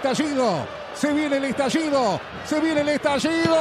[0.00, 0.66] Estallido.
[0.94, 2.20] Se viene el estallido.
[2.44, 3.56] Se viene el estallido.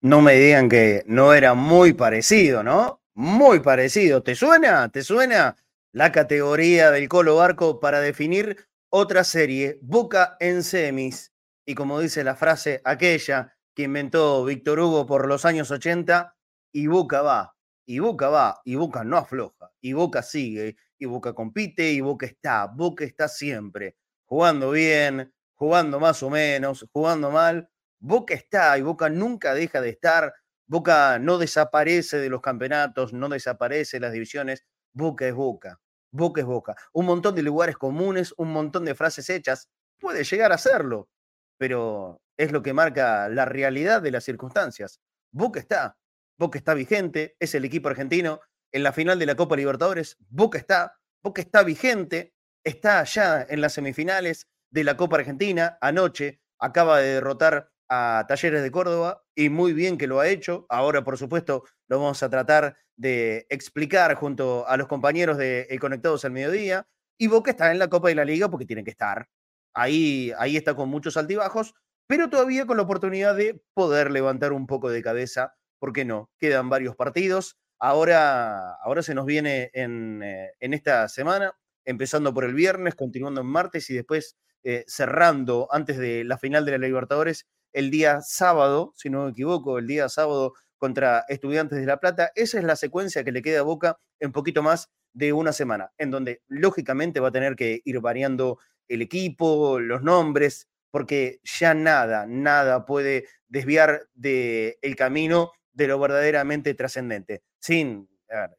[0.00, 3.02] No me digan que no era muy parecido, ¿no?
[3.14, 4.22] Muy parecido.
[4.22, 4.88] ¿Te suena?
[4.90, 5.56] ¿Te suena
[5.92, 9.78] la categoría del Colo Barco para definir otra serie?
[9.82, 11.32] Boca en semis.
[11.66, 16.34] Y como dice la frase aquella que inventó Víctor Hugo por los años 80,
[16.72, 17.55] y Boca va,
[17.86, 22.26] y Boca va, y Boca no afloja, y Boca sigue, y Boca compite, y Boca
[22.26, 28.82] está, Boca está siempre, jugando bien, jugando más o menos, jugando mal, Boca está y
[28.82, 30.34] Boca nunca deja de estar,
[30.66, 35.80] Boca no desaparece de los campeonatos, no desaparece de las divisiones, Boca es Boca,
[36.10, 36.76] Boca es Boca.
[36.92, 39.68] Un montón de lugares comunes, un montón de frases hechas,
[39.98, 41.08] puede llegar a serlo,
[41.56, 45.00] pero es lo que marca la realidad de las circunstancias.
[45.30, 45.96] Boca está,
[46.38, 48.40] Boca está vigente, es el equipo argentino
[48.72, 50.18] en la final de la Copa Libertadores.
[50.28, 55.78] Boca está, Boca está vigente, está ya en las semifinales de la Copa Argentina.
[55.80, 60.66] Anoche acaba de derrotar a Talleres de Córdoba y muy bien que lo ha hecho.
[60.68, 66.24] Ahora, por supuesto, lo vamos a tratar de explicar junto a los compañeros de Conectados
[66.24, 66.86] al Mediodía.
[67.18, 69.28] Y Boca está en la Copa de la Liga porque tiene que estar.
[69.74, 71.74] Ahí, ahí está con muchos altibajos,
[72.06, 76.30] pero todavía con la oportunidad de poder levantar un poco de cabeza ¿por qué no?
[76.38, 77.56] Quedan varios partidos.
[77.78, 81.54] Ahora, ahora se nos viene en, eh, esta semana,
[81.84, 86.64] empezando por el viernes, continuando en martes y después eh, cerrando antes de la final
[86.64, 91.78] de la Libertadores el día sábado, si no me equivoco, el día sábado contra Estudiantes
[91.78, 92.32] de La Plata.
[92.34, 95.92] Esa es la secuencia que le queda a Boca en poquito más de una semana,
[95.98, 98.58] en donde lógicamente va a tener que ir variando
[98.88, 105.98] el equipo, los nombres, porque ya nada, nada puede desviar del el camino de lo
[105.98, 108.08] verdaderamente trascendente, sin,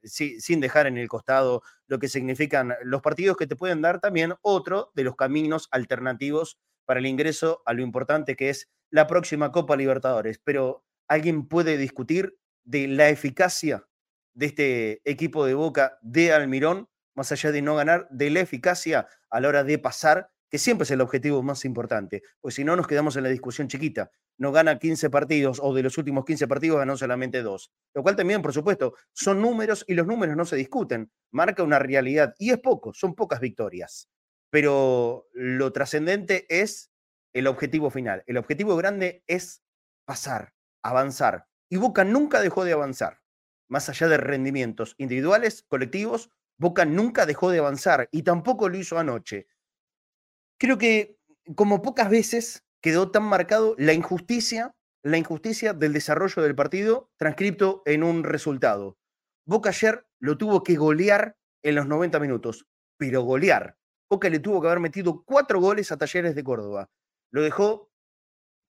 [0.03, 4.35] sin dejar en el costado lo que significan los partidos que te pueden dar también
[4.41, 9.51] otro de los caminos alternativos para el ingreso a lo importante que es la próxima
[9.51, 10.39] Copa Libertadores.
[10.43, 13.87] Pero alguien puede discutir de la eficacia
[14.35, 19.07] de este equipo de Boca de Almirón, más allá de no ganar, de la eficacia
[19.31, 22.75] a la hora de pasar que siempre es el objetivo más importante, pues si no
[22.75, 24.11] nos quedamos en la discusión chiquita.
[24.37, 27.71] No gana 15 partidos o de los últimos 15 partidos ganó solamente dos.
[27.93, 31.11] Lo cual también, por supuesto, son números y los números no se discuten.
[31.31, 34.09] Marca una realidad y es poco, son pocas victorias.
[34.49, 36.91] Pero lo trascendente es
[37.33, 38.23] el objetivo final.
[38.27, 39.63] El objetivo grande es
[40.05, 40.53] pasar,
[40.83, 41.47] avanzar.
[41.69, 43.19] Y Boca nunca dejó de avanzar.
[43.67, 48.97] Más allá de rendimientos individuales, colectivos, Boca nunca dejó de avanzar y tampoco lo hizo
[48.97, 49.47] anoche
[50.57, 51.17] creo que
[51.55, 57.81] como pocas veces quedó tan marcado la injusticia, la injusticia del desarrollo del partido transcripto
[57.85, 58.97] en un resultado.
[59.45, 62.67] Boca ayer lo tuvo que golear en los 90 minutos,
[62.97, 63.77] pero golear.
[64.09, 66.89] Boca le tuvo que haber metido cuatro goles a Talleres de Córdoba.
[67.31, 67.89] Lo dejó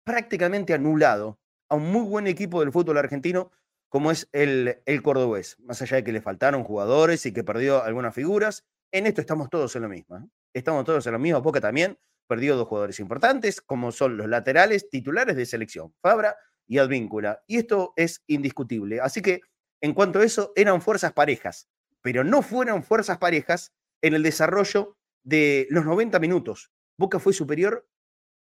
[0.04, 3.50] prácticamente anulado a un muy buen equipo del fútbol argentino
[3.88, 5.58] como es el, el cordobés.
[5.60, 9.50] Más allá de que le faltaron jugadores y que perdió algunas figuras, en esto estamos
[9.50, 10.30] todos en lo mismo.
[10.52, 11.40] Estamos todos en lo mismo.
[11.40, 16.78] Boca también perdió dos jugadores importantes, como son los laterales titulares de selección, Fabra y
[16.78, 17.42] Advíncula.
[17.46, 19.00] Y esto es indiscutible.
[19.00, 19.40] Así que,
[19.80, 21.68] en cuanto a eso, eran fuerzas parejas,
[22.00, 26.72] pero no fueron fuerzas parejas en el desarrollo de los 90 minutos.
[26.96, 27.86] Boca fue superior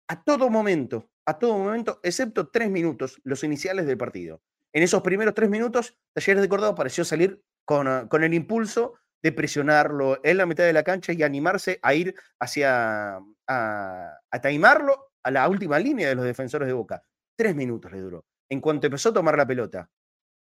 [0.07, 4.41] a todo momento, a todo momento, excepto tres minutos, los iniciales del partido.
[4.73, 8.95] En esos primeros tres minutos, Talleres de Córdoba pareció salir con, ah, con el impulso
[9.21, 13.17] de presionarlo en la mitad de la cancha y animarse a ir hacia,
[13.47, 17.03] a, a taimarlo a la última línea de los defensores de Boca.
[17.37, 18.25] Tres minutos le duró.
[18.49, 19.89] En cuanto empezó a tomar la pelota,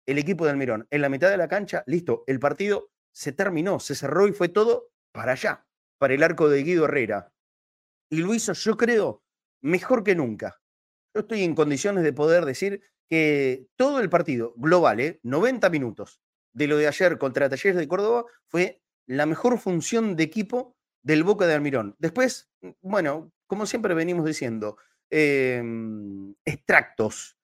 [0.07, 3.81] el equipo de Almirón en la mitad de la cancha, listo, el partido se terminó,
[3.81, 5.67] se cerró y fue todo para allá,
[5.99, 7.33] para el arco de Guido Herrera.
[8.11, 9.25] Y lo hizo, yo creo,
[9.63, 10.61] mejor que nunca.
[11.15, 15.19] Yo estoy en condiciones de poder decir que todo el partido global, ¿eh?
[15.23, 16.21] 90 minutos
[16.57, 21.23] de lo de ayer contra Talleres de Córdoba, fue la mejor función de equipo del
[21.23, 21.95] Boca de Almirón.
[21.99, 22.49] Después,
[22.81, 24.79] bueno, como siempre venimos diciendo,
[25.11, 27.37] em, extractos,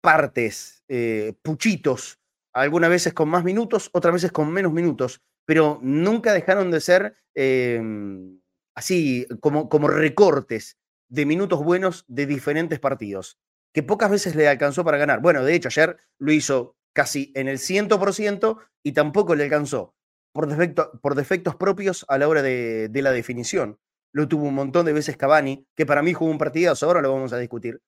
[0.00, 2.20] partes, eh, puchitos,
[2.54, 7.16] algunas veces con más minutos, otras veces con menos minutos, pero nunca dejaron de ser
[7.34, 8.40] em,
[8.76, 10.78] así como, como recortes
[11.08, 13.38] de minutos buenos de diferentes partidos,
[13.74, 15.20] que pocas veces le alcanzó para ganar.
[15.20, 19.94] Bueno, de hecho, ayer lo hizo casi en el 100% y tampoco le alcanzó
[20.32, 23.78] por, defecto, por defectos propios a la hora de, de, la definición.
[24.12, 27.12] Lo tuvo un montón de veces Cavani, que para mí jugó un partidazo, ahora lo
[27.12, 27.80] vamos a discutir.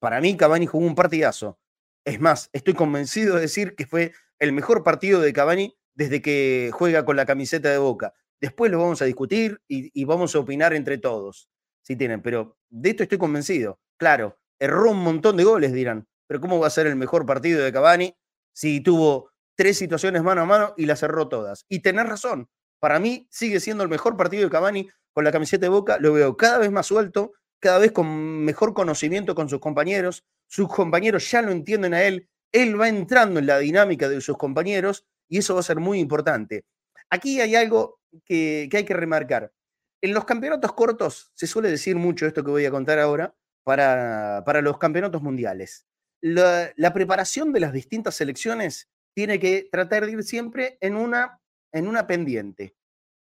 [0.00, 1.58] Para mí Cavani jugó un partidazo.
[2.04, 6.70] Es más, estoy convencido de decir que fue el mejor partido de Cavani desde que
[6.72, 8.14] juega con la camiseta de Boca.
[8.40, 11.48] Después lo vamos a discutir y, y vamos a opinar entre todos,
[11.82, 13.80] si tienen, pero de esto estoy convencido.
[13.98, 17.64] Claro, erró un montón de goles, dirán, pero ¿cómo va a ser el mejor partido
[17.64, 18.14] de Cavani
[18.56, 21.66] si tuvo tres situaciones mano a mano y las cerró todas.
[21.68, 22.48] Y tenés razón,
[22.80, 26.14] para mí sigue siendo el mejor partido de Cavani con la camiseta de Boca, lo
[26.14, 31.30] veo cada vez más suelto, cada vez con mejor conocimiento con sus compañeros, sus compañeros
[31.30, 35.38] ya lo entienden a él, él va entrando en la dinámica de sus compañeros y
[35.38, 36.64] eso va a ser muy importante.
[37.10, 39.52] Aquí hay algo que, que hay que remarcar.
[40.00, 44.44] En los campeonatos cortos se suele decir mucho esto que voy a contar ahora para,
[44.46, 45.86] para los campeonatos mundiales
[46.34, 51.40] la, preparación de las distintas selecciones tiene que tratar de ir siempre en una,
[51.72, 52.74] en una pendiente.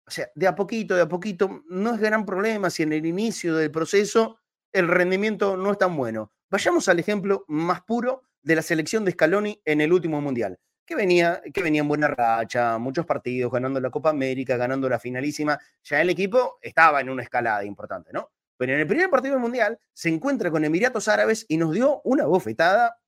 [0.06, 3.06] O sea, de a poquito, de a poquito, no es gran problema si en el
[3.06, 4.40] inicio del proceso
[4.74, 6.34] el rendimiento no es tan bueno.
[6.50, 10.96] Vayamos al ejemplo más puro de la selección de Scaloni en el último mundial, que
[10.96, 15.58] venía, que venía en buena racha, muchos partidos, ganando la Copa América, ganando la finalísima.
[15.84, 18.32] Ya el equipo estaba en una escalada importante, ¿no?
[18.60, 22.02] Pero en el primer partido del Mundial se encuentra con Emiratos Árabes y nos dio
[22.04, 23.00] una bofetada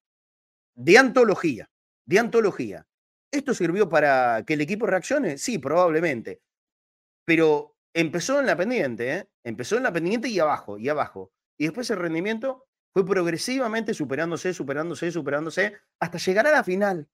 [0.75, 1.69] de antología,
[2.05, 2.87] de antología.
[3.29, 5.37] ¿Esto sirvió para que el equipo reaccione?
[5.37, 6.41] Sí, probablemente.
[7.25, 9.29] Pero empezó en la pendiente, ¿eh?
[9.43, 11.33] Empezó en la pendiente y abajo, y abajo.
[11.59, 17.09] Y después el rendimiento fue progresivamente superándose, superándose, superándose, hasta llegar a la final.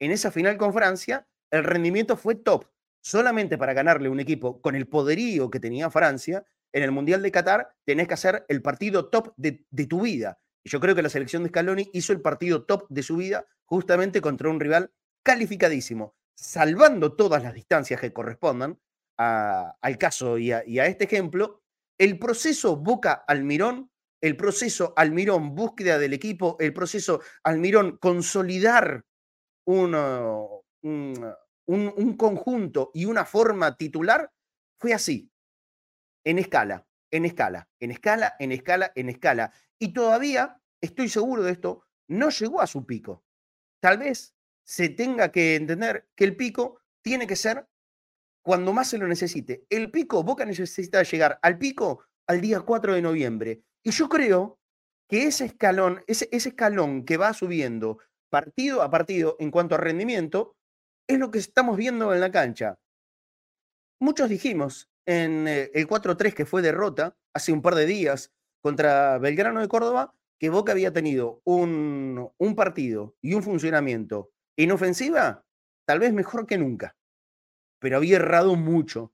[0.00, 2.66] En esa final con Francia, el rendimiento fue top.
[3.04, 7.30] Solamente para ganarle un equipo con el poderío que tenía Francia, en el Mundial de
[7.30, 10.40] Qatar tenés que hacer el partido top de, tu vida.
[10.64, 13.46] Y yo creo que la selección de Scaloni hizo el partido top de su vida
[13.64, 14.92] justamente contra un rival
[15.22, 18.78] calificadísimo, salvando todas las distancias que correspondan
[19.18, 21.60] al caso y a, este ejemplo.
[21.98, 23.90] El proceso Boca Almirón,
[24.20, 29.04] el proceso Almirón búsqueda del equipo, el proceso Almirón consolidar
[29.66, 31.34] un, un,
[31.66, 34.32] un, un conjunto y una forma titular,
[34.80, 35.31] fue así
[36.24, 39.52] en escala, en escala, en escala, en escala, en escala.
[39.78, 43.24] Y todavía, estoy seguro de esto, no llegó a su pico.
[43.80, 47.68] Tal vez se tenga que entender que el pico tiene que ser
[48.42, 49.66] cuando más se lo necesite.
[49.70, 53.62] El pico, Boca necesita llegar al pico al día 4 de noviembre.
[53.82, 54.60] Y yo creo
[55.08, 57.98] que ese escalón, ese, ese escalón que va subiendo
[58.30, 60.56] partido a partido en cuanto a rendimiento,
[61.06, 62.78] es lo que estamos viendo en la cancha.
[64.00, 68.32] Muchos dijimos, en eh, el 4-3 que fue derrota hace un par de días
[68.62, 74.72] contra Belgrano de Córdoba, que Boca había tenido un, un partido y un funcionamiento en
[74.72, 75.44] ofensiva
[75.84, 76.96] tal vez mejor que nunca,
[77.78, 79.12] pero había errado mucho.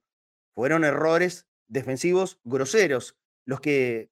[0.55, 4.11] Fueron errores defensivos groseros los que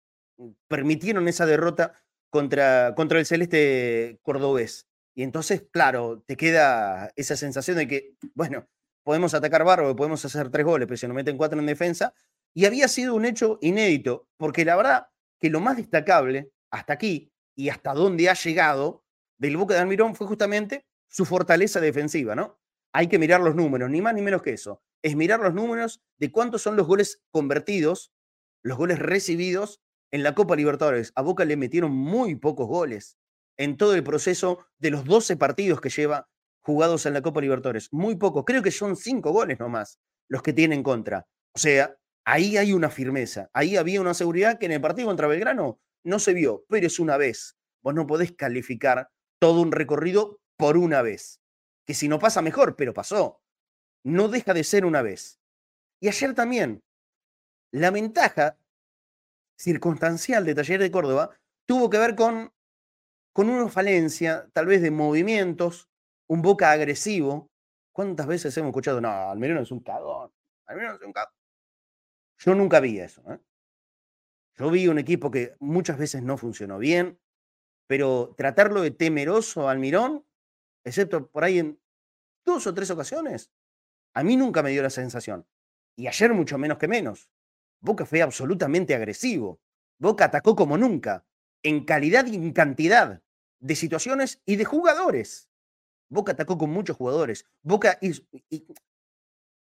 [0.68, 1.94] permitieron esa derrota
[2.30, 4.88] contra, contra el celeste cordobés.
[5.16, 8.68] Y entonces, claro, te queda esa sensación de que, bueno,
[9.08, 12.14] podemos atacar Barro, podemos hacer tres goles, pero se nos meten cuatro en defensa.
[12.54, 15.08] Y había sido un hecho inédito, porque la verdad
[15.40, 19.06] que lo más destacable hasta aquí y hasta donde ha llegado
[19.38, 22.60] del Boca de Almirón fue justamente su fortaleza defensiva, ¿no?
[22.92, 24.84] Hay que mirar los números, ni más ni menos que eso.
[25.02, 28.12] Es mirar los números de cuántos son los goles convertidos,
[28.62, 29.80] los goles recibidos
[30.12, 31.14] en la Copa Libertadores.
[31.16, 33.18] A Boca le metieron muy pocos goles
[33.56, 36.28] en todo el proceso de los 12 partidos que lleva
[36.68, 37.88] jugados en la Copa Libertadores.
[37.94, 41.26] Muy poco, creo que son cinco goles nomás los que tienen contra.
[41.56, 41.96] O sea,
[42.26, 46.20] ahí hay una firmeza, ahí había una seguridad que en el partido contra Belgrano no
[46.20, 47.56] se vio, pero es una vez.
[47.82, 49.10] Vos no podés calificar
[49.40, 51.40] todo un recorrido por una vez.
[51.86, 53.42] Que si no pasa mejor, pero pasó.
[54.04, 55.40] No deja de ser una vez.
[56.02, 56.84] Y ayer también,
[57.72, 58.58] la ventaja
[59.58, 61.30] circunstancial de Taller de Córdoba
[61.66, 62.52] tuvo que ver con,
[63.32, 65.88] con una falencia, tal vez de movimientos,
[66.28, 67.50] un boca agresivo.
[67.92, 69.02] ¿Cuántas veces hemos escuchado?
[69.02, 70.32] No, Almirón es un cagón.
[70.68, 71.34] Almirón es un cagón.
[72.40, 73.24] Yo nunca vi eso.
[73.32, 73.40] ¿eh?
[74.56, 77.20] Yo vi un equipo que muchas veces no funcionó bien,
[77.88, 80.26] pero tratarlo de temeroso Almirón,
[80.84, 81.80] excepto por ahí en
[82.46, 83.52] dos o tres ocasiones,
[84.14, 85.48] a mí nunca me dio la sensación.
[85.96, 87.30] Y ayer mucho menos que menos.
[87.80, 89.60] Boca fue absolutamente agresivo.
[90.00, 91.26] Boca atacó como nunca,
[91.64, 93.22] en calidad y en cantidad
[93.60, 95.50] de situaciones y de jugadores.
[96.10, 97.46] Boca atacó con muchos jugadores.
[97.62, 98.00] Boca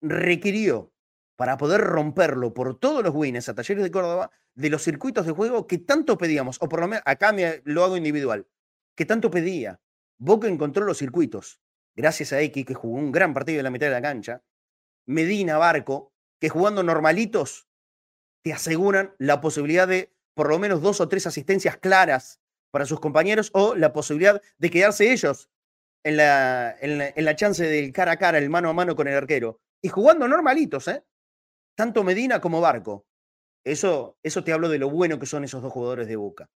[0.00, 0.92] requirió
[1.36, 5.32] para poder romperlo por todos los wins a Talleres de Córdoba de los circuitos de
[5.32, 8.46] juego que tanto pedíamos, o por lo menos acá me, lo hago individual,
[8.94, 9.80] que tanto pedía.
[10.18, 11.60] Boca encontró los circuitos,
[11.96, 14.42] gracias a X, que jugó un gran partido en la mitad de la cancha,
[15.06, 17.68] Medina, Barco, que jugando normalitos
[18.42, 23.00] te aseguran la posibilidad de por lo menos dos o tres asistencias claras para sus
[23.00, 25.50] compañeros o la posibilidad de quedarse ellos
[26.04, 29.14] en la, en la, chance del cara a cara, el mano a mano con el
[29.14, 29.60] arquero.
[29.82, 31.04] Y jugando normalitos, ¿eh?
[31.76, 33.06] Tanto Medina como Barco.
[33.64, 36.48] Eso, eso te hablo de lo bueno que son esos dos jugadores de Boca.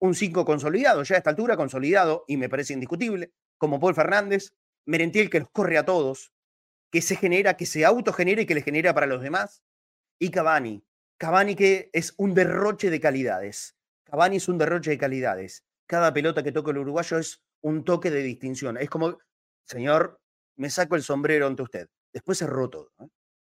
[0.00, 4.54] Un 5 consolidado, ya a esta altura consolidado, y me parece indiscutible, como Paul Fernández,
[4.86, 6.32] Merentiel que los corre a todos,
[6.90, 9.62] que se genera, que se autogenera y que le genera para los demás,
[10.18, 10.84] y Cavani,
[11.18, 13.76] Cavani que es un derroche de calidades.
[14.04, 15.64] Cavani es un derroche de calidades.
[15.86, 18.76] Cada pelota que toca el uruguayo es un toque de distinción.
[18.76, 19.18] Es como,
[19.66, 20.20] señor,
[20.56, 21.88] me saco el sombrero ante usted.
[22.12, 22.92] Después erró todo.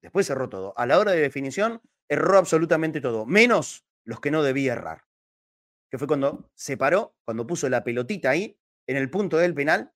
[0.01, 0.74] Después erró todo.
[0.77, 5.03] A la hora de definición, erró absolutamente todo, menos los que no debía errar.
[5.89, 9.94] Que fue cuando se paró, cuando puso la pelotita ahí, en el punto del penal,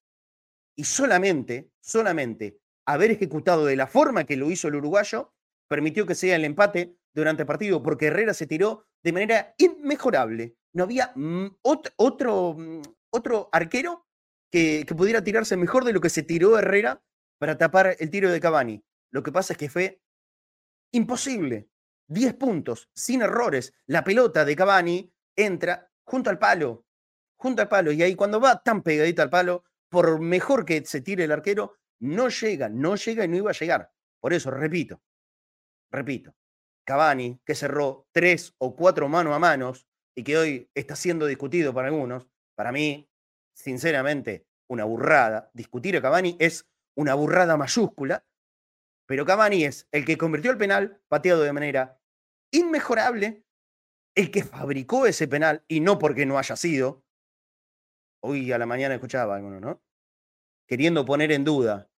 [0.78, 5.34] y solamente, solamente haber ejecutado de la forma que lo hizo el uruguayo,
[5.68, 10.56] permitió que sea el empate durante el partido, porque Herrera se tiró de manera inmejorable.
[10.74, 14.05] No había mm, otro, mm, otro, arquero
[14.56, 17.04] que, pudiera tirarse mejor de lo que se tiró Herrera
[17.38, 18.82] para tapar el tiro de Cavani.
[19.12, 20.02] Lo que pasa es que fue
[20.94, 21.68] imposible.
[22.08, 23.74] 10 puntos, sin errores.
[23.86, 26.86] La pelota de Cavani entra junto al palo,
[27.36, 27.92] junto al palo.
[27.92, 31.74] Y ahí cuando va tan pegadita al palo, por mejor que se tire el arquero,
[32.00, 33.92] no llega, no llega y no iba a llegar.
[34.22, 35.02] Por eso, repito,
[35.92, 36.34] repito,
[36.86, 39.86] Cavani, que cerró tres o cuatro mano a manos
[40.16, 43.10] y que hoy está siendo discutido por algunos, para mí,
[43.56, 45.50] sinceramente, una burrada.
[45.54, 48.26] Discutir a Cavani es una burrada mayúscula,
[49.08, 52.00] pero Cavani es el que convirtió el penal pateado de manera
[52.52, 53.44] inmejorable,
[54.16, 57.04] el que fabricó ese penal y no porque no haya sido.
[58.22, 59.82] Hoy a la mañana escuchaba alguno, ¿no?
[60.68, 61.90] Queriendo poner en duda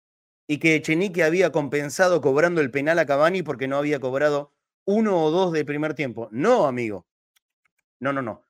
[0.47, 4.53] y que Echenique había compensado cobrando el penal a Cavani porque no había cobrado
[4.85, 6.27] uno o dos del primer tiempo.
[6.31, 7.07] No, amigo.
[7.99, 8.46] No, no, no.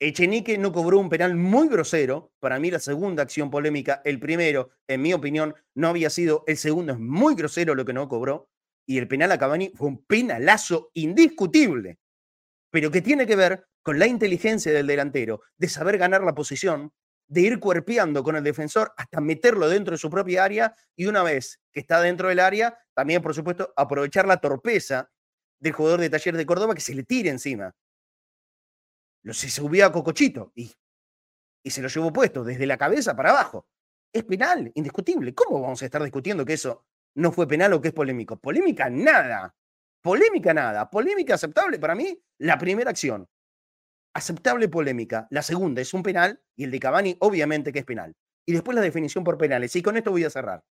[0.00, 2.32] Echenique no cobró un penal muy grosero.
[2.38, 6.44] Para mí, la segunda acción polémica, el primero, en mi opinión, no había sido.
[6.46, 8.48] El segundo es muy grosero lo que no cobró.
[8.86, 11.98] Y el penal a Cavani fue un penalazo indiscutible.
[12.70, 16.92] Pero que tiene que ver con la inteligencia del delantero, de saber ganar la posición,
[17.26, 21.22] de ir cuerpeando con el defensor hasta meterlo dentro de su propia área y una
[21.22, 25.10] vez que está dentro del área, también, por supuesto, aprovechar la torpeza
[25.60, 27.74] del jugador de Taller de Córdoba que se le tire encima.
[29.28, 30.72] Lo, se subió a Cocochito y,
[31.62, 33.68] y se lo llevó puesto desde la cabeza para abajo.
[34.10, 35.34] Es penal, indiscutible.
[35.34, 38.38] ¿Cómo vamos a estar discutiendo que eso no fue penal o que es polémico?
[38.38, 39.54] Polémica nada.
[40.00, 40.88] Polémica nada.
[40.88, 43.28] Polémica aceptable para mí, la primera acción.
[44.14, 45.28] Aceptable polémica.
[45.30, 48.16] La segunda es un penal y el de Cavani obviamente que es penal.
[48.46, 49.76] Y después la definición por penales.
[49.76, 50.64] Y con esto voy a cerrar.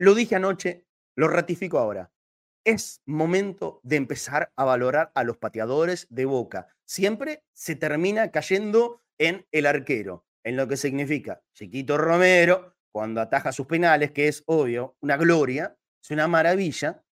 [0.00, 2.10] Lo dije anoche, lo ratifico ahora
[2.64, 6.68] es momento de empezar a valorar a los pateadores de boca.
[6.86, 13.52] Siempre se termina cayendo en el arquero, en lo que significa Chiquito Romero, cuando ataja
[13.52, 17.04] sus penales, que es obvio, una gloria, es una maravilla.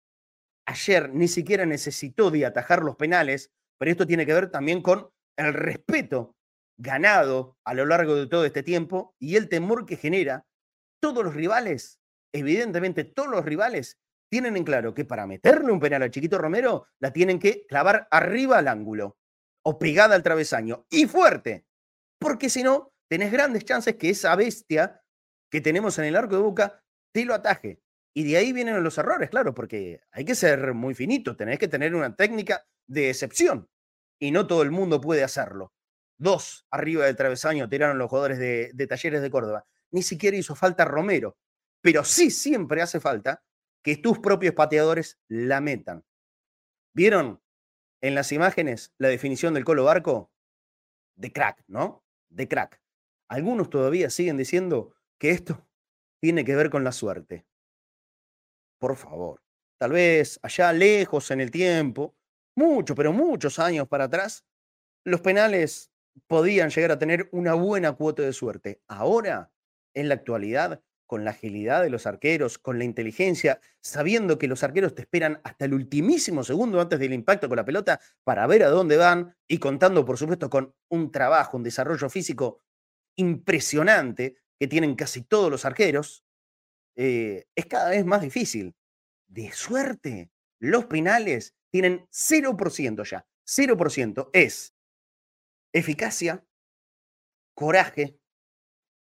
[0.65, 5.09] Ayer ni siquiera necesitó de atajar los penales, pero esto tiene que ver también con
[5.37, 6.35] el respeto
[6.77, 10.45] ganado a lo largo de todo este tiempo y el temor que genera
[10.99, 11.99] todos los rivales,
[12.31, 13.99] evidentemente todos los rivales
[14.31, 18.07] tienen en claro que para meterle un penal al Chiquito Romero, la tienen que clavar
[18.09, 19.17] arriba al ángulo
[19.63, 21.65] o pegada al travesaño y fuerte,
[22.17, 25.03] porque si no, tenés grandes chances que esa bestia
[25.51, 26.81] que tenemos en el arco de boca
[27.13, 27.81] te lo ataje.
[28.15, 31.67] Y de ahí vienen los errores, claro, porque hay que ser muy finito, tenés que
[31.67, 33.69] tener una técnica de excepción
[34.17, 35.73] y no todo el mundo puede hacerlo.
[36.17, 39.65] dos arriba del travesaño tiraron los jugadores de, de Talleres de Córdoba.
[39.91, 41.35] Ni siquiera hizo falta Romero,
[41.81, 43.43] pero sí siempre hace falta
[43.83, 46.05] que tus propios pateadores la metan.
[46.93, 47.41] ¿Vieron
[48.01, 50.31] en las imágenes la definición del Colo Barco?
[51.15, 52.03] De crack, ¿no?
[52.29, 52.81] De crack.
[53.27, 55.67] Algunos todavía siguen diciendo que esto
[56.21, 57.45] tiene que ver con la suerte.
[58.79, 59.41] Por favor.
[59.79, 62.15] Tal vez allá lejos en el tiempo,
[62.55, 64.45] mucho, pero muchos años para atrás,
[65.03, 65.91] los penales
[66.27, 68.81] podían llegar a tener una buena cuota de suerte.
[68.87, 69.51] Ahora,
[69.93, 74.63] en la actualidad, con la agilidad de los arqueros, con la inteligencia, sabiendo que los
[74.63, 78.63] arqueros te esperan hasta el ultimísimo segundo antes del impacto con la pelota para ver
[78.63, 82.61] a dónde van y contando, por supuesto, con un trabajo, un desarrollo físico
[83.17, 86.23] impresionante que tienen casi todos los arqueros,
[86.95, 88.73] eh, es cada vez más difícil.
[89.27, 93.27] De suerte, los penales tienen 0% ya.
[93.45, 94.73] 0% es
[95.73, 96.45] eficacia,
[97.53, 98.17] coraje,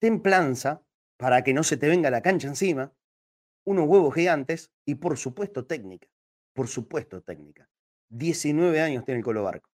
[0.01, 0.85] templanza,
[1.19, 2.95] para que no se te venga la cancha encima,
[3.65, 6.09] unos huevos gigantes y por supuesto técnica.
[6.55, 7.69] Por supuesto técnica.
[8.09, 9.69] 19 años tiene el Colo Barco.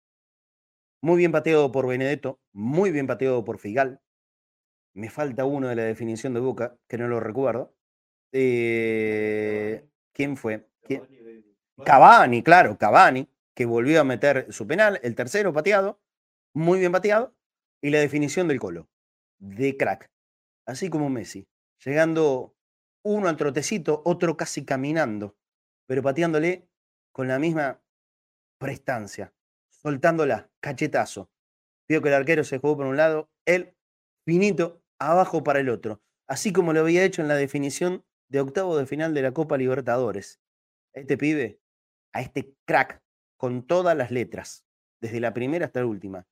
[1.02, 4.00] Muy bien pateado por Benedetto, muy bien pateado por Figal.
[4.94, 7.75] Me falta uno de la definición de Boca, que no lo recuerdo.
[8.32, 10.68] Eh, ¿Quién fue?
[11.85, 16.00] Cavani, claro, Cavani, que volvió a meter su penal, el tercero pateado,
[16.52, 17.35] muy bien pateado,
[17.80, 18.90] y la definición del Colo,
[19.38, 20.11] de crack
[20.70, 21.48] así como Messi,
[21.84, 22.56] llegando
[23.02, 25.36] uno al trotecito, otro casi caminando,
[25.86, 26.68] pero pateándole
[27.12, 27.82] con la misma
[28.58, 29.34] prestancia,
[29.68, 31.30] soltándola, cachetazo.
[31.88, 33.74] Vio que el arquero se jugó por un lado, él
[34.24, 38.76] finito abajo para el otro, así como lo había hecho en la definición de octavo
[38.76, 40.40] de final de la Copa Libertadores.
[40.92, 41.60] este pibe,
[42.12, 43.02] a este crack,
[43.36, 44.64] con todas las letras,
[45.00, 46.28] desde la primera hasta la última,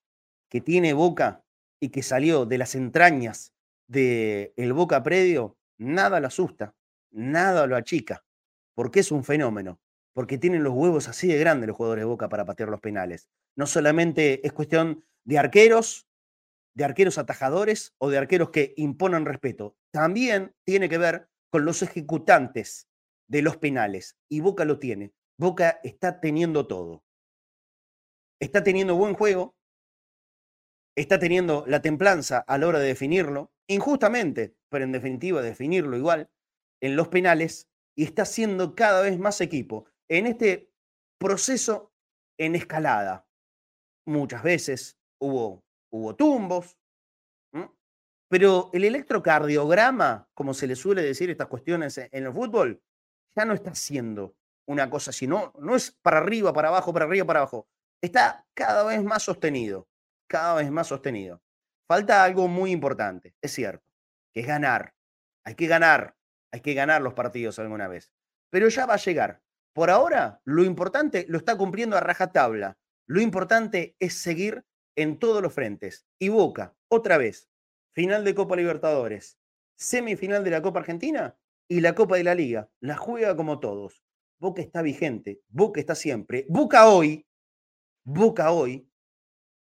[0.48, 1.44] que tiene boca
[1.80, 3.54] y que salió de las entrañas
[3.88, 6.74] de el Boca Predio, nada lo asusta,
[7.10, 8.24] nada lo achica,
[8.74, 9.80] porque es un fenómeno,
[10.12, 13.28] porque tienen los huevos así de grandes los jugadores de Boca para patear los penales.
[13.56, 16.06] No solamente es cuestión de arqueros,
[16.74, 21.82] de arqueros atajadores o de arqueros que imponen respeto, también tiene que ver con los
[21.82, 22.88] ejecutantes
[23.26, 25.12] de los penales, y Boca lo tiene.
[25.38, 27.04] Boca está teniendo todo.
[28.40, 29.54] Está teniendo buen juego,
[31.00, 36.30] está teniendo la templanza a la hora de definirlo, injustamente, pero en definitiva definirlo igual,
[36.80, 40.72] en los penales, y está siendo cada vez más equipo en este
[41.18, 41.92] proceso
[42.38, 43.26] en escalada.
[44.06, 46.78] Muchas veces hubo, hubo tumbos,
[48.30, 52.82] pero el electrocardiograma, como se le suele decir estas cuestiones en el fútbol,
[53.34, 57.06] ya no está siendo una cosa así, no, no es para arriba, para abajo, para
[57.06, 57.68] arriba, para abajo.
[58.02, 59.88] Está cada vez más sostenido
[60.28, 61.42] cada vez más sostenido.
[61.88, 63.90] Falta algo muy importante, es cierto,
[64.32, 64.94] que es ganar.
[65.44, 66.16] Hay que ganar,
[66.52, 68.12] hay que ganar los partidos alguna vez.
[68.50, 69.42] Pero ya va a llegar.
[69.72, 72.78] Por ahora, lo importante lo está cumpliendo a rajatabla.
[73.06, 74.64] Lo importante es seguir
[74.96, 76.06] en todos los frentes.
[76.18, 77.48] Y Boca, otra vez,
[77.94, 79.38] final de Copa Libertadores,
[79.76, 81.38] semifinal de la Copa Argentina
[81.68, 82.68] y la Copa de la Liga.
[82.80, 84.04] La juega como todos.
[84.40, 86.44] Boca está vigente, Boca está siempre.
[86.48, 87.26] Boca hoy,
[88.04, 88.87] Boca hoy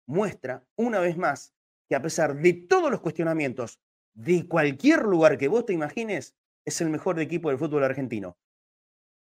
[0.08, 1.54] muestra una vez más
[1.88, 3.80] que a pesar de todos los cuestionamientos
[4.14, 8.38] de cualquier lugar que vos te imagines, es el mejor equipo del fútbol argentino.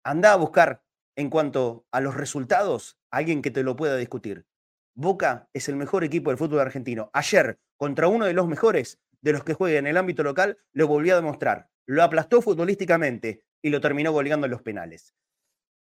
[0.05, 0.83] Anda a buscar
[1.17, 4.47] en cuanto a los resultados alguien que te lo pueda discutir.
[4.95, 7.11] Boca es el mejor equipo del fútbol argentino.
[7.13, 10.87] Ayer, contra uno de los mejores de los que juega en el ámbito local, lo
[10.87, 11.71] volvió a demostrar.
[11.87, 15.15] Lo aplastó futbolísticamente y lo terminó goleando en los penales.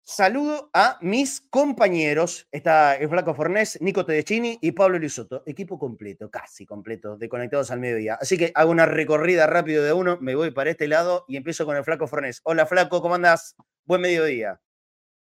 [0.05, 2.49] Saludo a mis compañeros.
[2.51, 5.45] Está el Flaco Fornés, Nico Tedeschini y Pablo Lisoto.
[5.47, 8.19] Equipo completo, casi completo, de Conectados al Mediodía.
[8.21, 11.65] Así que hago una recorrida rápido de uno, me voy para este lado y empiezo
[11.65, 12.41] con el Flaco Fornés.
[12.43, 13.55] Hola Flaco, ¿cómo andás?
[13.85, 14.61] Buen mediodía.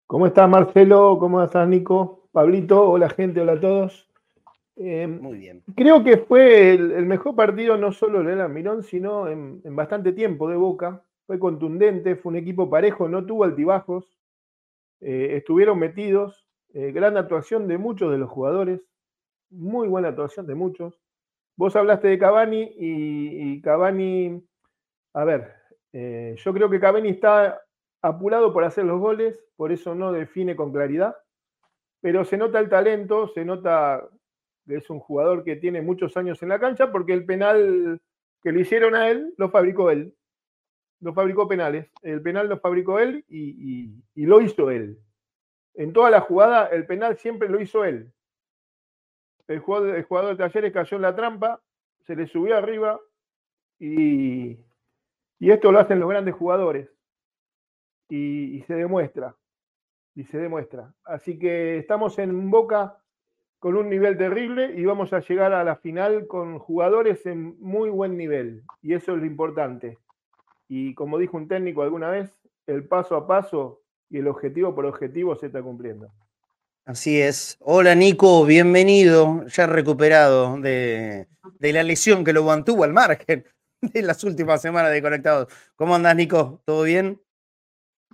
[0.06, 1.18] ¿Cómo estás Marcelo?
[1.18, 2.28] ¿Cómo estás Nico?
[2.34, 4.10] Pablito, hola gente, hola a todos.
[4.76, 5.64] Em, Muy bien.
[5.78, 10.58] Creo que fue el, mejor partido no solo de Mirón, sino en bastante tiempo de
[10.58, 11.04] Boca.
[11.26, 14.17] Fue contundente, fue un equipo parejo, no tuvo altibajos
[15.02, 16.48] eh, estuvieron metidos.
[16.74, 18.82] Eh, gran actuación de muchos de los jugadores.
[19.50, 21.00] Muy buena actuación de muchos.
[21.56, 24.44] Vos hablaste de Cavani y, Cavani,
[25.14, 25.54] a ver,
[25.92, 27.60] eh, yo creo que Cavani está
[28.04, 31.16] apurado por hacer los goles, por eso no define con claridad,
[32.00, 34.08] pero se nota el talento, se nota
[34.68, 38.00] que es un jugador que tiene muchos años en la cancha, porque el penal
[38.44, 40.14] que le hicieron a él lo fabricó él
[41.00, 41.90] lo fabricó penales.
[42.02, 45.00] El penal lo fabricó él y, lo hizo él.
[45.76, 48.12] En toda la jugada, el penal siempre lo hizo él.
[49.48, 51.62] el jugador, el jugador de Talleres cayó en la trampa,
[52.02, 53.00] se le subió arriba
[53.80, 54.58] y,
[55.40, 56.90] y esto lo hacen los grandes jugadores.
[58.10, 59.36] Y, y, se demuestra.
[60.16, 60.94] Y se demuestra.
[61.04, 62.98] Así que estamos en Boca
[63.60, 67.90] con un nivel terrible y vamos a llegar a la final con jugadores en muy
[67.90, 68.64] buen nivel.
[68.82, 69.98] Y eso es lo importante.
[70.68, 72.32] Y como dijo un técnico alguna vez,
[72.66, 76.12] el paso a paso y el objetivo por objetivo se está cumpliendo.
[76.86, 77.58] Así es.
[77.62, 81.28] Hola Nico, bienvenido, ya recuperado de,
[81.60, 83.46] de la lesión que lo mantuvo al margen
[83.82, 85.48] de las últimas semanas de Conectados.
[85.76, 86.62] ¿Cómo andás, Nico?
[86.66, 87.22] ¿Todo bien?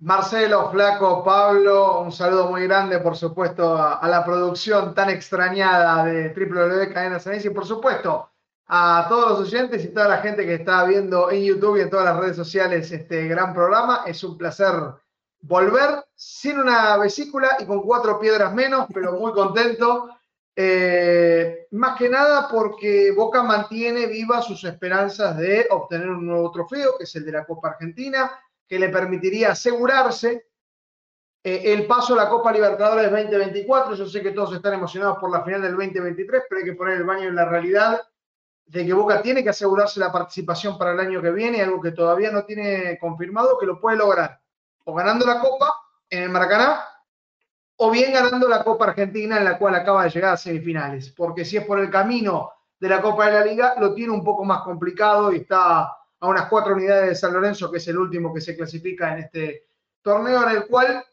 [0.02, 6.04] Marcelo, Flaco, Pablo, un saludo muy grande, por supuesto, a, a la producción tan extrañada
[6.04, 8.33] de WW Cadena Ceneice y, por supuesto,
[8.68, 11.90] a todos los oyentes y toda la gente que está viendo en YouTube y en
[11.90, 14.04] todas las redes sociales este gran programa.
[14.06, 14.74] Es un placer
[15.42, 20.10] volver sin una vesícula y con cuatro piedras menos, pero muy contento.
[20.56, 26.98] Eh, más que nada porque Boca mantiene vivas sus esperanzas de obtener un nuevo trofeo,
[26.98, 28.32] que es el de la Copa Argentina,
[28.68, 30.48] que le permitiría asegurarse
[31.44, 33.96] eh, el paso a la Copa Libertadores 2024.
[33.96, 36.98] Yo sé que todos están emocionados por la final del 2023, pero hay que poner
[36.98, 38.00] el baño en la realidad
[38.66, 41.92] de que Boca tiene que asegurarse la participación para el año que viene, algo que
[41.92, 44.40] todavía no tiene confirmado, que lo puede lograr
[44.86, 45.74] o ganando la Copa
[46.10, 46.86] en el Maracaná,
[47.78, 51.12] o bien ganando la Copa Argentina, en la cual acaba de llegar a semifinales.
[51.12, 54.24] Porque si es por el camino de la Copa de la Liga, lo tiene un
[54.24, 57.98] poco más complicado y está a unas cuatro unidades de San Lorenzo, que es el
[57.98, 59.68] último que se clasifica en este
[60.02, 61.04] torneo, en el cual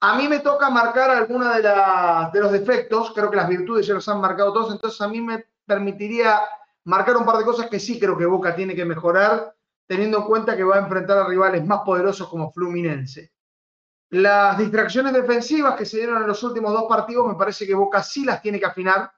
[0.00, 3.94] a mí me toca marcar algunos de, de los defectos, creo que las virtudes ya
[3.94, 6.40] los han marcado todos, entonces a mí me permitiría
[6.84, 9.54] marcar un par de cosas que sí creo que Boca tiene que mejorar
[9.86, 13.32] teniendo en cuenta que va a enfrentar a rivales más poderosos como Fluminense.
[14.10, 18.02] Las distracciones defensivas que se dieron en los últimos dos partidos, me parece que Boca
[18.02, 19.10] sí las tiene que afinar.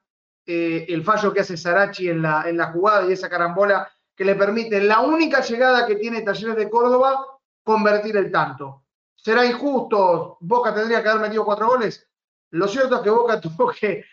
[0.46, 4.24] Eh, el fallo que hace Sarachi en la, en la jugada y esa carambola que
[4.24, 7.27] le permite, la única llegada que tiene Talleres de Córdoba,
[7.62, 8.85] convertir el tanto.
[9.16, 10.37] ¿Será injusto?
[10.40, 12.07] ¿Boca tendría que haber metido cuatro goles?
[12.50, 14.05] Lo cierto es que Boca tuvo que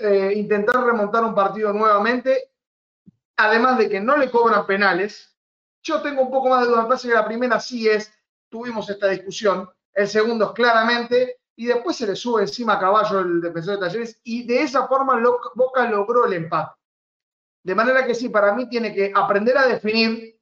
[0.00, 2.52] eh, intentar remontar un partido nuevamente,
[3.38, 5.34] además de que no le cobran penales,
[5.82, 8.12] yo tengo un poco más de duda, me parece que la primera sí es,
[8.50, 13.20] tuvimos esta discusión, el segundo es claramente, y después se le sube encima a caballo
[13.20, 15.20] el defensor de Talleres, y de esa forma
[15.54, 16.72] Boca logró el empate.
[17.62, 20.40] De manera que sí, para mí tiene que aprender a definir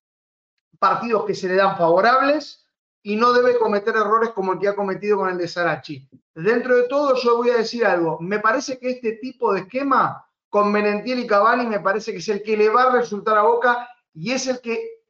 [0.79, 2.67] partidos que se le dan favorables
[3.03, 6.09] y no debe cometer errores como el que ha cometido con el de Sarachi.
[6.35, 8.19] Dentro de todo, yo voy a decir algo.
[8.21, 10.26] Me parece que este tipo de esquema
[10.57, 13.43] con Menentiel y Cavani me parece que es el que le va a resultar a
[13.43, 15.03] Boca y es el que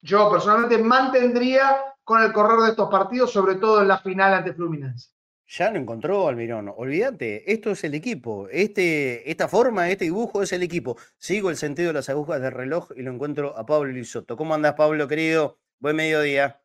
[0.00, 4.54] yo personalmente mantendría con el correr de estos partidos, sobre todo en la final ante
[4.54, 5.10] Fluminense.
[5.48, 6.72] Ya lo encontró Almirón.
[6.76, 8.46] Olvídate, esto es el equipo.
[8.48, 10.96] Este, esta forma, este dibujo es el equipo.
[11.18, 14.36] Sigo el sentido de las agujas del reloj y lo encuentro a Pablo Lisoto.
[14.36, 15.58] ¿Cómo andas, Pablo, querido?
[15.80, 16.62] Buen mediodía.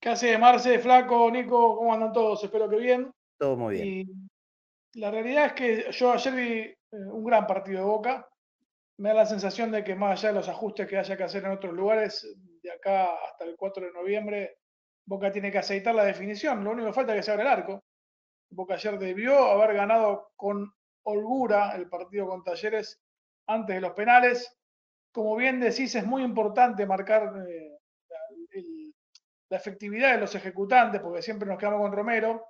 [0.00, 1.76] ¿Qué hace, Marce, Flaco, Nico?
[1.76, 2.42] ¿Cómo andan todos?
[2.42, 3.10] Espero que bien.
[3.36, 3.86] Todo muy bien.
[3.86, 4.06] Y
[4.96, 8.28] la realidad es que yo ayer vi eh, un gran partido de Boca
[8.98, 11.44] me da la sensación de que más allá de los ajustes que haya que hacer
[11.44, 12.26] en otros lugares,
[12.62, 14.58] de acá hasta el 4 de noviembre,
[15.04, 16.64] Boca tiene que aceitar la definición.
[16.64, 17.84] Lo único que falta es que se abra el arco.
[18.50, 20.72] Boca ayer debió haber ganado con
[21.04, 23.00] holgura el partido con Talleres
[23.46, 24.56] antes de los penales.
[25.12, 27.78] Como bien decís, es muy importante marcar eh,
[29.50, 32.46] la, efectividad de los ejecutantes, porque siempre nos quedamos con Romero.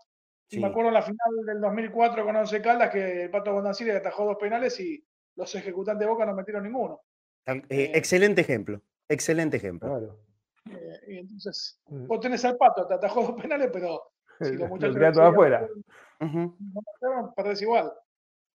[0.48, 3.90] Y me acuerdo en la final del 2004 con Once Caldas que el Pato Bondancieri
[3.92, 5.04] atajó dos penales y
[5.34, 7.02] los ejecutantes de Boca no metieron ninguno.
[7.46, 10.18] Eh, eh, excelente ejemplo, excelente ejemplo.
[10.70, 12.06] Eh, y entonces, mm.
[12.06, 15.12] vos tenés al pato, te atajó dos penales, pero si los muchachos.
[15.12, 15.68] todo afuera.
[16.20, 17.92] No perdés igual.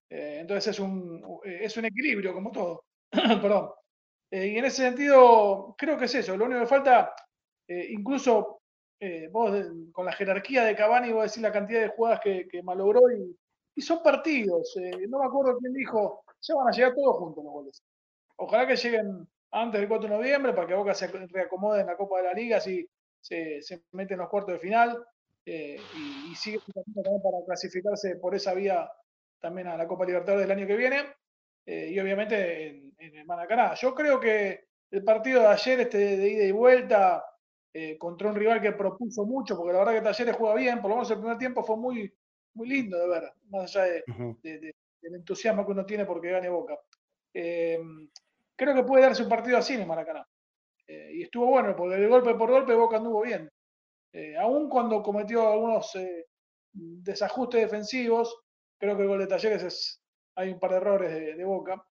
[0.10, 2.86] entonces es un, es un equilibrio, como todo.
[3.12, 3.72] Perdón.
[4.32, 6.38] y en ese sentido, creo que es eso.
[6.38, 7.14] Lo único que falta,
[7.68, 8.59] incluso
[9.32, 13.02] vos con la jerarquía de Cavani, vos decís la cantidad de jugadas que, que malogró
[13.12, 13.36] y,
[13.76, 14.76] y son partidos.
[15.08, 17.84] no me acuerdo quién dijo, ya van a llegar todos juntos los goles.
[18.36, 21.98] Ojalá que lleguen antes del 4 de noviembre para que Boca se reacomode en la
[21.98, 22.88] Copa de la Liga, así
[23.22, 25.06] se, se mete en los cuartos de final
[25.46, 25.80] eh,
[26.30, 28.90] y, sigue también para clasificarse por esa vía
[29.40, 31.04] también a la Copa Libertadores del año que viene
[31.66, 33.74] eh, y obviamente en, el Maracaná.
[33.74, 37.24] Yo creo que el partido de ayer, este de, ida y vuelta,
[37.74, 40.90] eh, contra un rival que propuso mucho, porque la verdad que Talleres juega bien, por
[40.90, 42.12] lo menos el primer tiempo fue muy,
[42.54, 44.02] muy lindo de ver, más allá
[44.44, 46.78] de, el entusiasmo que uno tiene porque gane Boca.
[47.34, 47.80] Eh,
[48.56, 50.28] creo que puede darse un partido así en el Maracaná.
[50.88, 53.50] Eh, y estuvo bueno, porque de golpe por golpe Boca anduvo bien.
[54.12, 55.92] Eh, aún cuando cometió algunos
[56.74, 58.36] desajustes defensivos,
[58.78, 60.02] creo que el gol de Talleres es
[60.36, 61.86] hay un par de errores de, Boca,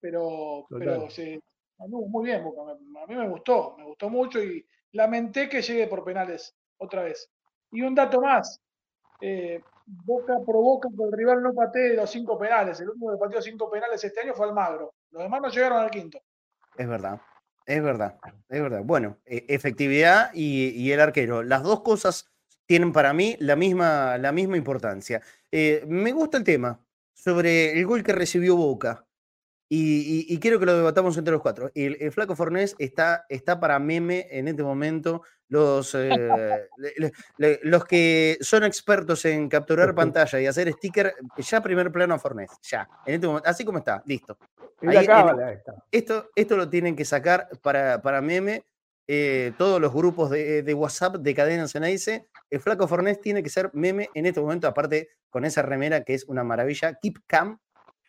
[0.00, 0.78] pero, Total.
[0.78, 1.40] pero se
[1.78, 2.72] anduvo muy bien Boca.
[2.72, 7.30] A mí me gustó, me gustó mucho y lamenté que llegue por penales otra vez.
[7.70, 8.60] Y un dato más,
[9.20, 12.80] eh, Boca provoca que el rival no patee los cinco penales.
[12.80, 14.94] El único que pateó cinco penales este año fue Almagro.
[15.10, 16.18] Los demás no llegaron al quinto.
[16.76, 17.20] Es verdad,
[17.66, 18.82] es verdad, es verdad.
[18.82, 21.42] Bueno, e- efectividad y, y el arquero.
[21.42, 22.32] Las dos cosas
[22.66, 25.20] tienen para mí la misma, la misma importancia.
[25.50, 26.80] Eh, me gusta el tema
[27.12, 29.04] sobre el gol que recibió Boca.
[29.68, 31.70] Y, y- y quiero que lo debatamos entre los cuatro.
[31.74, 35.22] El, el Flaco Fornés está, está para meme en este momento.
[35.48, 36.68] Los, eh,
[37.38, 42.18] le- los que son expertos en capturar pantalla y hacer sticker, ya primer plano a
[42.18, 42.50] Fornés.
[42.62, 44.36] Ya, en este momento, así como está, listo.
[45.00, 45.36] Ahí en-.
[45.90, 48.64] Esto, esto lo tienen que sacar para, para meme.
[49.06, 52.26] eh, todos los grupos de, de WhatsApp de Cadena Ceneice.
[52.50, 56.14] El Flaco Fornés tiene que ser meme en este momento, aparte con esa remera que
[56.14, 56.94] es una maravilla.
[57.02, 57.58] Keep Cam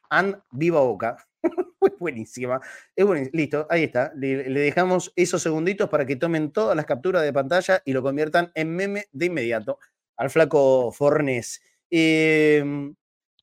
[0.09, 1.17] and Viva Boca.
[1.85, 2.59] Es buenísima.
[2.95, 3.37] Es buenísima.
[3.37, 4.11] Listo, ahí está.
[4.15, 8.01] Le, le dejamos esos segunditos para que tomen todas las capturas de pantalla y lo
[8.01, 9.77] conviertan en meme de inmediato
[10.17, 11.61] al Flaco Fornés.
[11.91, 12.91] Eh,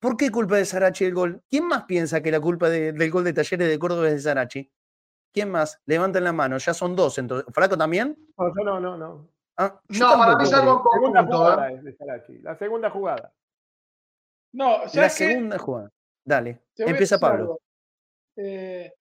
[0.01, 1.43] ¿Por qué culpa de Sarachi el gol?
[1.49, 4.21] ¿Quién más piensa que la culpa de- del gol de Talleres de Córdoba es de
[4.21, 4.73] Sarachi?
[5.33, 5.81] ¿Quién más?
[5.87, 7.47] Levanten la mano, ya son dos entonces.
[7.55, 8.17] ¿Flaco también?
[8.37, 9.29] No, yo no, no, no.
[9.57, 10.93] Ah, yo No, para mí tampoco es algo creo.
[10.93, 11.39] Segunda conjunto.
[11.39, 11.75] jugada ¿eh?
[11.77, 12.39] es de Sarachi.
[12.41, 13.33] La segunda jugada.
[14.53, 15.91] No, La segunda jugada.
[16.25, 17.43] Dale, empieza Pablo.
[17.43, 17.61] algo.
[18.37, 18.93] Eh,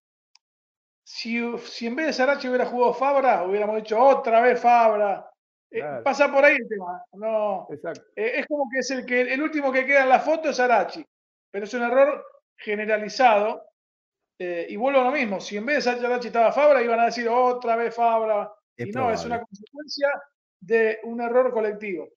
[1.03, 5.29] si, si en vez de Sarachi hubiera jugado Fabra, hubiéramos dicho otra vez Fabra.
[5.69, 5.81] Eh.
[6.03, 7.03] Pasa por ahí el tema.
[7.13, 8.01] No, Exacto.
[8.15, 10.57] eh, es como que es el que el último que queda en la foto es
[10.57, 11.05] Sarachi.
[11.49, 12.25] Pero es un error
[12.57, 13.65] generalizado.
[14.39, 15.39] y vuelvo a lo mismo.
[15.39, 18.51] Si en vez de Sarachi estaba Fabra, iban a decir otra vez Fabra.
[18.75, 20.09] Es y no, es una consecuencia
[20.59, 22.09] de un error colectivo.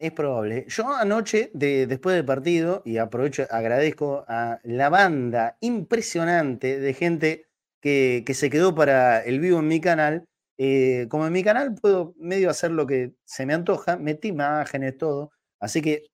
[0.00, 0.64] Es probable.
[0.68, 7.46] Yo anoche, de- después del partido, y aprovecho, agradezco a la banda impresionante de gente
[7.82, 10.24] que, se quedó para el vivo en mi canal.
[10.56, 14.96] Eh, como en mi canal puedo medio hacer lo que se me antoja, metí imágenes,
[14.96, 15.32] todo.
[15.60, 16.06] Así que,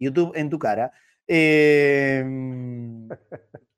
[0.00, 0.92] YouTube en tu cara.
[1.28, 2.24] Eh,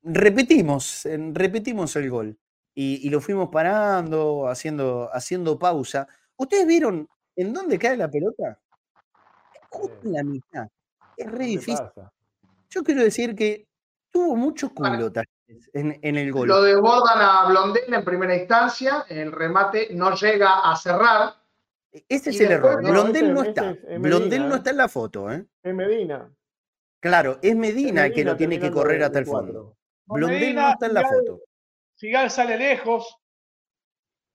[0.03, 2.37] repetimos, repetimos el gol.
[2.75, 6.07] Y, y lo fuimos parando, haciendo, haciendo pausa.
[6.37, 8.59] ¿Ustedes vieron en dónde cae la pelota?
[9.75, 10.67] Justo en la mitad.
[11.17, 11.77] Es re ¿Qué difícil.
[11.77, 12.11] pasa?
[12.69, 13.67] Yo quiero decir que
[14.11, 16.47] tuvo mucho culo Talleres en, en el gol.
[16.47, 21.35] Lo desbordan a Blondel en primera instancia, el remate no llega a cerrar.
[22.09, 22.83] Ese es el error.
[22.83, 23.71] no, Blondel ese- no está.
[23.71, 24.57] es- es Blondel Medina, no ¿eh?
[24.57, 25.45] está en la foto, ¿eh?
[25.63, 26.29] Es Medina.
[26.99, 29.77] Claro, es Medina el que Medina lo tiene que correr hasta el fondo.
[30.05, 31.41] Blondel no Medina, está en la Figal- foto.
[31.97, 33.17] Figal sale lejos.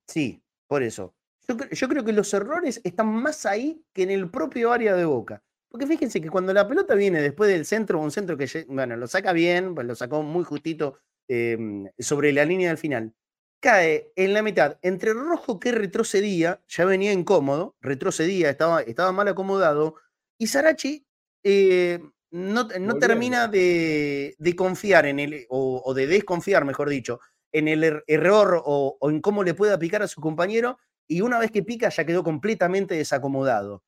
[0.07, 1.13] Sí, por eso.
[1.47, 4.95] Yo, cre- yo creo que los errores están más ahí que en el propio área
[4.95, 5.43] de Boca.
[5.69, 9.07] Porque fíjense que cuando la pelota viene después del centro, un centro que, bueno, lo
[9.07, 10.99] saca bien, pues lo sacó muy justito
[11.29, 11.57] eh,
[11.97, 13.13] sobre la línea del final,
[13.61, 19.29] cae en la mitad entre Rojo que retrocedía, ya venía incómodo, retrocedía, estaba, estaba mal
[19.29, 19.95] acomodado,
[20.37, 21.05] y Sarachi
[21.43, 21.99] eh,
[22.31, 22.67] no,
[22.99, 27.19] termina de, de confiar en él, o, o de desconfiar, mejor dicho,
[27.53, 31.21] en el er- error o, o en cómo le pueda picar a su compañero, y
[31.21, 33.83] una vez que pica ya quedó completamente desacomodado.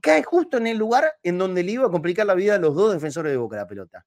[0.00, 2.74] Cae justo en el lugar en donde le iba a complicar la vida a los
[2.74, 4.06] dos defensores de Boca la pelota.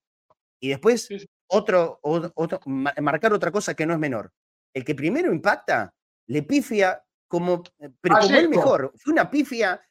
[0.60, 1.30] Y después, Sí, sí.
[1.48, 4.32] otro, otro, ma- marcar otra cosa que no es menor.
[4.74, 5.94] El que primero impacta,
[6.28, 8.94] le pifia como, eh, pero como el mejor.
[8.96, 9.82] Fue una pifia,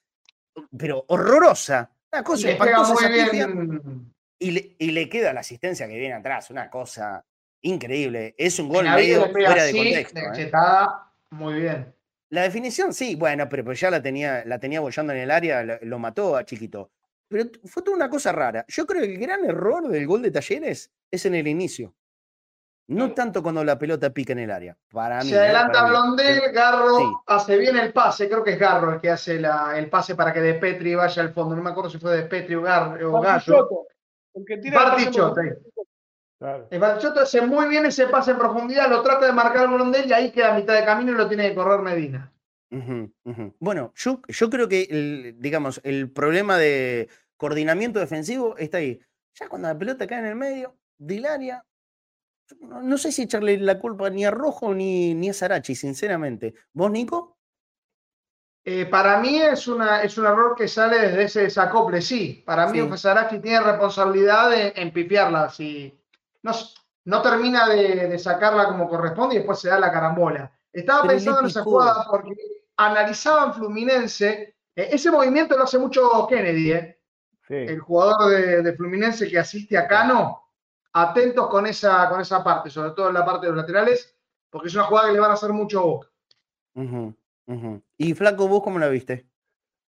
[0.79, 1.91] pero horrorosa.
[2.13, 3.49] Una cosa le espantosa esa pifia.
[4.39, 7.23] Y le, y le queda la asistencia que viene atrás, una cosa
[7.63, 8.35] increíble.
[8.39, 10.21] Es un gol medio fuera de contexto.
[10.33, 10.51] de ¿eh?
[11.31, 11.95] muy bien.
[12.31, 15.63] La definición, sí, bueno, pero, pero ya la tenía, la tenía bollando en el área,
[15.65, 16.91] lo, lo mató a Chiquito.
[17.29, 18.65] Pero fue toda una cosa rara.
[18.69, 21.95] Yo creo que el gran error del gol de Talleres es en el inicio.
[22.89, 24.77] No tanto cuando la pelota pica en el área.
[24.91, 25.29] Para mí.
[25.31, 25.39] Se ¿eh?
[25.39, 25.91] adelanta Para mí.
[25.91, 27.05] Blondel, Garro Sí.
[27.27, 30.33] hace bien el pase, creo que es Garro el que hace la- el pase para
[30.33, 31.55] que De Petri vaya al fondo.
[31.55, 33.69] No me acuerdo si fue De Petri o, Gar, o Gallo.
[34.35, 35.57] Tira pase en Bartichotto, profundidad.
[36.41, 36.67] Claro.
[36.71, 40.13] El Bartichotto hace muy bien ese pase en profundidad, lo trata de marcar Blondel y
[40.15, 42.33] ahí queda a mitad de camino y lo tiene que correr Medina.
[43.59, 48.99] Bueno, yo, yo creo que, el, digamos, el problema de coordinamiento defensivo está ahí.
[49.35, 51.63] Ya cuando la pelota cae en el medio del área,
[52.61, 56.55] no, no sé si echarle la culpa ni a Rojo ni, ni a Sarachi, sinceramente.
[56.73, 57.37] ¿Vos, Nico?
[58.65, 62.43] Eh, para mí es, una, es un error que sale desde ese desacople, sí.
[62.47, 62.99] Para mí Sí.
[62.99, 65.51] Sarachi tiene responsabilidad de, en pifiarla.
[65.51, 66.00] Si
[66.43, 70.51] no, termina de, de sacarla como corresponde y después se da la carambola.
[70.73, 72.35] Estaba Pero pensando en esa jugada porque
[72.77, 74.55] analizaban Fluminense.
[74.77, 76.97] eh, ese movimiento lo hace mucho Kennedy, eh,
[77.49, 77.57] Sí.
[77.57, 80.37] el jugador de, de Fluminense que asiste a Cano.
[80.93, 84.17] atentos con esa, con esa parte, sobre todo en la parte de los laterales,
[84.51, 86.09] porque es una jugada que le van a hacer mucho a Boca.
[87.99, 89.27] Y Flaco, ¿vos cómo la viste?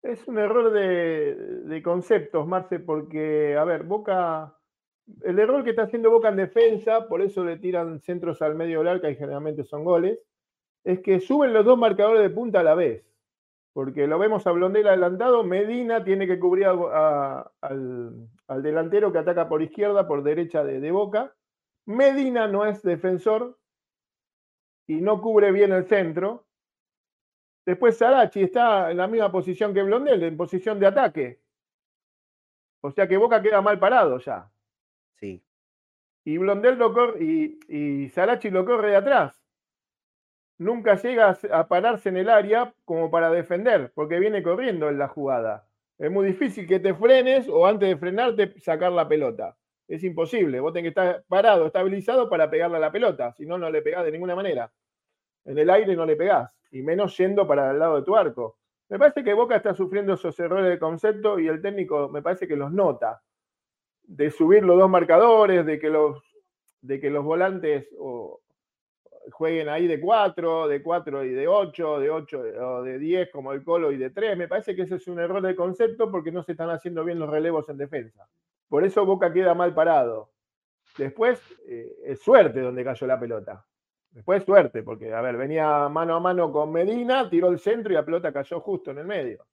[0.01, 4.57] Es un error de, de conceptos, Marce, porque, a ver, Boca,
[5.23, 8.79] el error que está haciendo Boca en defensa, por eso le tiran centros al medio
[8.79, 10.19] del arca y generalmente son goles,
[10.83, 13.05] es que suben los dos marcadores de punta a la vez.
[13.73, 19.61] Porque lo vemos a Blondel adelantado, Medina tiene que cubrir al delantero que ataca por
[19.61, 21.33] izquierda, por derecha de, de Boca.
[21.85, 23.57] Medina no es defensor
[24.87, 26.45] y no cubre bien el centro.
[27.65, 31.41] Después Sarachi está en la misma posición que Blondel, en posición de ataque.
[32.81, 34.51] O sea que Boca queda mal parado ya.
[35.15, 35.43] Sí.
[36.23, 39.41] Y Blondel lo corre, y, y Sarachi lo corre de atrás.
[40.57, 45.07] Nunca llega a pararse en el área como para defender, porque viene corriendo en la
[45.07, 45.67] jugada.
[45.97, 49.55] Es muy difícil que te frenes o antes de frenarte sacar la pelota.
[49.87, 50.59] Es imposible.
[50.59, 53.33] Vos tenés que estar parado, estabilizado para pegarle a la pelota.
[53.33, 54.71] Si no, no le pegás de ninguna manera.
[55.45, 56.57] En el aire no le pegás.
[56.71, 58.57] Y menos yendo para el lado de tu arco.
[58.89, 62.47] Me parece que Boca está sufriendo esos errores de concepto y el técnico me parece
[62.47, 63.21] que los nota.
[64.03, 66.21] De subir los dos marcadores, de que los,
[66.81, 67.87] de que los volantes
[69.31, 73.53] jueguen ahí de 4, de 4 y de 8, de 8 o de 10 como
[73.53, 74.37] el Colo y de 3.
[74.37, 77.19] Me parece que ese es un error de concepto porque no se están haciendo bien
[77.19, 78.27] los relevos en defensa.
[78.67, 80.31] Por eso Boca queda mal parado.
[80.97, 83.65] Después eh, es suerte donde cayó la pelota.
[84.11, 87.95] Después suerte, porque, a ver, venía mano a mano con Medina, tiró el centro y
[87.95, 89.45] la pelota cayó justo en el medio.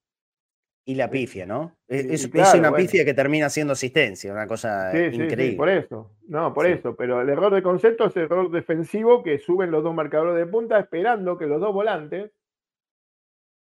[0.89, 1.77] Y la pifia, ¿no?
[1.87, 2.83] Es, Sí, es- claro, una bueno.
[2.83, 5.57] pifia que termina siendo asistencia, una cosa Sí, sí, sí, increíble.
[5.59, 6.13] por eso.
[6.29, 6.73] No, por Sí.
[6.73, 6.97] eso.
[6.97, 10.47] Pero el error de concepto es el error defensivo que suben los dos marcadores de
[10.51, 12.31] punta esperando que los dos volantes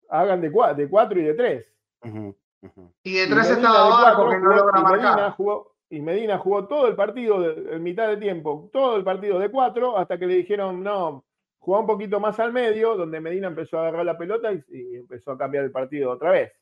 [0.08, 1.72] hagan de, cua- de 4 y de 3.
[2.04, 2.92] Ujú, ujú.
[3.04, 5.30] Y de tres Medina estaba de abajo cuatro que no logra y Medina marcar.
[5.36, 9.50] jugó, y Medina jugó todo el partido en mitad de tiempo, todo el partido de
[9.50, 11.24] 4, hasta que le dijeron, no,
[11.58, 14.96] jugá un poquito más al medio, donde Medina empezó a agarrar la pelota y, y
[14.96, 16.52] empezó a cambiar el partido otra vez.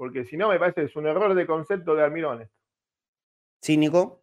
[0.00, 2.40] Porque si no, me parece que es un error de concepto de Almirón.
[2.40, 2.54] esto.
[3.60, 4.22] Sí, Nico.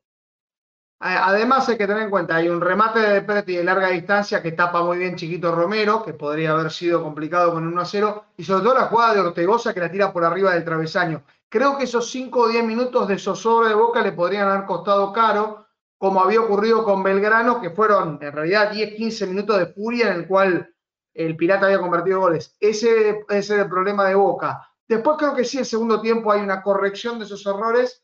[1.00, 4.42] A- Además hay que tener en cuenta, hay un remate de Preti de larga distancia
[4.42, 7.86] que tapa muy bien Chiquito Romero, que podría haber sido complicado con un 1 a
[7.86, 11.22] 0, y sobre todo la jugada de Ortegoza que la tira por arriba del travesaño.
[11.48, 15.14] Creo que esos 5 o 10 minutos de zozobra de Boca le podrían haber costado
[15.14, 15.68] caro,
[16.00, 20.22] como había ocurrido con Belgrano, que fueron en realidad 10, 15 minutos de furia en
[20.22, 20.74] el cual
[21.14, 22.58] el Pirata había convertido goles.
[22.60, 24.67] Ese, ese era el problema de Boca.
[24.88, 28.04] Después creo que sí, en segundo tiempo hay una corrección de esos errores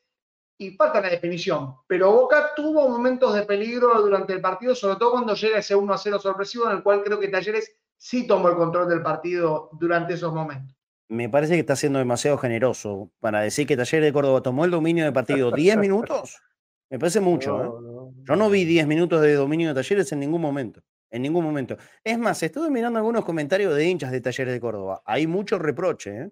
[0.57, 1.75] y falta la definición.
[1.87, 5.93] Pero Boca tuvo momentos de peligro durante el partido, sobre todo cuando llega ese 1
[5.93, 9.69] a 0 sorpresivo, en el cual creo que Talleres sí tomó el control del partido
[9.73, 10.75] durante esos momentos.
[11.09, 14.71] Me parece que está siendo demasiado generoso para decir que Talleres de Córdoba tomó el
[14.71, 16.41] dominio del partido 10 minutos.
[16.89, 17.65] Me parece mucho, ¿eh?
[17.65, 20.81] No, no, Yo no vi 10 minutos de dominio de Talleres en ningún momento.
[21.09, 21.77] En ningún momento.
[22.03, 25.01] Es más, estuve mirando algunos comentarios de hinchas de Talleres de Córdoba.
[25.05, 26.31] Hay mucho reproche, ¿eh?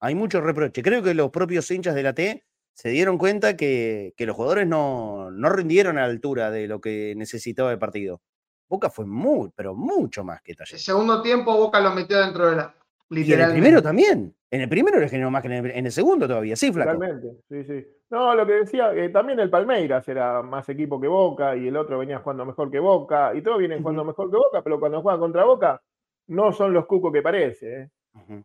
[0.00, 0.82] Hay mucho reproche.
[0.82, 4.66] Creo que los propios hinchas de la T se dieron cuenta que, que los jugadores
[4.66, 8.20] no, no rindieron a la altura de lo que necesitaba el partido.
[8.68, 10.84] Boca fue muy, pero mucho más que El Talleres.
[10.84, 12.74] segundo tiempo Boca lo metió dentro de la.
[13.10, 14.34] Y en el primero también.
[14.50, 16.56] En el primero le generó más que en el, en el segundo todavía.
[16.56, 16.92] Sí, flaco.
[16.92, 17.86] Totalmente, sí, sí.
[18.10, 21.76] No, lo que decía, eh, también el Palmeiras era más equipo que Boca y el
[21.76, 25.02] otro venía jugando mejor que Boca y todos vienen jugando mejor que Boca, pero cuando
[25.02, 25.82] juegan contra Boca
[26.28, 27.80] no son los cucos que parece.
[27.80, 27.90] ¿eh?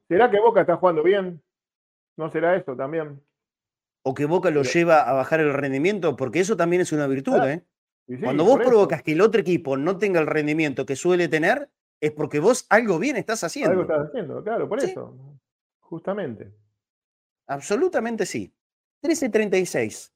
[0.08, 1.42] ¿Será que Boca está jugando bien?
[2.18, 3.22] ¿No será esto también?
[4.04, 7.38] O que Boca lo lleva a bajar el rendimiento, porque eso también es una virtud,
[7.40, 7.64] Ah, ¿eh?
[8.08, 11.70] Sí, Cuando vos provocas que el otro equipo no tenga el rendimiento que suele tener,
[12.02, 13.72] es porque vos algo bien estás haciendo.
[13.72, 14.92] Algo estás haciendo, claro, por Sí.
[14.92, 15.18] eso.
[15.80, 16.52] Justamente.
[17.48, 18.54] Absolutamente sí.
[19.02, 20.12] 13.36.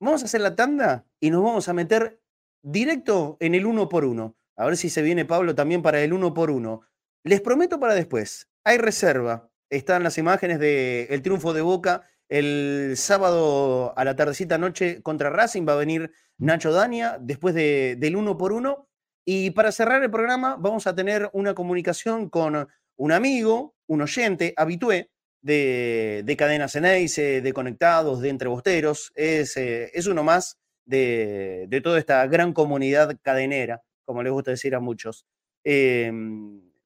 [0.00, 2.20] Vamos a hacer la tanda y nos vamos a meter
[2.62, 4.34] directo en el uno por uno.
[4.56, 6.82] A ver si se viene Pablo también para el uno por uno.
[7.22, 8.49] Les prometo para después.
[8.64, 9.50] Hay reserva.
[9.70, 15.66] Están las imágenes del triunfo de Boca el sábado a la tardecita noche contra Racing.
[15.68, 18.88] Va a venir Nacho Dania después de- del uno por uno.
[19.24, 24.52] Y para cerrar el programa vamos a tener una comunicación con un amigo, un oyente,
[24.56, 25.10] habitué,
[25.42, 29.10] de, de Cadena Ceneice, de Conectados, de Entrebosteros.
[29.14, 34.50] Es, eh, es uno más de, de toda esta gran comunidad cadenera, como les gusta
[34.50, 35.26] decir a muchos.
[35.64, 36.12] Eh,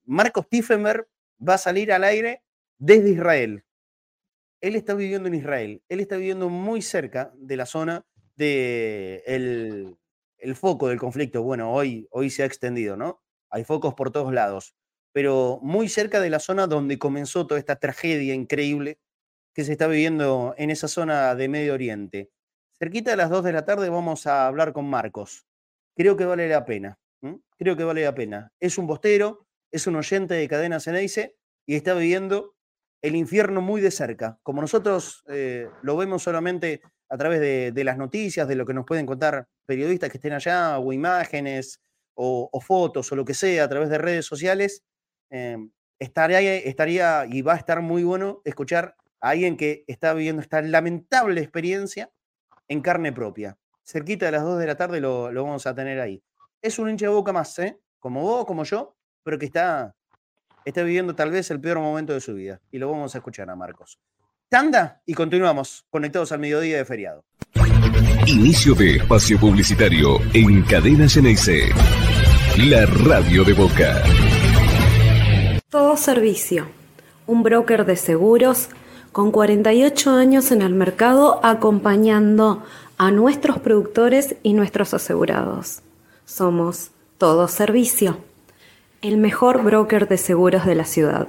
[0.05, 1.07] Marcos Tiefenberg
[1.41, 2.43] va a salir al aire
[2.79, 3.65] desde Israel.
[4.61, 5.83] Él está viviendo en Israel.
[5.89, 8.07] Él está viviendo muy cerca de la zona
[8.37, 9.97] de el,
[10.39, 11.43] el foco del conflicto.
[11.43, 13.23] Bueno, hoy, hoy se ha extendido, ¿no?
[13.51, 14.75] Hay focos por todos lados
[15.15, 18.99] pero muy cerca de la zona donde comenzó toda esta tragedia increíble
[19.55, 22.31] que se está viviendo en esa zona de Medio Oriente.
[22.81, 25.47] cerquita de las 2 de la tarde vamos a hablar con Marcos.
[25.97, 26.99] Creo que vale la pena.
[27.57, 28.53] Creo que vale la pena.
[28.59, 29.44] Es un bostero,
[29.75, 31.35] es un oyente de Cadena Ceneice
[31.67, 32.55] y está viviendo
[33.03, 34.39] el infierno muy de cerca.
[34.45, 38.87] Como nosotros eh, lo vemos solamente a través de, las noticias, de lo que nos
[38.87, 41.81] pueden contar periodistas que estén allá, o imágenes,
[42.15, 44.85] o, fotos, o lo que sea, a través de redes sociales,
[45.31, 50.41] em, estaría, estaría y va a estar muy bueno escuchar a alguien que está viviendo
[50.41, 52.13] esta lamentable experiencia
[52.69, 53.59] en carne propia.
[53.83, 56.23] Cerquita de las 2 de la tarde lo, vamos a tener ahí.
[56.63, 57.77] Es un hincha de boca más, ¿eh?
[57.99, 59.95] como vos, como yo, pero que está,
[60.65, 62.61] está viviendo tal vez el peor momento de su vida.
[62.71, 63.99] Y lo vamos a escuchar a Marcos.
[64.49, 67.25] Tanda y continuamos conectados al mediodía de feriado.
[68.27, 71.71] Inicio de espacio publicitario en Cadena Ceneice.
[72.69, 74.03] La radio de Boca.
[75.69, 76.69] Todo servicio.
[77.27, 78.69] Un broker de seguros
[79.13, 82.63] con 48 años en el mercado acompañando
[82.99, 85.83] a nuestros productores y nuestros asegurados.
[86.25, 88.19] Somos Todo Servicio,
[89.05, 91.29] el mejor broker de seguros de la ciudad.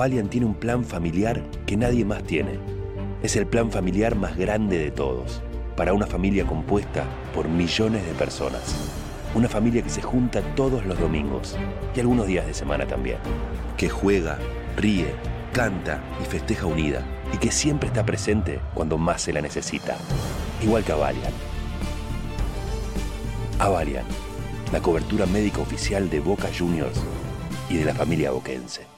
[0.00, 2.58] Avalian tiene un plan familiar que nadie más tiene.
[3.22, 5.42] Es el plan familiar más grande de todos,
[5.76, 8.74] para una familia compuesta por millones de personas.
[9.34, 11.54] Una familia que se junta todos los domingos
[11.94, 13.18] y algunos días de semana también.
[13.76, 14.38] Que juega,
[14.74, 15.14] ríe,
[15.52, 19.98] canta y festeja unida y que siempre está presente cuando más se la necesita.
[20.62, 21.32] Igual que Avalian.
[23.58, 24.06] Avalian,
[24.72, 27.02] la cobertura médica oficial de Boca Juniors
[27.68, 28.89] y de la familia boquense.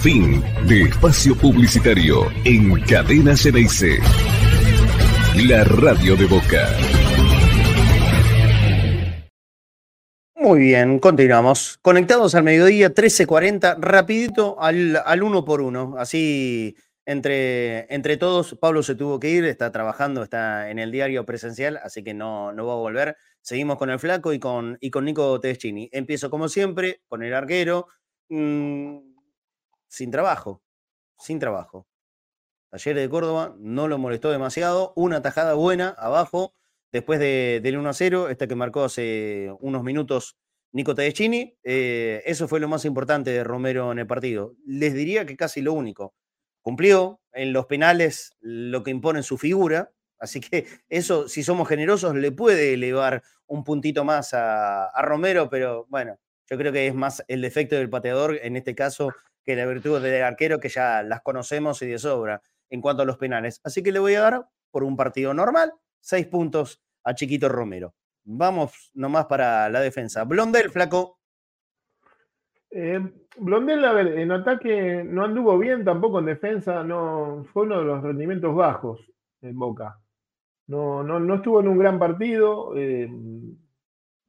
[0.00, 4.00] Fin de espacio publicitario en Cadena CNIC.
[5.46, 6.68] La radio de Boca.
[10.36, 11.78] Muy bien, continuamos.
[11.82, 15.94] Conectados al mediodía, 13.40, rapidito al, al uno por uno.
[15.98, 16.76] Así,
[17.06, 21.78] entre, entre todos, Pablo se tuvo que ir, está trabajando, está en el diario presencial,
[21.82, 23.16] así que no, no va a volver.
[23.40, 25.88] Seguimos con el flaco y con, y con Nico Teschini.
[25.92, 27.88] Empiezo como siempre con el arquero.
[28.28, 29.11] Mm,
[29.92, 30.62] sin trabajo,
[31.18, 31.86] sin trabajo.
[32.70, 36.54] Talleres de Córdoba no lo molestó demasiado, una tajada buena abajo,
[36.90, 40.38] después de, del 1 a 0, esta que marcó hace unos minutos
[40.72, 44.56] Nico Tedeschini, eh, eso fue lo más importante de Romero en el partido.
[44.64, 46.14] Les diría que casi lo único.
[46.62, 52.14] Cumplió en los penales lo que impone su figura, así que eso, si somos generosos,
[52.14, 56.18] le puede elevar un puntito más a, a Romero, pero bueno,
[56.48, 59.12] yo creo que es más el defecto del pateador, en este caso,
[59.44, 62.40] que la virtud del arquero que ya las conocemos y de sobra
[62.70, 63.60] en cuanto a los penales.
[63.64, 67.94] Así que le voy a dar por un partido normal, seis puntos a Chiquito Romero.
[68.24, 70.24] Vamos nomás para la defensa.
[70.24, 71.18] Blondel, flaco.
[72.70, 73.00] Eh,
[73.36, 77.84] Blondel, a ver, en ataque no anduvo bien, tampoco en defensa, no fue uno de
[77.84, 79.00] los rendimientos bajos
[79.42, 79.98] en Boca.
[80.68, 82.74] No, no, no estuvo en un gran partido.
[82.76, 83.10] Eh,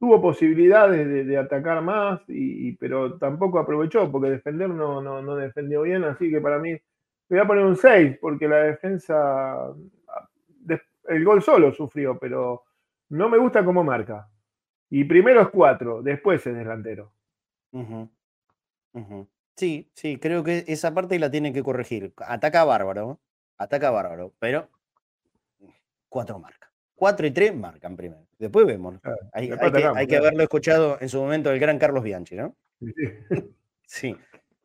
[0.04, 6.04] tuvo posibilidades de, atacar más, y, pero tampoco aprovechó, porque defender no, no, defendió bien,
[6.04, 6.76] así que para mí
[7.30, 9.72] voy a poner un 6, porque la defensa,
[11.08, 12.64] el gol solo sufrió, pero
[13.08, 14.28] no me gusta cómo marca.
[14.90, 17.14] Y primero es 4, después es delantero.
[19.56, 22.12] Sí, sí, creo que esa parte la tiene que corregir.
[22.18, 23.20] Ataca bárbaro,
[23.56, 24.68] ataca bárbaro, pero
[26.10, 26.70] 4 marca.
[26.94, 28.23] 4 y 3 marcan primero.
[28.38, 28.98] Después vemos.
[29.32, 29.48] hay,
[30.06, 32.56] que, haberlo escuchado en su momento el gran Carlos Bianchi, ¿no?
[33.86, 34.16] Sí,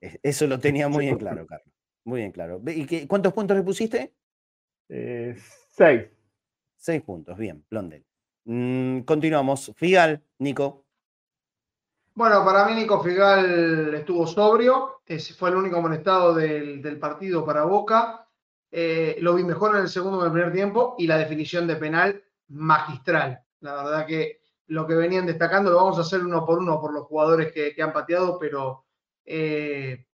[0.24, 1.74] eso lo tenía muy bien claro, Carlos.
[2.05, 2.61] Muy bien claro.
[2.65, 4.13] ¿Y qué, cuántos puntos le pusiste?
[4.89, 5.36] Eh,
[5.70, 6.03] seis.
[6.76, 8.05] Seis puntos, bien, Blondel.
[8.45, 9.72] Mm, continuamos.
[9.76, 10.86] Figal, Nico.
[12.15, 15.01] Bueno, para mí Nico Figal estuvo sobrio,
[15.38, 18.28] fue el único amonestado del, del partido para Boca.
[18.72, 22.24] Eh, lo vi mejor en el segundo del primer tiempo y la definición de penal
[22.49, 23.43] magistral.
[23.62, 26.93] La verdad que lo que venían destacando lo vamos a hacer uno por uno por
[26.93, 28.86] los jugadores que, han pateado, pero
[29.26, 30.05] eh,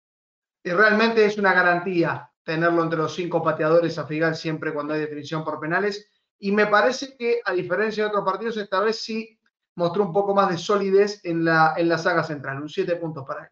[0.62, 5.44] realmente es una garantía tenerlo entre los cinco pateadores a Figal siempre cuando hay definición
[5.44, 6.08] por penales.
[6.38, 9.38] Y me parece que, a diferencia de otros partidos, esta vez sí
[9.76, 12.62] mostró un poco más de solidez en la, en la saga central.
[12.62, 13.50] Un siete puntos para él.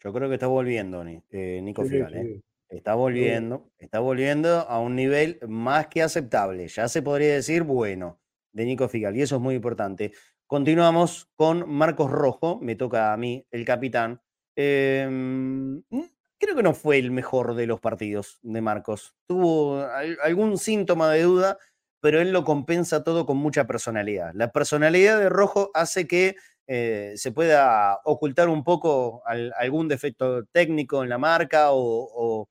[0.00, 2.42] Yo creo que está volviendo, eh, Nico Figal.
[2.68, 6.66] Está volviendo, está volviendo a un nivel más que aceptable.
[6.68, 8.18] Ya se podría decir bueno
[8.54, 10.12] de Nico Figal y eso es muy importante.
[10.46, 14.22] Continuamos con Marcos Rojo, me toca a mí, el capitán.
[14.56, 15.82] Em,
[16.38, 19.14] creo que no fue el mejor de los partidos de Marcos.
[19.26, 19.84] Tuvo
[20.22, 21.58] algún síntoma de duda,
[22.00, 24.32] pero él lo compensa todo con mucha personalidad.
[24.34, 26.36] La personalidad de Rojo hace que
[26.66, 32.46] eh, se pueda ocultar un poco algún defecto técnico en la marca o,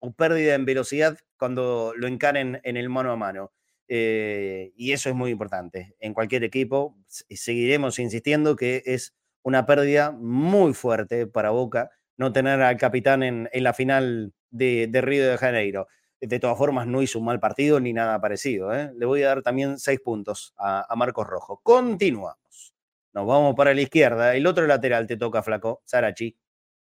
[0.00, 3.52] o pérdida en velocidad cuando lo encaren en el mano a mano.
[3.88, 5.96] Eh, y eso es muy importante.
[5.98, 12.60] En cualquier equipo seguiremos insistiendo que es una pérdida muy fuerte para Boca no tener
[12.60, 15.86] al capitán en, la final de, Río de Janeiro.
[16.20, 18.74] De todas formas, no hizo un mal partido ni nada parecido.
[18.74, 18.92] ¿eh?
[18.96, 21.60] Le voy a dar también seis puntos a, Marcos Rojo.
[21.62, 22.74] Continuamos.
[23.14, 24.34] Nos vamos para la izquierda.
[24.34, 26.36] El otro lateral te toca, Flaco, Sarachi.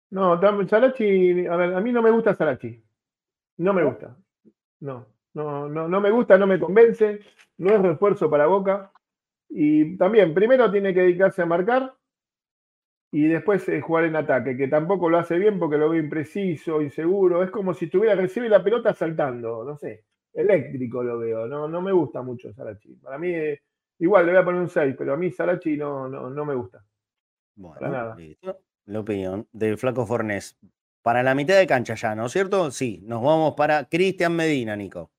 [0.10, 2.84] No, Sarachi, a ver, a mí no me gusta Sarachi.
[3.58, 4.18] No me gusta.
[4.82, 7.20] No, no, no, no me gusta, no me convence.
[7.58, 8.92] No es refuerzo para Boca.
[9.50, 11.94] Y también, primero tiene que dedicarse a marcar
[13.12, 16.82] y después eh, jugar en ataque, que tampoco lo hace bien porque lo ve impreciso,
[16.82, 17.44] inseguro.
[17.44, 21.46] Es como si estuviera recibiendo la pelota saltando, no sé, eléctrico lo veo.
[21.48, 22.96] No, no me gusta mucho Sarachi.
[22.96, 23.62] Para mí, eh,
[24.00, 26.56] igual le voy a poner un 6, pero a mí Sarachi no, no, no me
[26.56, 26.84] gusta.
[27.56, 28.18] Bueno, para nada.
[28.86, 30.58] La opinión del Flaco Fornés
[31.02, 32.72] para la mitad de cancha ya, ¿no es cierto?
[32.72, 35.12] Sí, nos vamos para Cristian Medina, Nico.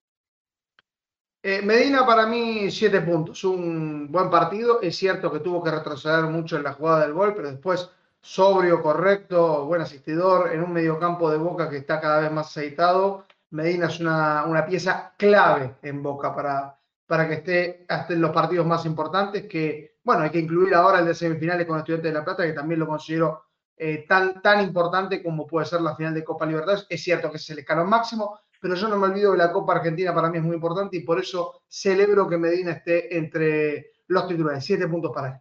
[1.44, 4.80] Eh, Medina para mí siete puntos, un buen partido.
[4.80, 7.90] Es cierto que tuvo que retroceder mucho en la jugada del gol, pero después
[8.20, 13.26] sobrio, correcto, buen asistidor, en un mediocampo de Boca que está cada vez más aceitado.
[13.50, 18.64] Medina es una, pieza clave en Boca para, para que esté hasta en los partidos
[18.64, 22.24] más importantes, que, bueno, hay que incluir ahora el de semifinales con Estudiantes de La
[22.24, 26.22] Plata, que también lo considero eh, tan, tan importante como puede ser la final de
[26.22, 26.86] Copa Libertadores.
[26.88, 29.74] Es cierto que es el escalón máximo, pero yo no me olvido que la Copa
[29.74, 34.28] Argentina para mí es muy importante y por eso celebro que Medina esté entre los
[34.28, 34.64] titulares.
[34.64, 35.34] Siete puntos para él.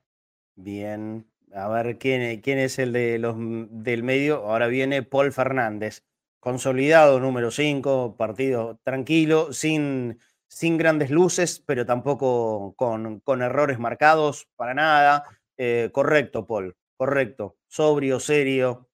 [0.55, 4.47] Bien, a ver quién, quién es el de los, del medio.
[4.49, 6.03] Ahora viene Paul Fernández,
[6.39, 14.49] consolidado número 5, partido tranquilo, sin, sin grandes luces, pero tampoco con, con errores marcados
[14.55, 15.23] para nada.
[15.57, 18.89] Eh, correcto, Paul, correcto sobrio, serio,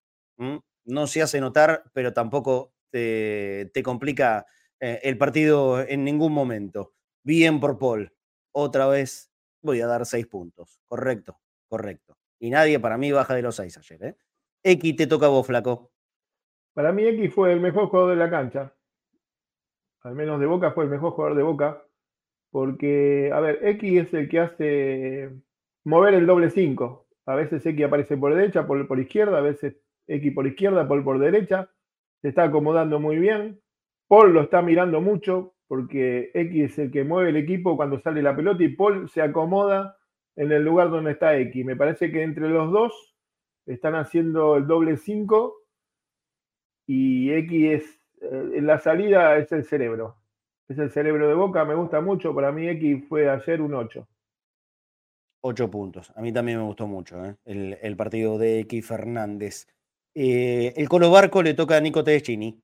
[0.85, 4.45] no se hace notar, pero tampoco te, complica
[4.79, 6.93] eh, el partido en ningún momento.
[7.23, 8.13] Bien por Paul.
[8.51, 9.31] Otra vez
[9.61, 10.79] voy a dar seis puntos.
[10.87, 12.17] Correcto, correcto.
[12.39, 14.03] Y nadie para mí baja de los seis ayer.
[14.03, 14.17] ¿eh?
[14.63, 15.91] X te toca a vos, flaco.
[16.73, 18.73] Para mí X fue el mejor jugador de la cancha.
[20.01, 21.83] Al menos de Boca fue el mejor jugador de Boca.
[22.51, 25.31] Porque, a ver, X es el que hace
[25.83, 27.07] mover el doble 5.
[27.25, 29.75] A veces X aparece por derecha, por, por izquierda, a veces
[30.07, 31.69] X por izquierda, Paul por derecha.
[32.21, 33.61] Se está acomodando muy bien.
[34.07, 38.21] Paul lo está mirando mucho porque X es el que mueve el equipo cuando sale
[38.21, 39.97] la pelota y Paul se acomoda
[40.35, 41.65] en el lugar donde está X.
[41.65, 43.15] Me parece que entre los dos
[43.65, 45.55] están haciendo el doble 5
[46.87, 50.15] y X es, eh, en la salida es el cerebro.
[50.69, 52.33] Es el cerebro de Boca, me gusta mucho.
[52.33, 54.07] Para mí X fue ayer un 8.
[55.41, 56.11] Ocho puntos.
[56.15, 57.35] A mí también me gustó mucho ¿eh?
[57.45, 59.67] el, partido de X Fernández.
[60.19, 62.59] Eh, el Colo Barco le toca a Nico Tedeschini.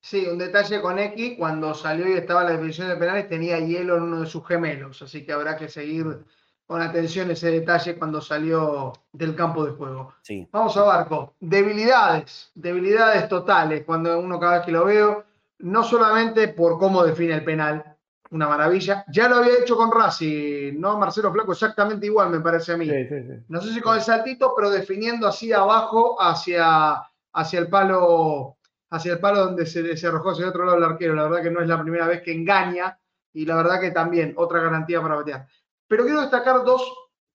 [0.00, 3.96] Sí, un detalle con X, cuando salió y estaba la definición de penales tenía hielo
[3.96, 6.24] en uno de sus gemelos, así que habrá que seguir
[6.66, 10.14] con atención ese detalle cuando salió del campo de juego.
[10.22, 10.48] Sí.
[10.50, 11.34] Vamos a Barco.
[11.38, 15.24] Debilidades, debilidades totales cuando uno cada vez que lo veo,
[15.60, 17.93] no solamente por cómo define el penal,
[18.30, 19.04] una maravilla.
[19.08, 20.98] Ya lo había hecho con Racing, ¿no?
[20.98, 22.86] Marcelo Flaco, exactamente igual me parece a mí.
[22.86, 23.44] Sí, sí, sí.
[23.48, 27.02] No sé si con el saltito, pero definiendo así abajo hacia,
[27.32, 28.56] hacia el palo,
[28.90, 31.14] hacia el palo donde se, se arrojó hacia el otro lado el arquero.
[31.14, 32.98] La verdad que no es la primera vez que engaña
[33.32, 35.46] y la verdad que también otra garantía para batear.
[35.86, 36.82] Pero quiero destacar dos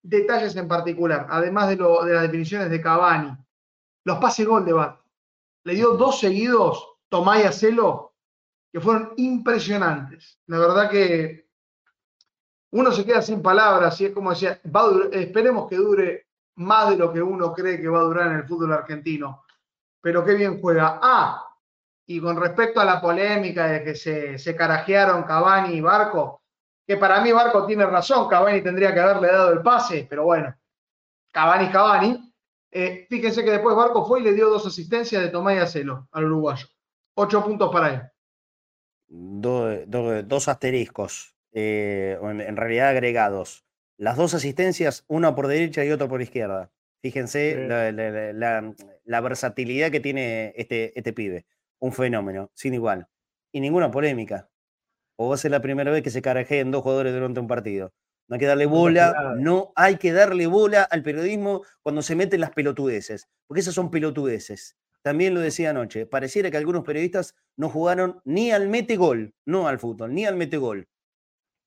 [0.02, 3.38] detalles en particular, además de, lo, de las definiciones de Cavani.
[4.06, 5.00] Los pases gol de Bat.
[5.66, 8.09] Le dio dos seguidos, Tomás y Acelo,
[8.72, 10.40] que fueron impresionantes.
[10.48, 11.50] La verdad que
[12.72, 14.60] uno se queda sin palabras y es como decía,
[15.12, 18.48] esperemos que dure más de lo que uno cree que va a durar en el
[18.48, 19.44] fútbol argentino.
[20.02, 21.00] Pero qué bien juega.
[21.02, 21.46] Ah,
[22.06, 26.42] y con respecto a la polémica de que se, se carajearon Cavani y Barco,
[26.86, 30.56] que para mí Barco tiene razón, Cavani tendría que haberle dado el pase, pero bueno,
[31.32, 32.34] Cavani Cavani.
[32.72, 36.08] Eh, fíjense que después Barco fue y le dio dos asistencias de Tomás y Acelo
[36.12, 36.68] al uruguayo.
[37.16, 38.02] Ocho puntos para él.
[39.10, 43.66] Do- do- dos asteriscos, eh, en, en realidad agregados.
[43.98, 46.72] Las dos asistencias, una por derecha y otra por izquierda.
[47.02, 47.68] Fíjense Sí.
[47.68, 48.74] la, la- la- la-
[49.06, 51.46] la versatilidad que tiene este, este pibe.
[51.80, 53.08] Un fenómeno, sin igual.
[53.52, 54.50] Y ninguna polémica.
[55.18, 57.92] O va a ser la primera vez que se carajeen dos jugadores durante un partido.
[58.28, 62.42] No hay que darle bola, no hay que darle bola al periodismo cuando se meten
[62.42, 64.78] las pelotudeces, porque esas son pelotudeces.
[65.04, 69.68] También lo decía anoche, pareciera que algunos periodistas no jugaron ni al mete gol, no
[69.68, 70.88] al fútbol, ni al mete gol.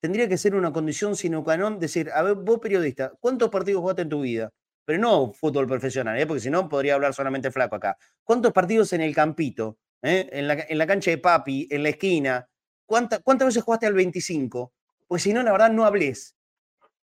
[0.00, 1.44] Tendría que ser una condición sino
[1.78, 4.50] decir, a ver, vos periodista, ¿cuántos partidos jugaste en tu vida?
[4.84, 6.26] Pero no fútbol profesional, ¿eh?
[6.26, 7.96] porque si no podría hablar solamente flaco acá.
[8.24, 9.78] ¿Cuántos partidos en el campito?
[10.02, 10.28] eh?
[10.32, 12.48] En, la, en la cancha de papi, en la esquina.
[12.84, 14.72] ¿Cuánta- ¿Cuántas veces jugaste al 25?
[15.06, 16.34] Pues si no, la verdad, no hables.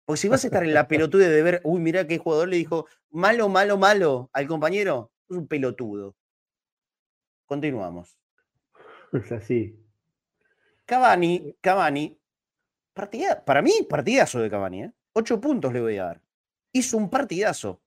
[0.04, 2.56] Porque si vas a estar en la pelotude de ver, uy, mirá qué jugador le
[2.56, 6.16] dijo malo, malo, malo al compañero, es un pelotudo.
[7.46, 8.18] Continuamos.
[9.12, 9.78] Es así.
[10.84, 12.18] Cavani, Cavani,
[12.94, 14.92] partida, para mí, partidazo de Cavani, ¿eh?
[15.12, 16.22] Ocho puntos le voy a dar.
[16.72, 17.82] Hizo un partidazo.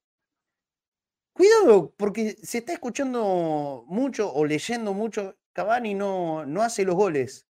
[1.34, 7.48] Cuidado, porque se está escuchando mucho o leyendo mucho, Cavani no, no hace los goles.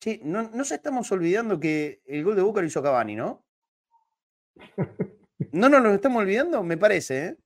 [0.00, 3.44] Sí, no, no se estamos olvidando que el gol de Boca lo hizo Cavani, ¿no?
[5.52, 7.36] No nos lo estamos olvidando, me parece, ¿eh?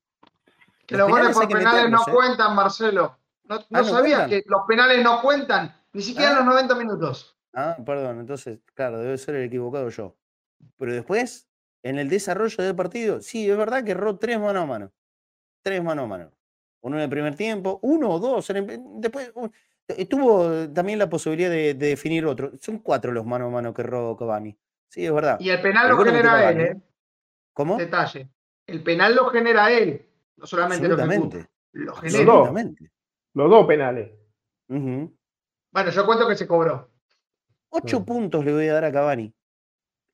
[0.85, 2.11] Que los goles por penales no ¿eh?
[2.13, 3.17] cuentan, Marcelo.
[3.45, 4.29] No, no Ah, ¿no sabías cuentan?
[4.29, 6.39] que los penales no cuentan, ni siquiera en Ah.
[6.39, 7.37] los 90 minutos.
[7.53, 10.15] Ah, perdón, entonces, claro, debe ser el equivocado yo.
[10.77, 11.47] Pero después,
[11.83, 14.91] en el desarrollo del partido, sí, es verdad que erró tres mano a mano.
[15.61, 16.31] Tres mano a mano.
[16.81, 18.49] Uno en el primer tiempo, uno o dos.
[18.49, 19.53] el- después un-
[19.87, 22.51] eh, tuvo también la posibilidad de, de definir otro.
[22.59, 24.57] Son cuatro los mano a mano que erró Cavani.
[24.89, 25.37] Sí, es verdad.
[25.39, 26.81] Y el penal El lo genera él, ¿eh?
[27.53, 27.77] ¿Cómo?
[27.77, 28.29] Detalle.
[28.67, 30.05] El penal lo genera él,
[30.37, 31.49] no solamente lo ejecuta.
[31.73, 32.23] Lo genera.
[32.23, 32.89] Los dos.
[33.33, 34.11] Los dos penales.
[34.67, 36.89] Bueno, yo cuento que se cobró.
[37.69, 38.03] Ocho Sí.
[38.03, 39.33] puntos le voy a dar a Cavani.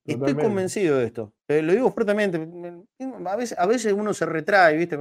[0.05, 1.33] Estoy convencido de esto.
[1.47, 2.39] Eh, lo digo fuertemente.
[2.39, 2.85] me-
[3.29, 4.97] A veces, a veces uno se retrae, ¿viste?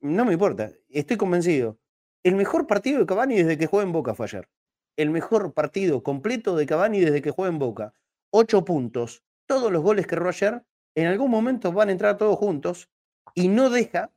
[0.00, 0.70] No me importa.
[0.88, 1.78] Estoy convencido.
[2.24, 4.48] El mejor partido de Cavani desde que juega en Boca fue ayer.
[4.96, 7.92] El mejor partido completo de Cavani desde que juega en Boca.
[8.30, 9.22] Ocho puntos.
[9.46, 10.62] Todos los goles que erró ayer,
[10.94, 12.88] en algún momento van a entrar todos juntos
[13.34, 14.10] y no deja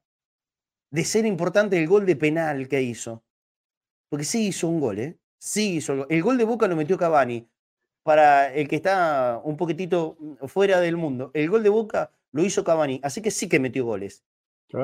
[0.92, 3.24] de ser importante el gol de penal que hizo.
[4.10, 5.18] Porque sí hizo un gol, ¿eh?
[5.40, 6.08] Sí hizo el gol.
[6.10, 7.48] El gol de Boca lo metió Cavani.
[8.04, 12.44] Para el que está un poquitito mm, fuera del mundo, el gol de Boca lo
[12.44, 13.00] hizo Cavani.
[13.04, 14.24] Así que sí que metió goles.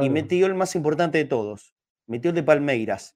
[0.01, 1.73] Y metió el más importante de todos.
[2.05, 3.15] Metió el de Palmeiras.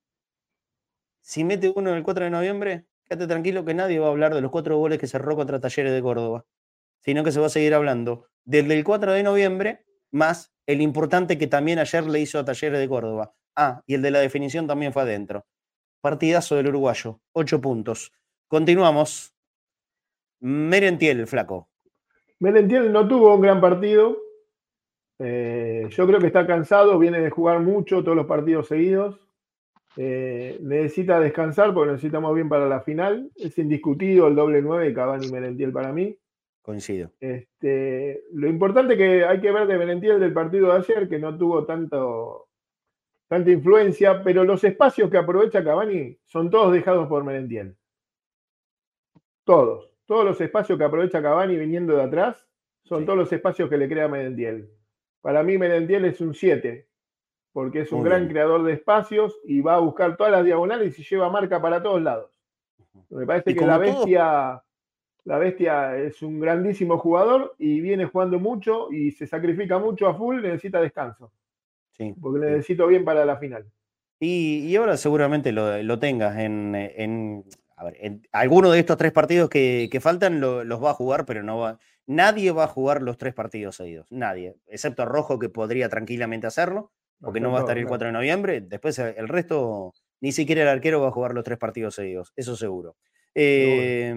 [1.22, 4.42] Si mete uno el 4 de noviembre, quédate tranquilo que nadie va a hablar de
[4.42, 6.46] los cuatro goles que cerró contra Talleres de Córdoba.
[7.02, 11.38] Sino que se va a seguir hablando del del 4 de noviembre, más el importante
[11.38, 13.34] que también ayer le hizo a Talleres de Córdoba.
[13.56, 15.46] Ah, y el de la definición también fue adentro.
[16.02, 17.20] Partidazo del uruguayo.
[17.34, 18.12] Ocho puntos.
[18.48, 19.34] Continuamos.
[20.40, 21.70] Merentiel, el flaco.
[22.40, 24.18] Merentiel no tuvo un gran partido.
[25.20, 29.20] Eh, yo creo que está cansado, viene de jugar mucho todos los partidos seguidos.
[29.96, 33.32] Eh, necesita descansar porque necesitamos bien para la final.
[33.36, 36.18] Es indiscutido el doble 9 de Cavani Merentiel para mí.
[36.64, 37.12] Coincido.
[37.20, 41.38] Este, lo importante que hay que ver de Merentiel del partido de ayer, que no
[41.38, 42.48] tuvo tanto,
[43.28, 47.76] tanta influencia, pero los espacios que aprovecha Cavani son todos dejados por Merentiel.
[49.44, 49.90] Todos.
[50.06, 52.48] Todos los espacios que aprovecha Cavani viniendo de atrás
[52.84, 53.06] son Sí.
[53.06, 54.70] todos los espacios que le crea Merentiel.
[55.22, 56.88] Para mí Merentiel es un 7,
[57.52, 58.32] porque es un Muy gran bien.
[58.34, 62.02] creador de espacios y va a buscar todas las diagonales y lleva marca para todos
[62.02, 62.32] lados.
[63.10, 64.64] Me parece que la todo- bestia
[65.26, 70.16] La bestia es un grandísimo jugador y viene jugando mucho y se sacrifica mucho a
[70.16, 71.32] full, necesita descanso.
[71.92, 72.14] Sí.
[72.20, 73.66] Porque necesito bien para la final.
[74.20, 77.44] Y, y ahora seguramente lo, lo tengas en, en,
[77.76, 80.96] a ver, en alguno de estos tres partidos que, que faltan lo- los va a
[80.96, 81.78] jugar, pero no va.
[82.06, 84.12] Nadie va a jugar los tres partidos seguidos.
[84.12, 84.56] Nadie.
[84.68, 88.60] Excepto Rojo, que podría tranquilamente hacerlo, porque no va a estar el 4 de noviembre.
[88.60, 92.34] Después el resto, ni siquiera el arquero va a jugar los tres partidos seguidos.
[92.36, 92.98] Eso seguro.
[93.36, 94.14] Eh,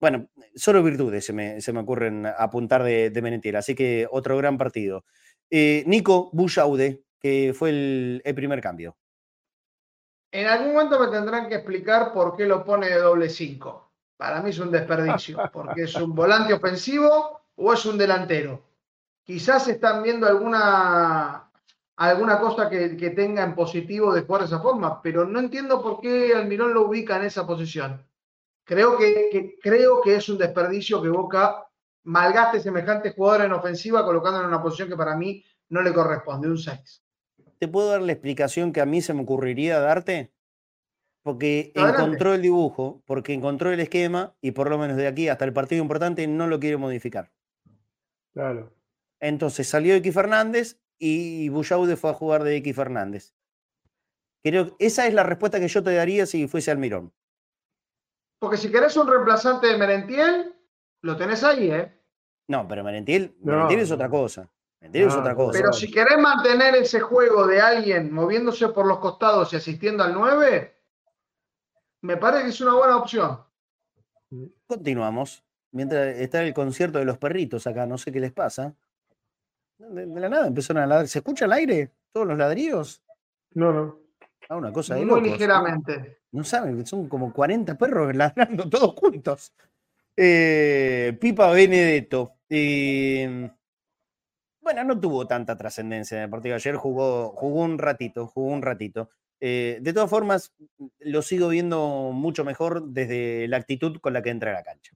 [0.00, 3.56] bueno, solo virtudes se me, se me ocurren apuntar de, de.
[3.56, 5.04] Así que otro gran partido.
[5.50, 8.96] Eh, Nico Bullaude, que fue el, el primer cambio.
[10.30, 13.92] En algún momento me tendrán que explicar por qué lo pone de doble 5.
[14.16, 18.62] Para mí es un desperdicio, porque es un volante ofensivo o es un delantero.
[19.22, 21.47] Quizás están viendo alguna,
[21.98, 25.82] alguna cosa que, que tenga en positivo de jugar de esa forma, pero no entiendo
[25.82, 28.04] por qué Almirón lo ubica en esa posición.
[28.64, 31.66] Creo que, que- creo que es un desperdicio que Boca
[32.04, 36.48] malgaste semejante jugador en ofensiva colocándolo en una posición que para mí no le corresponde,
[36.48, 37.02] un 6.
[37.58, 40.32] ¿Te puedo dar la explicación que a mí se me ocurriría darte?
[41.22, 42.02] Porque Adelante.
[42.02, 45.52] encontró el dibujo, porque encontró el esquema y por lo menos de aquí hasta el
[45.52, 47.32] partido importante no lo quiere modificar.
[48.32, 48.72] Claro.
[49.20, 53.34] Entonces salió X Fernández y Bullaude fue a jugar de X Fernández.
[54.42, 57.12] Creo que esa es la respuesta que yo te daría si fuese Almirón.
[58.38, 60.54] Porque si querés un reemplazante de Merentiel,
[61.02, 61.92] lo tenés ahí, ¿eh?
[62.46, 64.48] No, pero Merentiel, No, Merentiel es otra cosa.
[64.80, 65.58] Merentiel es otra cosa.
[65.58, 70.14] Pero si querés mantener ese juego de alguien moviéndose por los costados y asistiendo al
[70.14, 70.76] 9,
[72.02, 73.40] me parece que es una buena opción.
[74.66, 75.44] Continuamos.
[75.70, 78.74] Mientras está el concierto de los perritos acá, no sé qué les pasa.
[79.78, 81.08] De, de la nada empezaron a ladrar.
[81.08, 81.92] ¿Se escucha al aire?
[82.12, 83.02] ¿Todos los ladrillos?
[83.54, 83.98] No, no.
[84.48, 85.22] Ah, una cosa de Muy locos.
[85.32, 86.18] ligeramente.
[86.32, 89.52] No saben, son como 40 perros ladrando todos juntos.
[90.16, 92.34] Eh, Pipa Benedetto.
[92.48, 93.50] eh,
[94.60, 96.54] bueno, no tuvo tanta trascendencia en el partido.
[96.54, 99.08] Ayer jugó, jugó un ratito, jugó un ratito.
[99.40, 100.52] Eh, de todas formas,
[100.98, 104.92] lo sigo viendo mucho mejor desde la actitud con la que entra a la cancha.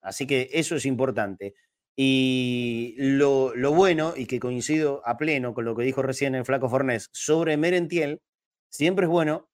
[0.00, 1.54] Así que eso es importante.
[1.96, 6.44] Y lo, lo bueno, y que coincido a pleno con lo que dijo recién el
[6.44, 8.22] Flaco Fornés sobre Merentiel,
[8.70, 9.50] siempre es bueno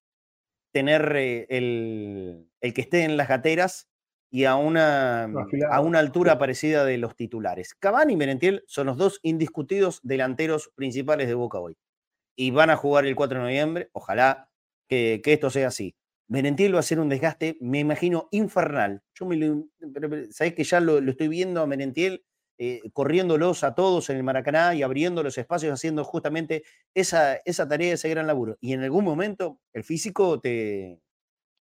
[0.73, 3.89] tener eh, el, el que esté en las gateras
[4.31, 5.73] y a una, Afilado.
[5.73, 7.75] a una altura parecida de los titulares.
[7.75, 11.77] Cavani y Merentiel son los dos indiscutidos delanteros principales de Boca hoy.
[12.37, 13.91] Y van a jugar el 4 de noviembre.
[13.93, 14.51] Ojalá
[14.89, 15.97] que, que esto sea así.
[16.29, 19.03] Merentiel va a ser un desgaste, me imagino, infernal.
[19.15, 19.67] Yo me lo,
[20.31, 22.23] ¿sabés que ya lo, lo estoy viendo a Merentiel
[22.59, 27.69] eh, corriéndolos a todos en el Maracaná y abriendo los espacios, haciendo justamente esa, esa
[27.69, 28.57] tarea, ese gran laburo.
[28.61, 31.01] Y en algún momento el físico te,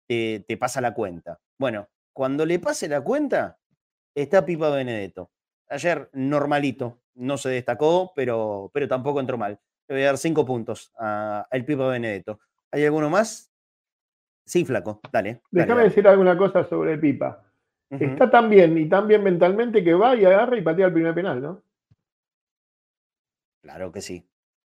[0.07, 1.39] te, te pasa la cuenta.
[1.59, 3.59] Bueno, cuando le pase la cuenta,
[4.15, 5.31] está Pipa Benedetto.
[5.69, 9.59] Ayer normalito, no se destacó, pero, pero tampoco entró mal.
[9.87, 12.39] Le voy a dar cinco puntos al Pipa Benedetto.
[12.71, 13.51] ¿Hay alguno más?
[14.45, 15.41] Sí, flaco, dale.
[15.51, 17.46] Déjame decir alguna cosa sobre Pipa.
[17.89, 21.13] Está tan bien y tan bien mentalmente que va y agarra y patea el primer
[21.15, 21.61] penal, ¿no?
[23.61, 24.25] Claro que sí,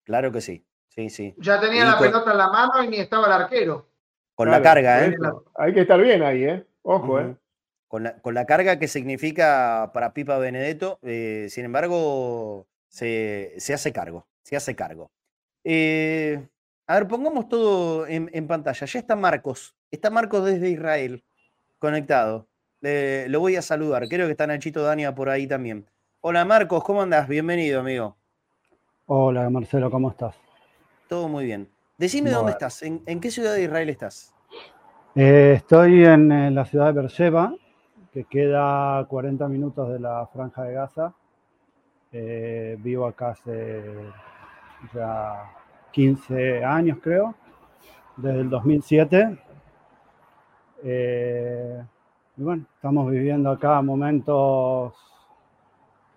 [0.03, 0.65] claro que sí.
[0.89, 1.33] Sí, sí.
[1.37, 3.87] Ya tenía Y la con- pelota en la mano y ni estaba el arquero.
[4.35, 5.15] Con la carga, ¿eh?
[5.55, 6.65] Hay que estar bien ahí, ¿eh?
[6.83, 7.19] Ojo.
[7.19, 7.35] ¿eh?
[7.87, 13.73] Con la, con la carga que significa para Pipa Benedetto, eh, sin embargo, se, se
[13.73, 15.11] hace cargo, se hace cargo.
[15.63, 16.47] Eh,
[16.87, 18.85] a ver, pongamos todo en, en pantalla.
[18.85, 21.23] Ya está Marcos, está Marcos desde Israel,
[21.79, 22.47] conectado.
[22.85, 25.85] Eh, lo voy a saludar, creo que está Nachito Dania por ahí también.
[26.19, 27.29] Hola Marcos, ¿cómo andás?
[27.29, 28.17] Bienvenido, amigo.
[29.05, 30.35] Hola Marcelo, ¿cómo estás?
[31.07, 31.69] Todo muy bien.
[31.97, 34.33] Decime dónde estás, ¿En, en qué ciudad de Israel estás?
[35.15, 37.55] Eh, estoy en, la ciudad de Beersheba,
[38.11, 41.13] que queda a 40 minutos de la franja de Gaza.
[42.11, 43.81] Eh, vivo acá hace
[44.93, 45.51] ya
[45.91, 47.33] 15 años, creo,
[48.17, 49.37] desde el 2007.
[50.83, 51.83] Eh,
[52.37, 54.93] y bueno, estamos viviendo acá momentos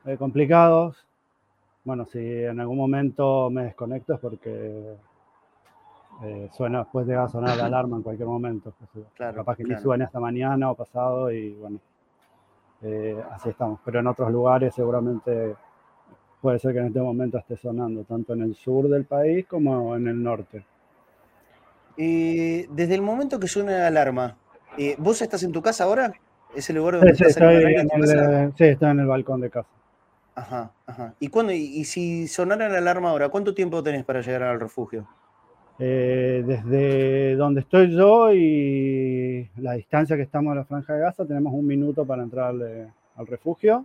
[0.05, 0.97] eh, complicados.
[1.85, 4.97] Bueno, si en algún momento me desconecto es porque
[6.23, 8.73] eh, suena, después llega a sonar la alarma en cualquier momento.
[8.73, 9.05] sé yo.
[9.15, 9.79] Claro, Capaz que claro.
[9.79, 11.79] ni suene esta mañana o pasado y bueno,
[12.83, 13.81] eh, así estamos.
[13.85, 15.55] Pero en otros lugares seguramente
[16.41, 19.95] puede ser que en este momento esté sonando, tanto en el sur del país como
[19.97, 20.65] en el norte.
[21.99, 24.37] Eh, desde el momento que suena la alarma,
[24.79, 26.13] eh, ¿vos estás en tu casa ahora?
[26.55, 28.45] ¿Es el lugar donde sí, estás estoy en el, casa?
[28.45, 29.69] eh, sí, estoy en el balcón de casa.
[30.35, 31.15] Ajá, ajá.
[31.19, 34.61] ¿Y, cuándo, y, y si sonara la alarma ahora, cuánto tiempo tenés para llegar al
[34.61, 35.07] refugio?
[35.79, 41.27] Eh, desde donde estoy yo y la distancia que estamos de la franja de Gaza,
[41.27, 43.85] tenemos un minuto para entrar al, al refugio.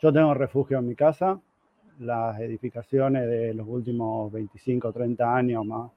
[0.00, 1.38] Yo tengo refugio en mi casa.
[2.00, 5.90] Las edificaciones de los últimos 25 o 30 años, más,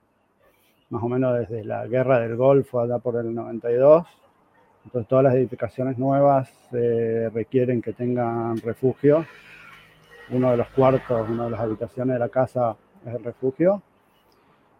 [0.89, 4.05] más o menos desde la guerra del Golfo, allá por el 92.
[4.85, 9.25] Entonces todas las edificaciones nuevas eh, requieren que tengan refugio.
[10.31, 12.75] Uno de los cuartos, una de las habitaciones de la casa
[13.05, 13.81] es el refugio.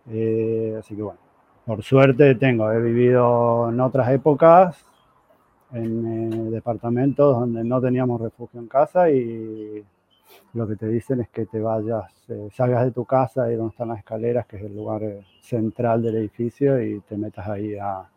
[0.09, 1.19] Eh, así que bueno,
[1.65, 4.85] por suerte tengo, he vivido en otras épocas
[5.71, 9.83] en eh, departamentos donde no teníamos refugio en casa y
[10.53, 13.71] lo que te dicen es que te vayas, eh, salgas de tu casa y donde
[13.71, 17.75] están las escaleras, que es el lugar eh, central del edificio, y te metas ahí
[17.77, 18.07] a,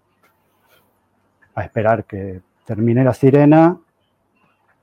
[1.55, 3.79] a esperar que termine la sirena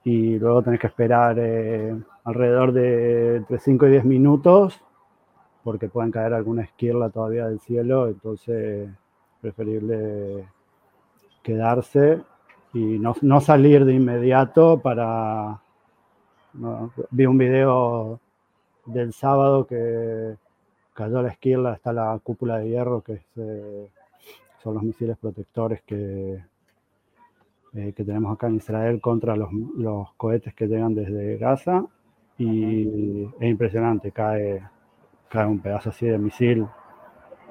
[0.03, 4.81] y luego tenés que esperar eh, alrededor de entre 5 y 10 minutos
[5.63, 8.89] porque pueden caer alguna esquirla todavía del cielo, entonces
[9.41, 10.47] preferible
[11.43, 12.21] quedarse
[12.73, 15.61] y no, no salir de inmediato para...
[17.11, 18.19] vi un video
[18.85, 20.35] del sábado que
[20.93, 23.89] cayó la esquirla, está la cúpula de hierro, que es, eh,
[24.61, 26.43] son los misiles protectores que,
[27.73, 31.85] eh, que tenemos acá en Israel contra los, los cohetes que llegan desde Gaza.
[32.37, 34.61] Y es impresionante, cae,
[35.29, 36.65] cae un pedazo así de misil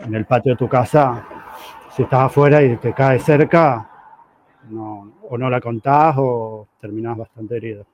[0.01, 1.26] en el patio de tu casa.
[1.90, 3.90] Si estás afuera y te cae cerca,
[4.70, 7.86] no, o no la contás o terminás bastante herido.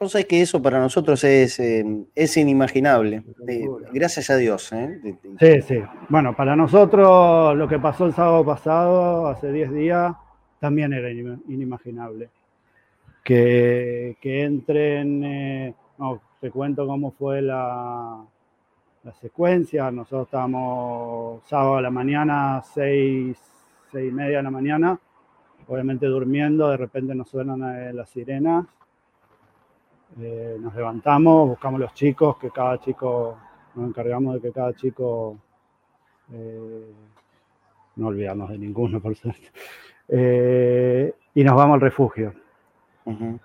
[0.00, 1.84] Vos sabés que eso para nosotros es, eh,
[2.14, 3.24] es inimaginable.
[3.48, 4.72] Eh, gracias a Dios.
[4.72, 5.00] ¿eh?
[5.40, 5.82] Sí, sí.
[6.08, 10.14] Bueno, para nosotros lo que pasó el sábado pasado, hace 10 días,
[10.60, 12.30] también era inim- inimaginable.
[13.24, 18.24] Que, que entren, eh, no, te cuento cómo fue la,
[19.02, 19.90] la secuencia.
[19.90, 23.36] Nosotros estábamos sábado a la mañana, 6,
[23.90, 24.98] seis y media de la mañana,
[25.66, 28.64] obviamente durmiendo, de repente nos suenan las sirenas.
[30.20, 33.36] Eh, nos levantamos, buscamos los chicos, que cada chico,
[33.74, 35.36] nos encargamos de que cada chico,
[36.32, 36.92] eh,
[37.96, 39.50] no olvidarnos de ninguno, por suerte,
[40.08, 42.32] eh, y nos vamos al refugio.
[43.04, 43.38] Ujú.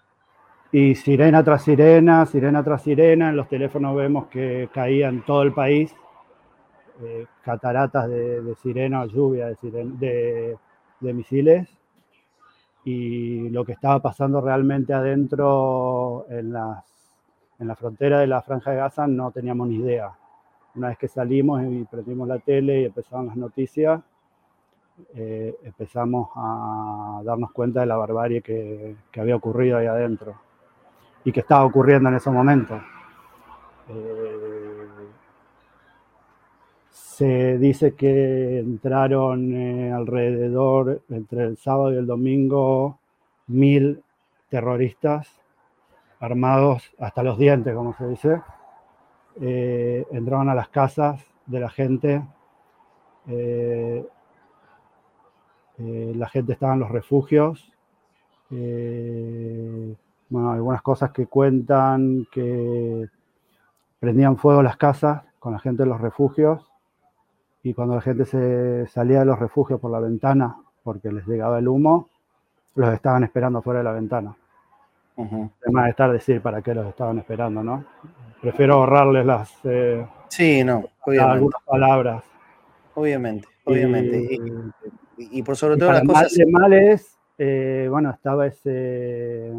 [0.71, 5.43] Y sirena tras sirena, sirena tras sirena, en los teléfonos vemos que caía en todo
[5.43, 5.95] el país
[7.43, 10.57] cataratas de, de sirenas, lluvia de, siren- de,
[10.99, 11.67] de misiles.
[12.85, 16.83] Y lo que estaba pasando realmente adentro en, las,
[17.59, 20.11] en la frontera de la Franja de Gaza no teníamos ni idea.
[20.75, 24.01] Una vez que salimos y prendimos la tele y empezaron las noticias,
[25.15, 30.35] eh, empezamos a darnos cuenta de la barbarie que, que había ocurrido ahí adentro
[31.23, 32.81] y que estaba ocurriendo en ese momento.
[33.89, 34.52] Eh,
[37.13, 42.97] se dice que entraron eh, alrededor entre el sábado y el domingo
[43.47, 44.03] mil
[44.49, 45.29] terroristas
[46.19, 48.41] armados hasta los dientes, como se dice.
[49.41, 52.23] Eh, entraron a las casas de la gente.
[53.27, 54.05] eh,
[55.77, 57.71] eh, la gente estaba en los refugios.
[58.49, 63.07] Bueno, algunas cosas que cuentan que
[63.99, 66.72] prendían fuego las casas con la gente en los refugios
[67.63, 71.59] y cuando la gente se salía de los refugios por la ventana porque les llegaba
[71.59, 72.09] el humo,
[72.75, 74.35] los estaban esperando fuera de la ventana.
[75.15, 75.49] Ujú.
[75.63, 77.85] Además de estar decir para qué los estaban esperando, ¿no?
[78.41, 81.33] Prefiero ahorrarles las eh, Sí, no, obviamente.
[81.33, 82.23] algunas palabras.
[82.95, 84.17] Obviamente, obviamente.
[84.35, 84.41] Y-
[85.15, 86.33] Y, y por sobre todo las mal cosas.
[86.33, 89.53] de males, eh, bueno, estaba ese,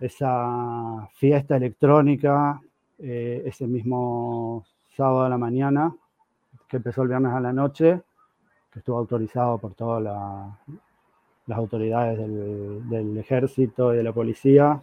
[0.00, 2.60] esa fiesta electrónica
[2.98, 4.64] eh, ese mismo
[4.96, 5.92] sábado a la mañana,
[6.72, 8.00] que empezó el viernes a la noche,
[8.72, 10.58] que estuvo autorizado por todas la-
[11.46, 14.80] las autoridades del, del ejército y de la policía,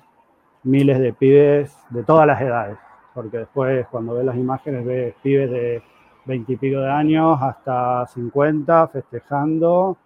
[0.65, 2.77] miles de pibes de todas las edades,
[3.15, 5.81] porque después cuando ves las imágenes ves pibes de
[6.25, 9.97] 20 y pico de años hasta 50 festejando,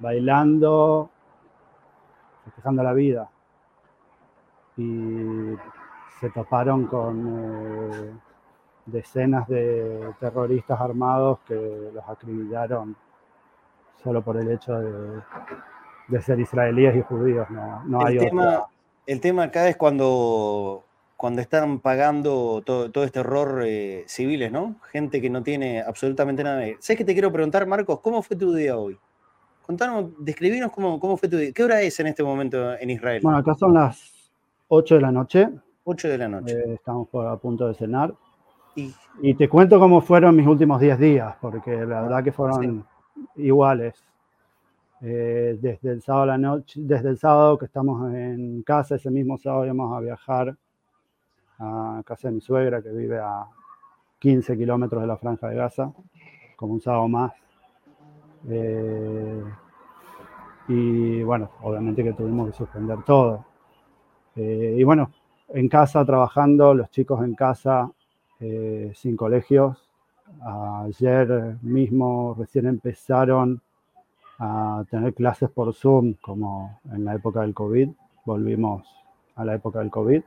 [0.00, 1.08] bailando,
[2.46, 3.30] festejando la vida.
[4.76, 5.54] Y
[6.18, 8.12] se toparon con eh,
[8.90, 12.96] decenas de terroristas armados que los acribillaron
[14.02, 15.20] solo por el hecho de,
[16.08, 17.48] de ser israelíes y judíos.
[17.50, 18.30] No, no hay el, otra.
[18.30, 18.66] tema,
[19.06, 20.84] el tema acá es cuando,
[21.16, 24.76] cuando están pagando todo, todo este horror eh, civiles, ¿no?
[24.92, 26.64] Gente que no tiene absolutamente nada.
[26.64, 26.76] que.
[26.80, 28.00] ¿Sabes qué te quiero preguntar, Marcos?
[28.00, 28.98] ¿Cómo fue tu día hoy?
[29.66, 31.52] Contanos, describinos cómo, cómo fue tu día.
[31.52, 33.20] ¿Qué hora es en este momento en Israel?
[33.22, 34.30] Bueno, acá son las
[34.68, 35.48] 8 de la noche.
[35.84, 36.54] 8 de la noche.
[36.54, 38.14] Eh, estamos por- a punto de cenar.
[39.20, 42.84] Y, te cuento cómo fueron mis últimos 10 días, porque la verdad que fueron
[43.36, 44.04] iguales.
[45.00, 49.38] Eh, desde el sábado la noche, desde el sábado que estamos en casa, ese mismo
[49.38, 50.56] sábado íbamos a viajar
[51.58, 53.46] a casa de mi suegra que vive a
[54.18, 55.92] 15 kilómetros de la franja de Gaza,
[56.56, 57.32] como un sábado más.
[58.48, 59.42] Eh,
[60.68, 63.44] y bueno, obviamente que tuvimos que suspender todo.
[64.36, 65.10] Eh, y bueno,
[65.48, 67.90] en casa trabajando, los chicos en casa,
[68.40, 69.88] eh, sin colegios.
[70.84, 73.60] Ayer mismo recién empezaron
[74.38, 77.88] a tener clases por Zoom, como en la época del COVID.
[78.24, 78.86] Volvimos
[79.34, 80.22] a la época del COVID.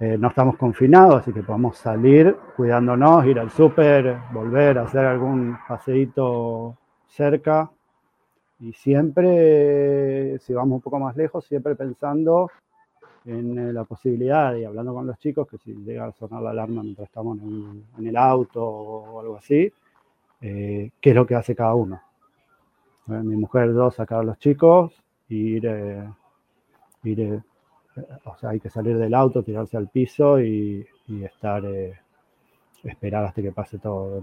[0.00, 5.06] Eh, no estamos confinados, así que podemos salir cuidándonos, ir al súper, volver a hacer
[5.06, 7.70] algún paseíto cerca.
[8.60, 12.50] Y siempre, si vamos un poco más lejos, siempre pensando
[13.26, 16.50] en eh, la posibilidad y hablando con los chicos que si llega a sonar la
[16.50, 19.72] alarma mientras estamos en, el auto o algo así,
[20.40, 22.00] eh, qué es lo que hace cada uno.
[23.08, 24.92] Eh, mi mujer, dos, sacar a los chicos,
[25.28, 25.64] ir,
[27.04, 27.42] ir
[28.24, 31.62] o sea, hay que salir del auto, tirarse al piso y, y estar,
[32.82, 34.22] esperar hasta que pase todo.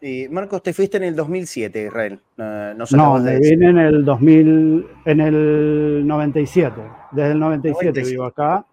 [0.00, 2.20] Y Marcos, te fuiste en el 2007, Israel.
[2.36, 6.80] no, no me vine en el 2000, en el 97.
[7.12, 8.64] Desde el 97, vivo acá.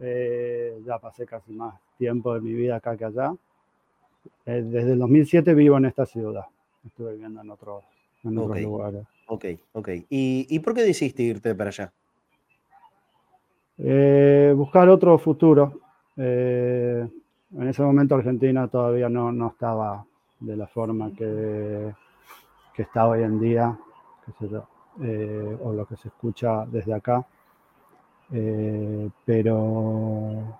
[0.00, 3.34] Eh, ya pasé casi más tiempo de mi vida acá que allá.
[4.46, 6.46] Eh, desde el 2007 vivo en esta ciudad.
[6.84, 7.84] Estuve viviendo en, otros,
[8.24, 9.02] en otros lugares.
[9.26, 9.88] Ok, ok.
[10.08, 11.92] ¿Y, ¿Y, por qué decidiste irte para allá?
[13.78, 15.80] Eh, buscar otro futuro.
[17.54, 20.04] En ese momento Argentina todavía no, no estaba
[20.40, 21.92] de la forma que,
[22.72, 23.78] que está hoy en día,
[25.02, 27.26] eh, o lo que se escucha desde acá.
[28.32, 30.58] Eh, pero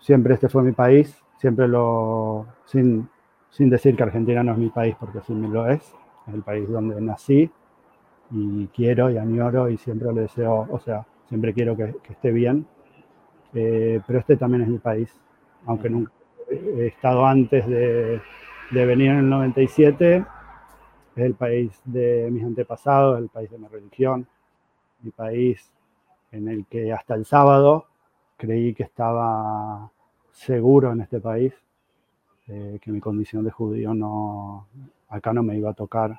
[0.00, 3.08] siempre este fue mi país, siempre lo, sin,
[3.50, 5.94] sin decir que Argentina no es mi país, porque sí me lo es,
[6.26, 7.48] es el país donde nací
[8.32, 12.66] y quiero y añoro y siempre le deseo, o sea, siempre quiero que, esté bien,
[13.54, 15.14] eh, pero este también es mi país
[15.66, 16.12] aunque nunca
[16.50, 18.20] he estado antes de,
[18.70, 20.24] venir en el 97.
[21.16, 24.26] Es el país de mis antepasados, el país de mi religión,
[25.02, 25.72] mi país
[26.30, 27.86] en el que hasta el sábado
[28.36, 29.90] creí que estaba
[30.30, 31.52] seguro en este país,
[32.46, 34.68] eh, que mi condición de judío no,
[35.08, 36.18] acá no me iba a tocar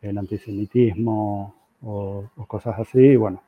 [0.00, 3.00] el antisemitismo o, o cosas así.
[3.00, 3.42] Y bueno,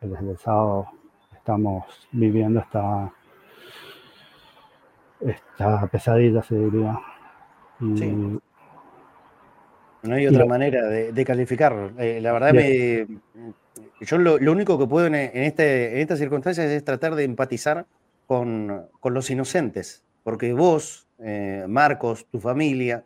[0.00, 0.86] desde el sábado
[1.34, 3.12] estamos viviendo esta
[5.20, 6.98] esta pesadilla, se diría.
[10.02, 11.92] No hay otra manera de, calificarlo.
[11.98, 13.06] Eh, la verdad, me,
[14.00, 17.86] yo lo, único que puedo en, este, en estas circunstancias es tratar de empatizar
[18.26, 23.04] con, los inocentes, porque vos, eh, Marcos, tu familia,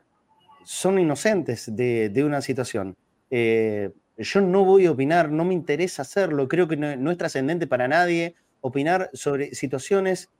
[0.65, 2.95] son inocentes de, una situación.
[3.31, 7.67] Eh, yo no voy a opinar, no me interesa hacerlo, creo que no, es trascendente
[7.67, 10.31] para nadie opinar sobre situaciones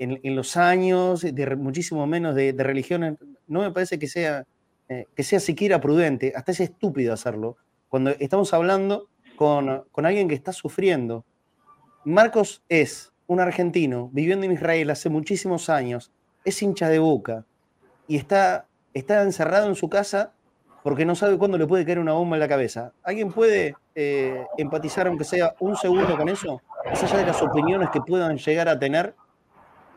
[0.00, 4.46] en, los años, de muchísimo menos de, de religión, no me parece que sea,
[4.88, 7.56] eh, que sea siquiera prudente, hasta es estúpido hacerlo,
[7.88, 11.24] cuando estamos hablando con, con alguien que está sufriendo.
[12.04, 16.10] Marcos es un argentino viviendo en Israel hace muchísimos años,
[16.44, 17.44] es hincha de boca
[18.08, 20.32] y está, está encerrado en su casa
[20.82, 22.92] porque no sabe cuándo le puede caer una bomba en la cabeza.
[23.02, 26.62] ¿Alguien puede eh, empatizar, aunque sea un segundo, con eso?
[26.86, 29.14] Más allá de las opiniones que puedan llegar a tener,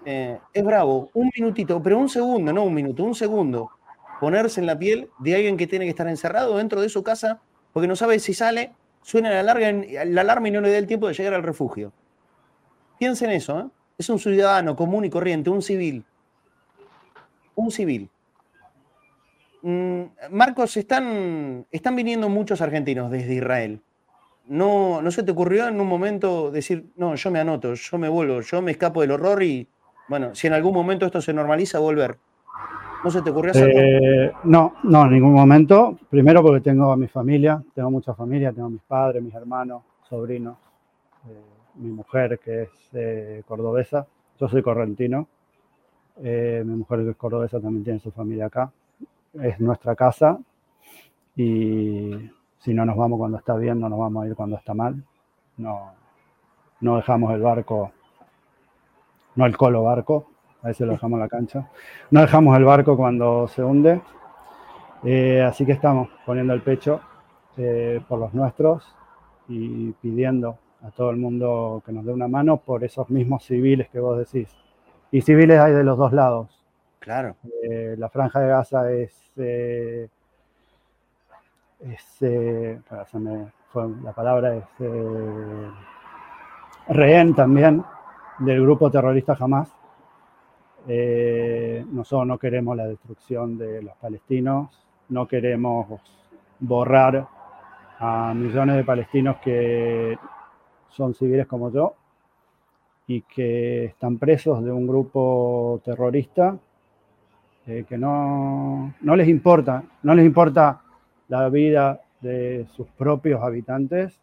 [0.05, 3.71] eh, es bravo, un minutito, pero un segundo, no un minuto, un segundo,
[4.19, 7.41] ponerse en la piel de alguien que tiene que estar encerrado dentro de su casa
[7.73, 11.13] porque no sabe si sale, suena la, alarma y no le da el tiempo de
[11.13, 11.91] llegar al refugio.
[12.99, 13.65] Piensen en eso, ¿eh?
[13.97, 16.05] es un ciudadano común y corriente, un civil.
[17.55, 18.09] Un civil.
[19.63, 23.81] Mm, Marcos, están, están viniendo muchos argentinos desde Israel.
[24.45, 28.09] No, ¿No se te ocurrió en un momento decir, no, yo me anoto, yo me
[28.09, 29.67] vuelvo, yo me escapo del horror y,
[30.07, 32.17] bueno, si en algún momento esto se normaliza, volver.
[33.03, 33.73] ¿No se te ocurrió hacerlo?
[33.75, 35.97] Eh, no, no, en ningún momento.
[36.09, 39.83] Primero porque tengo a mi familia, tengo mucha familia, tengo a mis padres, mis hermanos,
[40.07, 40.57] sobrinos,
[41.27, 41.41] eh,
[41.75, 44.07] mi mujer que es eh, cordobesa,
[44.39, 45.27] yo soy correntino,
[46.17, 48.71] mi mujer que es cordobesa también tiene su familia acá,
[49.33, 50.37] es nuestra casa
[51.35, 52.29] y
[52.59, 55.03] si no nos vamos cuando está bien, no nos vamos a ir cuando está mal,
[55.57, 55.91] no,
[56.81, 57.91] no dejamos el barco
[59.35, 60.27] no el colo barco,
[60.61, 61.69] a veces lo dejamos en la cancha.
[62.11, 64.01] No dejamos el barco cuando se hunde,
[65.03, 67.01] eh, así que estamos poniendo el pecho
[67.57, 68.95] eh, por los nuestros
[69.47, 73.89] y pidiendo a todo el mundo que nos dé una mano por esos mismos civiles
[73.89, 74.55] que vos decís.
[75.11, 76.63] y civiles hay de los dos lados.
[76.99, 77.35] Claro.
[77.63, 80.09] Eh, la franja de Gaza es, es
[82.87, 85.69] para, se me fue la palabra, es eh,
[86.89, 87.83] rehén también
[88.39, 89.69] del grupo terrorista Hamas.
[90.87, 96.01] Eh, nosotros no queremos la destrucción de los palestinos, no queremos
[96.59, 97.27] borrar
[97.99, 100.17] a millones de palestinos que
[100.89, 101.93] son civiles como yo
[103.07, 106.57] y que están presos de un grupo terrorista
[107.65, 110.81] eh, que no, no les importa, no les importa
[111.29, 114.19] la vida de sus propios habitantes,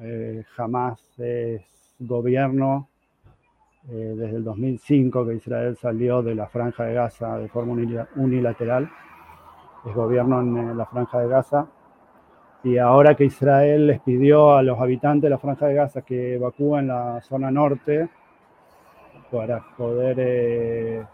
[0.00, 1.62] eh, jamás es
[1.98, 2.88] gobierno
[3.88, 8.08] eh, desde el 2005 que Israel salió de la franja de Gaza de forma unila-
[8.16, 8.88] unilateral,
[9.84, 11.66] es gobierno en eh, la franja de Gaza.
[12.64, 16.34] Y ahora que Israel les pidió a los habitantes de la franja de Gaza que
[16.36, 18.08] evacúen la zona norte
[19.32, 21.04] para poder eh,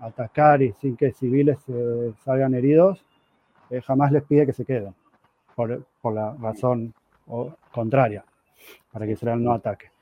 [0.00, 3.04] atacar y sin que civiles eh, salgan heridos,
[3.86, 4.94] jamás les pide que se queden,
[5.56, 5.82] por,
[6.14, 6.92] la razón
[7.72, 8.24] contraria,
[8.92, 9.93] para que Israel no ataque.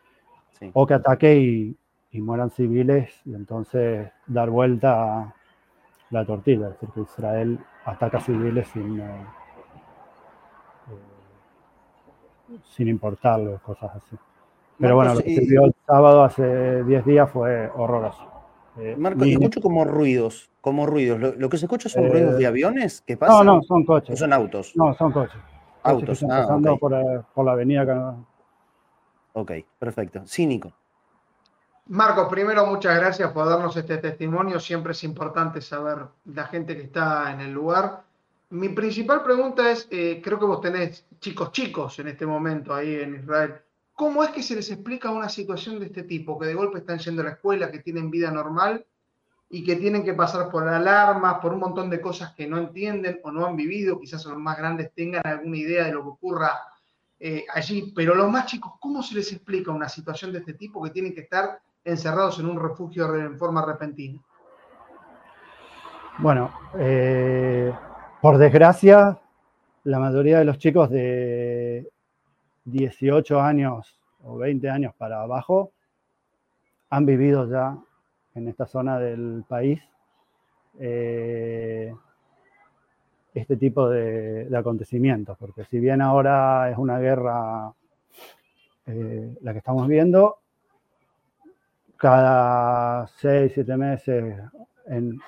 [0.63, 0.71] Sí.
[0.75, 1.77] O que ataque y,
[2.13, 5.35] y mueran civiles y entonces dar vuelta a
[6.11, 9.05] la tortilla, es decir, que Israel ataca civiles sin, eh,
[10.91, 14.17] eh, sin importarle, cosas así.
[14.81, 18.29] Pero bueno, lo Marcos, que se vio el sábado hace 10 días fue horroroso.
[18.79, 21.21] Eh, Marco, ni- escucho como ruidos, como ruidos.
[21.21, 23.01] ¿Lo, lo que se escucha son Eh, ruidos de aviones?
[23.03, 23.45] ¿Qué no, pasa?
[23.45, 24.19] no, son ¿O coches.
[24.19, 24.73] son autos?
[24.75, 25.41] No, son coches.
[25.83, 26.81] Coches que Autos, están ah, pasando ok.
[26.81, 28.17] por, eh, por la avenida.
[29.35, 30.23] Ok, perfecto.
[30.27, 30.73] Cínico.
[31.87, 34.61] Marcos, primero muchas gracias por darnos este testimonio.
[34.61, 38.05] Siempre es importante saber la gente que está en el lugar.
[38.51, 42.95] Mi principal pregunta es, eh, creo que vos tenés chicos chicos en este momento ahí
[42.97, 43.55] en Israel.
[43.95, 46.39] ¿Cómo es que se les explica una situación de este tipo?
[46.39, 48.87] Que de golpe están yendo a la escuela, que tienen vida normal
[49.51, 53.21] y que tienen que pasar por alarmas, por un montón de cosas que no entienden
[53.25, 53.99] o no han vivido.
[53.99, 56.53] Quizás los más grandes tengan alguna idea de lo que ocurra
[57.25, 60.83] eh, allí, pero los más chicos, ¿cómo se les explica una situación de este tipo
[60.83, 64.21] que tienen que estar encerrados en un refugio re- en forma repentina?
[66.19, 67.73] Bueno, eh,
[68.21, 69.21] por desgracia,
[69.85, 71.89] la mayoría de los chicos de
[72.65, 75.73] 18 años o 20 años para abajo
[76.91, 77.79] han vivido ya
[78.35, 79.81] en esta zona del país
[80.79, 81.95] eh,
[83.35, 87.73] este tipo de, de acontecimientos, porque si bien ahora es una guerra
[88.87, 90.39] eh, la que estamos viendo,
[91.97, 94.39] cada 6, 7 meses
[94.87, 95.19] en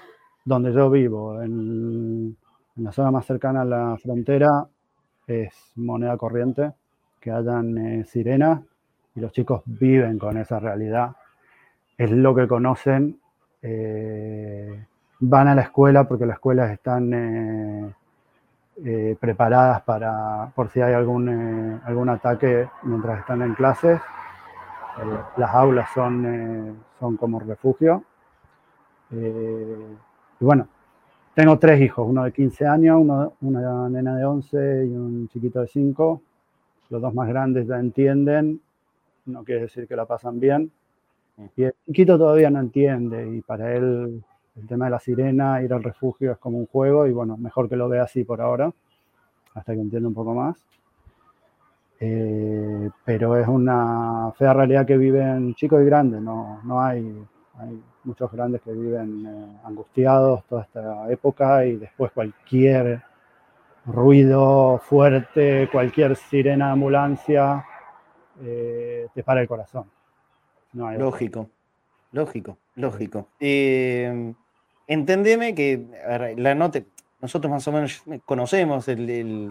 [0.45, 2.37] donde yo vivo, en,
[2.77, 4.67] en la zona más cercana a la frontera,
[5.27, 6.73] es moneda corriente,
[7.21, 8.61] que hayan eh, sirenas
[9.15, 11.17] y los chicos viven con esa realidad.
[11.97, 13.19] Es lo que conocen.
[13.63, 14.85] eh,
[15.29, 17.95] van a la escuela porque las escuelas están eh,
[18.85, 24.01] eh, preparadas para por si hay algún, eh, algún ataque mientras están en clases.
[25.37, 28.05] Las aulas son, son como refugio.
[29.11, 30.69] Y bueno,
[31.35, 35.61] tengo tres hijos, uno de 15 años, uno- una nena de 11 y un chiquito
[35.61, 36.21] de 5.
[36.91, 38.61] Los dos más grandes ya entienden,
[39.27, 40.71] no quiere decir que la pasan bien.
[41.57, 44.23] Y el chiquito todavía no entiende y para él
[44.57, 47.69] el tema de la sirena, ir al refugio es como un juego y bueno, mejor
[47.69, 48.73] que lo vea así por ahora,
[49.55, 50.57] hasta que entienda un poco más.
[52.01, 57.25] Eh, pero es una fea realidad que viven chicos y grandes, no, no hay,
[57.59, 63.03] hay muchos grandes que viven eh, angustiados toda esta época y después cualquier
[63.87, 67.65] ruido fuerte, cualquier sirena de ambulancia,
[68.43, 69.91] eh, te para el corazón.
[70.73, 70.99] No hay.
[70.99, 71.49] Lógico,
[72.13, 73.29] lógico, lógico.
[73.39, 74.35] Eh,
[74.87, 75.85] entendeme que
[76.37, 76.83] la nota,
[77.21, 79.51] nosotros más o menos conocemos el,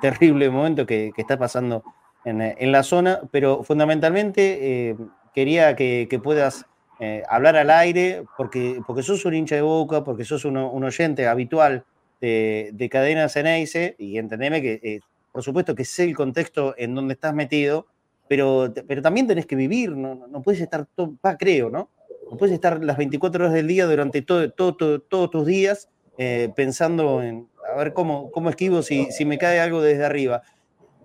[0.00, 1.84] terrible momento que, está pasando
[2.24, 4.96] en, la zona, pero fundamentalmente eh,
[5.34, 6.66] quería que, puedas
[6.98, 11.26] eh, hablar al aire, porque, porque sos un hincha de boca, porque sos un, oyente
[11.26, 11.84] habitual
[12.20, 15.00] de, de Cadena Ceneice, y entendeme que, eh,
[15.32, 17.86] por supuesto, que sé el contexto en donde estás metido,
[18.28, 21.88] pero, pero también tenés que vivir, no, no- puedes estar, todo, creo, ¿no?
[22.30, 25.88] No puedes estar las 24 horas del día durante todo, todo, todo- todos tus días
[26.16, 30.42] eh, pensando en a ver cómo, cómo esquivo si, si me cae algo desde arriba.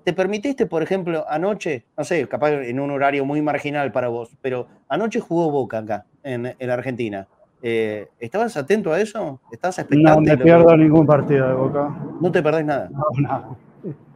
[0.03, 4.35] ¿Te permitiste, por ejemplo, anoche, no sé, capaz en un horario muy marginal para vos,
[4.41, 7.27] pero anoche jugó Boca acá, en, en Argentina?
[7.61, 9.39] Eh, ¿Estabas atento a eso?
[9.51, 10.15] ¿Estabas expectante?
[10.15, 11.95] No me lo que- pierdo ningún partido de Boca.
[12.21, 12.89] No te perdés nada.
[12.91, 13.49] No, nada.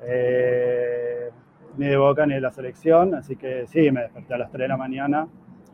[0.06, 1.30] Eh,
[1.78, 4.64] ni de Boca ni de la selección, así que sí, me desperté a las 3
[4.64, 5.28] de la mañana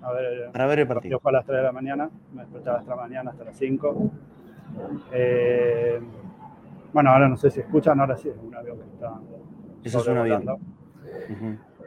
[0.06, 1.20] a ver, Para ver el partido.
[1.20, 3.32] fue a las 3 de la mañana, me desperté a las 3 de la mañana
[3.32, 4.12] hasta las 5.
[5.12, 6.00] Eh,
[6.94, 9.20] bueno, ahora no sé si escuchan, ahora sí es un avión que está
[9.84, 10.46] Eso es un avión.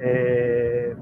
[0.00, 0.94] Eh,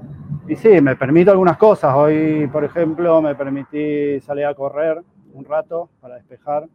[0.47, 1.93] y sí, me permito algunas cosas.
[1.95, 5.01] Hoy, por ejemplo, me permití salir a correr
[5.33, 6.67] un rato para despejar.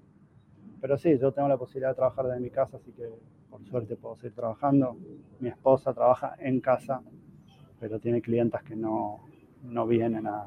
[0.80, 3.08] Pero sí, yo tengo la posibilidad de trabajar desde mi casa, así que
[3.48, 4.96] por suerte puedo seguir trabajando.
[5.38, 7.00] Mi esposa trabaja en casa,
[7.78, 9.20] pero tiene clientas que no,
[9.62, 10.44] no vienen a...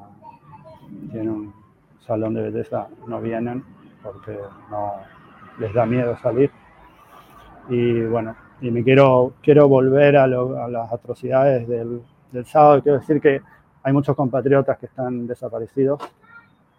[1.10, 1.54] Tienen un
[2.00, 3.64] salón de belleza, no vienen
[4.02, 4.38] porque
[4.70, 4.92] no
[5.58, 6.50] les da miedo salir.
[7.68, 12.82] Y bueno, y me quiero, quiero volver a, lo- a las atrocidades del, del sábado.
[12.82, 13.42] Quiero decir que
[13.82, 16.00] hay muchos compatriotas que están desaparecidos.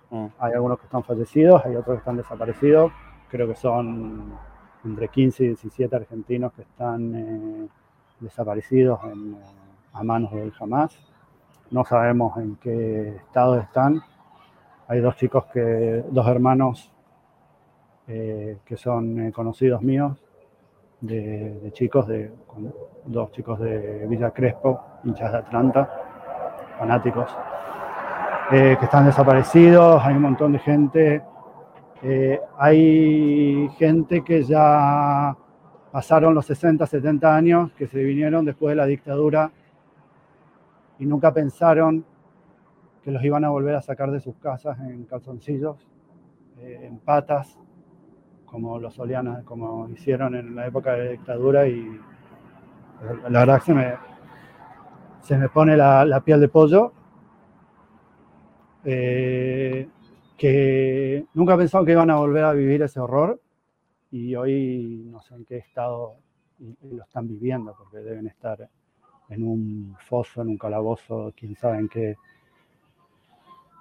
[0.10, 0.28] Mm.
[0.40, 2.92] Hay algunos que están fallecidos, hay otros que están desaparecidos.
[3.30, 4.32] Creo que son
[4.86, 7.68] entre 15 y 17 argentinos que están eh,
[8.22, 9.38] desaparecidos en, eh,
[9.92, 10.98] a manos del Hamas.
[11.70, 14.02] No sabemos en qué estado están.
[14.88, 16.92] Hay dos chicos que, dos hermanos
[18.08, 20.18] eh, que son eh, conocidos míos,
[21.02, 22.32] de, chicos, de,
[23.06, 25.90] dos chicos de Villa Crespo, hinchas de Atlanta,
[26.80, 27.36] fanáticos,
[28.50, 30.02] eh, que están desaparecidos.
[30.06, 31.22] Hay un montón de gente.
[32.58, 35.36] hay gente que ya
[35.92, 39.52] pasaron los 60, 70 años, que se vinieron después de la dictadura
[41.00, 42.06] y nunca pensaron
[43.04, 45.88] que los iban a volver a sacar de sus casas en calzoncillos,
[46.60, 47.58] eh, en patas,
[48.46, 52.00] como lo solían, como hicieron en la época de la dictadura y
[53.30, 53.94] la verdad se me,
[55.22, 56.92] se me pone la, piel de pollo.
[58.86, 59.88] eh,
[60.38, 63.42] que nunca pensaron que iban a volver a vivir ese horror
[64.12, 66.18] y hoy no sé en qué estado
[66.60, 68.70] lo están viviendo, porque deben estar
[69.30, 72.16] en un foso, en un calabozo, quién sabe en qué,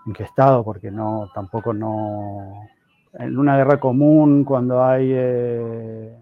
[0.07, 2.69] en qué estado, porque no, tampoco no,
[3.15, 6.17] en una guerra común, cuando hay eh,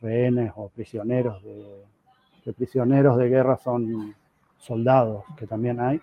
[0.00, 1.84] rehenes o prisioneros de,
[2.54, 4.14] prisioneros de guerra son
[4.58, 6.00] soldados, que también hay,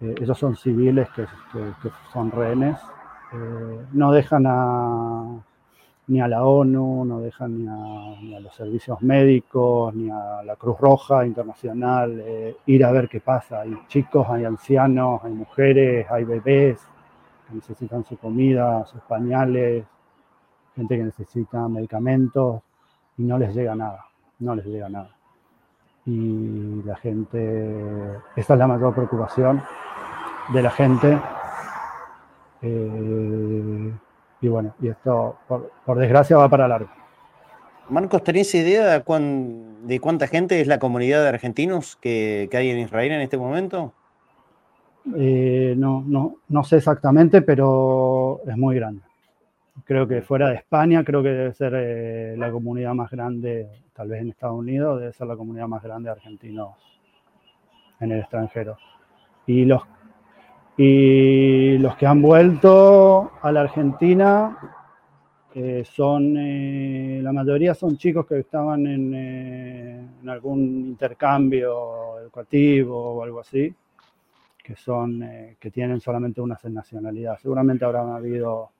[0.00, 2.78] eh, ellos son civiles que, que- que son rehenes,
[3.32, 5.40] eh, no dejan a,
[6.08, 10.78] ni a la ONU, no dejan ni a, los servicios médicos, ni a la Cruz
[10.78, 13.60] Roja Internacional eh, ir a ver qué pasa.
[13.60, 16.80] Hay chicos, hay ancianos, hay mujeres, hay bebés
[17.46, 19.84] que necesitan su comida, sus pañales,
[20.74, 22.62] gente que necesita medicamentos
[23.18, 24.06] y no les llega nada,
[24.38, 25.10] no les llega nada.
[26.06, 29.62] Y la gente, esa es la mayor preocupación
[30.54, 31.18] de la gente.
[32.62, 33.92] Eh,
[34.40, 36.90] y bueno, y esto por, por desgracia va para largo.
[37.88, 42.56] Marcos, ¿tenés idea de, cuán- de cuánta gente es la comunidad de argentinos que, que
[42.56, 43.92] hay en Israel en este momento?
[45.16, 49.00] Eh, no, no, no sé exactamente, pero es muy grande.
[49.84, 54.08] Creo que fuera de España, creo que debe ser eh, la comunidad más grande, tal
[54.08, 56.74] vez en Estados Unidos, debe ser la comunidad más grande de argentinos
[58.00, 58.76] en el extranjero.
[59.46, 59.80] Y los,
[60.80, 64.56] y los que han vuelto a la Argentina
[65.52, 72.96] eh, son, eh, la mayoría son chicos que estaban en, eh, en algún intercambio educativo
[73.16, 73.74] o algo así
[74.62, 75.24] que son
[75.58, 77.38] que tienen solamente una nacionalidad.
[77.38, 78.70] Seguramente habrán habido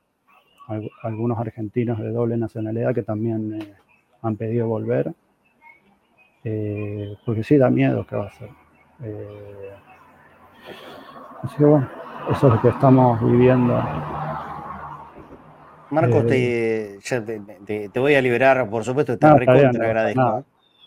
[0.68, 3.58] al- algunos argentinos de doble nacionalidad que también
[4.20, 5.14] han pedido volver,
[7.24, 8.50] porque sí da miedo que va a ser.
[11.42, 11.88] Así que bueno,
[12.30, 13.82] eso es lo que estamos viviendo.
[15.90, 19.72] Marcos, Eh, te, te, te- te voy a liberar, por supuesto, te No, está bien,
[19.72, 20.38] recontra no agradezco.
[20.38, 20.44] ¿eh?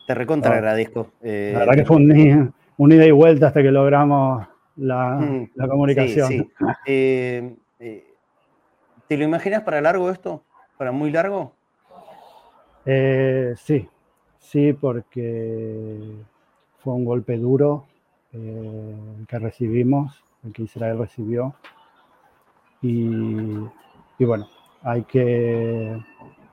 [0.08, 1.08] Te recontra agradezco.
[1.24, 4.46] eh, La verdad que fue un, ida y vuelta hasta que logramos
[4.78, 6.28] la, Mm, la comunicación.
[6.28, 6.50] Sí, sí.
[6.88, 7.56] Eh,
[9.08, 10.44] ¿Te lo imaginas para largo esto?
[10.78, 11.52] ¿Para muy largo?
[12.86, 13.88] Sí,
[14.40, 15.98] sí, porque
[16.84, 17.86] fue un golpe duro
[18.34, 18.96] eh,
[19.28, 21.56] que recibimos, el que Israel recibió.
[22.82, 23.36] Y,
[24.20, 24.48] bueno,
[24.82, 25.98] hay que,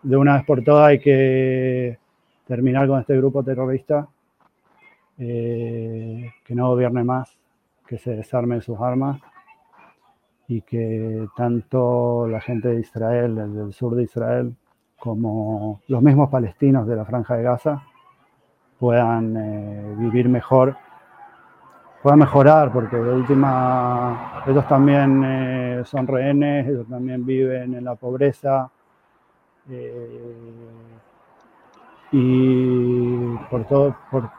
[0.02, 1.98] de una vez por todas, hay que
[2.46, 4.09] terminar con este grupo terrorista,
[5.18, 7.38] eh, que no gobierne más,
[7.86, 9.20] que se desarmen sus armas
[10.46, 14.55] y que tanto la gente de Israel, el del sur de Israel,
[14.98, 17.82] como los mismos palestinos de la franja de Gaza
[18.78, 20.76] puedan eh, vivir mejor,
[22.03, 27.95] puedan mejorar, porque de última ellos también eh, son rehenes, ellos también viven en la
[27.95, 28.70] pobreza.
[29.70, 30.35] eh,
[32.11, 34.31] y por todo, por,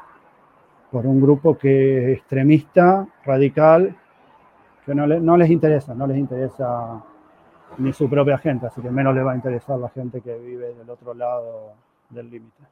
[0.92, 3.96] por un grupo que es extremista, radical,
[4.86, 7.04] que no, no les interesa, no les interesa
[7.78, 10.74] ni su propia gente, así que menos le va a interesar la gente que vive
[10.74, 11.74] del otro lado
[12.10, 12.64] del límite.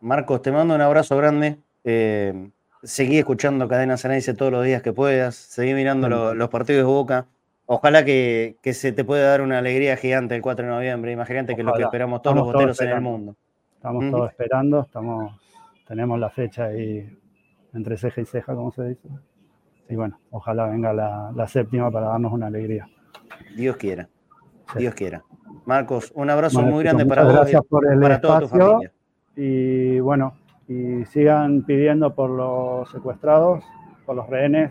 [0.00, 1.58] Marcos, te mando un abrazo grande.
[1.82, 2.50] Eh,
[2.82, 5.34] seguí escuchando Cadena Ceneice todos los días que puedas.
[5.34, 7.26] Seguí mirando los partidos de Boca.
[7.66, 11.12] Ojalá que, se te pueda dar una alegría gigante el 4 de noviembre.
[11.12, 13.36] Imagínate que es lo que esperamos todos los boteros en el mundo.
[13.74, 15.40] Estamos todos esperando, estamos,
[15.86, 17.08] tenemos la fecha ahí
[17.72, 19.08] entre ceja y ceja, como se dice.
[19.88, 22.88] Y bueno, ojalá venga la séptima para darnos una alegría.
[23.56, 24.08] Dios quiera.
[24.76, 25.24] Dios quiera.
[25.64, 28.92] Marcos, un abrazo muy grande para vos gracias por el para toda tu familia.
[29.36, 30.34] Y bueno,
[30.70, 33.64] y sigan pidiendo por los secuestrados,
[34.06, 34.70] por los rehenes,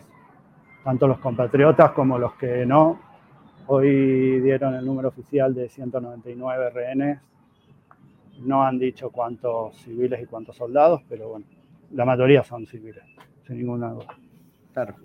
[0.81, 2.97] tanto los compatriotas como los que no.
[3.67, 7.19] Hoy dieron el número oficial de 199 rehenes.
[8.39, 11.45] No han dicho cuántos civiles y cuántos soldados, pero bueno,
[11.91, 13.03] la mayoría son civiles,
[13.45, 14.17] sin ninguna duda.
[14.73, 14.95] Claro.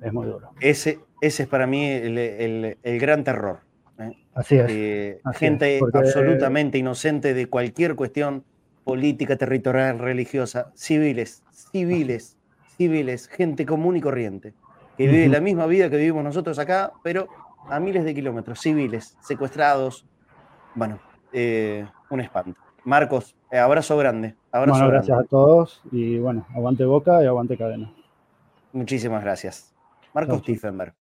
[0.00, 0.52] Es muy duro.
[0.58, 3.60] Ese, ese es para mí el, gran terror.
[3.98, 4.16] ¿eh?
[4.32, 5.20] Así es.
[5.34, 8.44] gente absolutamente inocente de cualquier cuestión
[8.88, 12.38] política, territorial, religiosa, civiles, civiles,
[12.78, 14.54] civiles, gente común y corriente,
[14.96, 17.28] que vive la misma vida que vivimos nosotros acá, pero
[17.68, 20.06] a miles de kilómetros, civiles, secuestrados.
[20.74, 20.98] Bueno,
[21.34, 22.58] eh, un espanto.
[22.84, 24.36] Marcos, eh, abrazo grande.
[24.52, 27.92] Abrazo bueno, gracias a todos y bueno, aguante boca y aguante cadena.
[28.72, 29.74] Muchísimas gracias.
[30.14, 30.94] Marcos Tiefenberg,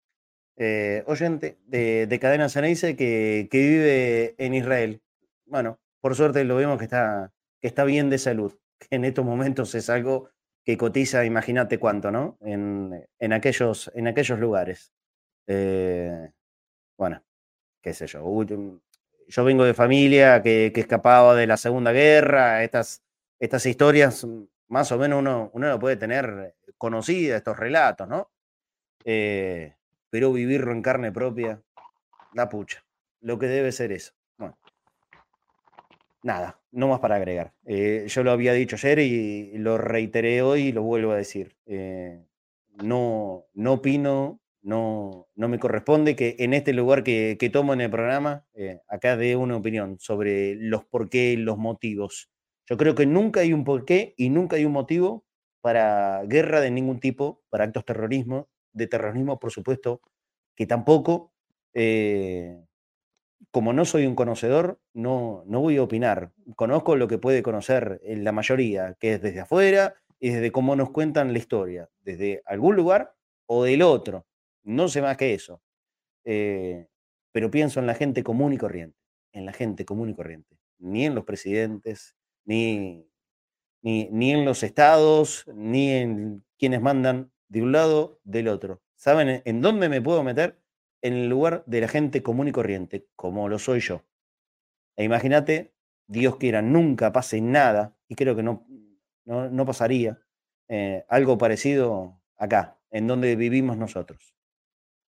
[0.57, 5.03] eh, oyente de, Cadena Ceneice que, que, vive en Israel.
[5.45, 7.34] Bueno, por suerte lo vemos que está,
[7.65, 10.29] que está bien de salud, que en estos momentos es algo
[10.67, 12.37] que cotiza, imagínate cuánto, ¿no?
[12.43, 14.93] En, aquellos, en aquellos lugares.
[15.47, 16.31] Eh,
[16.99, 17.25] bueno,
[17.81, 18.23] qué sé yo.
[19.29, 23.03] Yo vengo de familia que, escapaba de la Segunda Guerra, estas,
[23.41, 24.27] estas historias,
[24.69, 28.31] más o menos uno, uno lo puede tener conocida, estos relatos, ¿no?
[29.07, 29.75] Eh,
[30.11, 31.63] pero vivirlo en carne propia,
[32.35, 32.85] la pucha.
[33.23, 34.13] Lo que debe ser eso.
[34.37, 34.59] Bueno,
[36.23, 37.55] nada, no más para agregar.
[37.65, 41.57] Eh, yo lo había dicho ayer y lo reiteré hoy y lo vuelvo a decir.
[41.67, 42.25] Eh,
[42.83, 47.91] no, no opino, no, no me corresponde que en este lugar que, tomo en el
[47.91, 48.47] programa,
[48.89, 52.31] acá dé una opinión sobre los por qué, los motivos.
[52.67, 55.25] Yo creo que nunca hay un porqué y nunca hay un motivo
[55.61, 60.03] para guerra de ningún tipo, para actos terrorismo, de terrorismo, por supuesto,
[60.55, 61.33] que tampoco,
[61.73, 62.65] eh,
[63.55, 66.33] como no soy un conocedor, no, no voy a opinar.
[66.57, 70.91] Conozco lo que puede conocer la mayoría, que es desde afuera y desde cómo nos
[70.91, 73.15] cuentan la historia, desde algún lugar
[73.47, 74.27] o del otro.
[74.65, 75.63] No sé más que eso.
[76.25, 76.89] Eh,
[77.31, 78.99] pero pienso en la gente común y corriente,
[79.33, 83.07] en la gente común y corriente, ni en los presidentes, ni,
[83.83, 88.83] ni, ni en los estados, ni en quienes mandan de un lado, del otro.
[88.97, 90.59] ¿Saben en dónde me puedo meter?
[91.05, 94.07] En el lugar de la gente común y corriente, como lo soy yo.
[94.97, 95.75] E imagínate,
[96.07, 98.67] Dios quiera, nunca pase nada, y creo que no,
[99.27, 100.19] no, pasaría,
[100.69, 104.35] eh, algo parecido acá, en donde vivimos nosotros.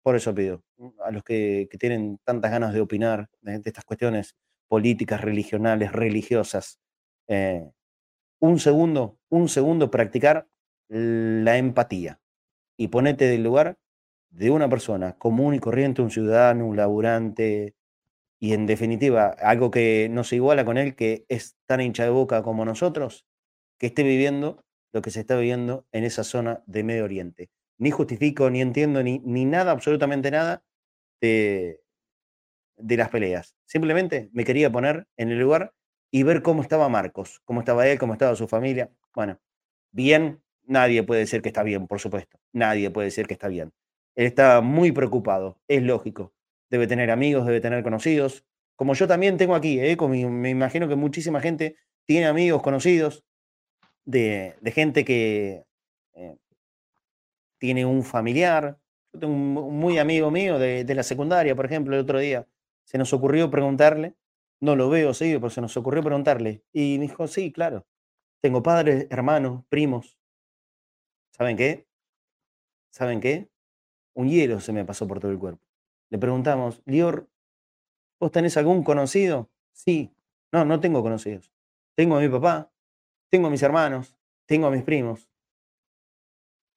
[0.02, 0.64] Por eso pido
[1.04, 4.34] a los que, tienen tantas ganas de opinar de, estas cuestiones
[4.68, 6.80] políticas, religionales, religiosas,
[7.28, 7.70] eh,
[8.40, 10.48] un segundo, un segundo practicar
[10.88, 12.18] la empatía
[12.78, 13.76] y ponete del lugar
[14.32, 17.76] de una persona común y corriente, un ciudadano, un laburante,
[18.40, 22.10] y en definitiva, algo que no se iguala con él, que es tan hincha de
[22.10, 23.26] boca como nosotros,
[23.78, 27.50] que esté viviendo lo que se está viviendo en esa zona de Medio Oriente.
[27.78, 30.64] Ni justifico, ni entiendo, ni, ni nada, absolutamente nada
[31.20, 31.80] de,
[32.76, 33.56] de las peleas.
[33.66, 35.72] Simplemente me quería poner en el lugar
[36.10, 38.90] y ver cómo estaba Marcos, cómo estaba él, cómo estaba su familia.
[39.14, 39.38] Bueno,
[39.92, 42.38] bien, Nadie puede decir que está bien, por supuesto.
[42.52, 43.72] Nadie puede decir que está bien.
[44.14, 46.32] Él está muy preocupado, es lógico.
[46.70, 48.44] Debe tener amigos, debe tener conocidos,
[48.76, 49.78] como yo también tengo aquí.
[49.80, 49.96] ¿eh?
[49.96, 51.76] me imagino que muchísima gente
[52.06, 53.24] tiene amigos, conocidos,
[54.04, 55.64] de, gente que
[56.14, 56.36] eh,
[57.58, 58.78] tiene un familiar.
[59.12, 62.46] Yo tengo un, muy amigo mío de, la secundaria, por ejemplo, el otro día.
[62.84, 64.14] Se nos ocurrió preguntarle,
[64.60, 66.64] no lo veo seguido, pero se nos ocurrió preguntarle.
[66.72, 67.86] Y me dijo, sí, claro.
[68.40, 70.18] Tengo padres, hermanos, primos,
[71.32, 71.86] ¿Saben qué?
[72.90, 73.51] ¿Saben qué?
[74.14, 75.64] Un hielo se me pasó por todo el cuerpo.
[76.10, 77.28] Le preguntamos, Lior,
[78.20, 79.50] ¿vos tenés algún conocido?
[79.72, 80.12] Sí.
[80.52, 81.50] No, no tengo conocidos.
[81.94, 82.70] Tengo a mi papá,
[83.30, 84.16] tengo a mis hermanos,
[84.46, 85.28] tengo a mis primos.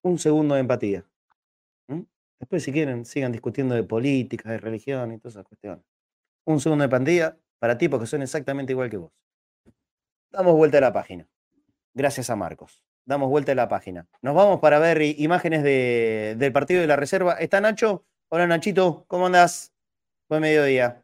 [0.01, 1.05] Un segundo de empatía.
[2.39, 5.83] Después, si quieren, sigan discutiendo de política, de religión y todas esas cuestiones.
[6.45, 9.11] Un segundo de empatía para tipos que son exactamente igual que vos.
[10.31, 11.27] Damos vuelta a la página.
[11.93, 12.84] Gracias a Marcos.
[13.05, 14.07] Damos vuelta a la página.
[14.21, 17.33] Nos vamos para ver imágenes del partido de la reserva.
[17.33, 18.03] ¿Está Nacho?
[18.29, 19.71] Hola Nachito, ¿cómo andás?
[20.27, 21.03] Buen mediodía.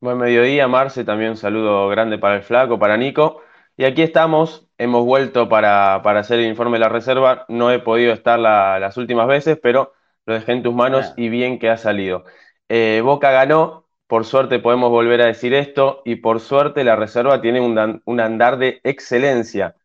[0.00, 1.04] Buen mediodía, Marce.
[1.04, 3.42] También un saludo grande para el Flaco, para Nico.
[3.76, 7.44] Y aquí estamos, hemos vuelto para, hacer el informe de la reserva.
[7.48, 9.92] No he podido estar las últimas veces, pero
[10.24, 12.24] lo dejé en tus manos y bien que ha salido.
[12.68, 17.40] Eh, Boca ganó, por suerte podemos volver a decir esto, y por suerte la reserva
[17.40, 19.76] tiene un, andar de excelencia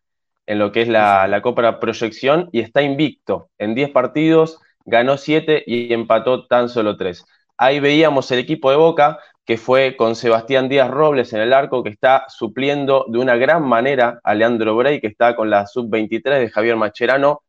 [0.52, 3.49] en lo que es la, la Copa Proyección y está invicto.
[3.57, 7.23] En 10 partidos ganó 7 y empató tan solo 3.
[7.56, 11.84] Ahí veíamos el equipo de Boca, que fue con Sebastián Díaz Robles en el arco,
[11.84, 16.40] que está supliendo de una gran manera a Leandro Bray, que está con la sub-23
[16.40, 17.44] de Javier Macherano.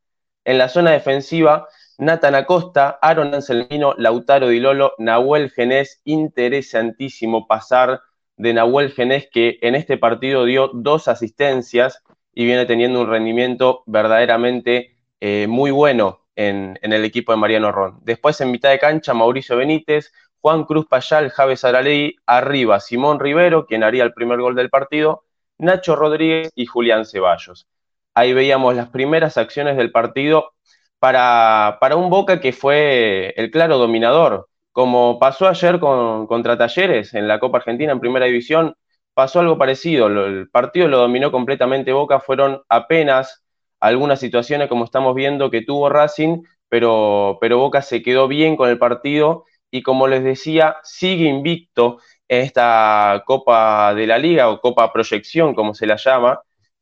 [0.45, 1.66] En la zona defensiva,
[1.99, 8.01] Nathan Acosta, Aaron Anselmino, Lautaro Di Lolo, Nahuel Genés, interesantísimo pasar
[8.37, 12.01] de Nahuel Genés, que en este partido dio dos asistencias
[12.35, 17.99] y viene teniendo un rendimiento verdaderamente eh, muy bueno en, el equipo de Mariano Ron.
[18.03, 23.67] Después en mitad de cancha, Mauricio Benítez, Juan Cruz Payal, Javes Araley, arriba Simón Rivero,
[23.67, 25.25] quien haría el primer gol del partido,
[25.59, 27.69] Nacho Rodríguez y Julián Ceballos.
[28.15, 30.53] Ahí veíamos las primeras acciones del partido
[30.99, 34.49] para, para un Boca que fue el claro dominador.
[34.73, 38.75] Como pasó ayer con, contra Talleres en la Copa Argentina en Primera División,
[39.14, 40.06] pasó algo parecido.
[40.06, 43.44] El partido lo dominó completamente Boca, fueron apenas
[43.80, 48.68] algunas situaciones como estamos viendo que tuvo Racing, pero, pero Boca se quedó bien con
[48.68, 51.98] el partido y como les decía, sigue invicto
[52.28, 56.40] en esta Copa de la Liga o Copa Proyección, como se la llama,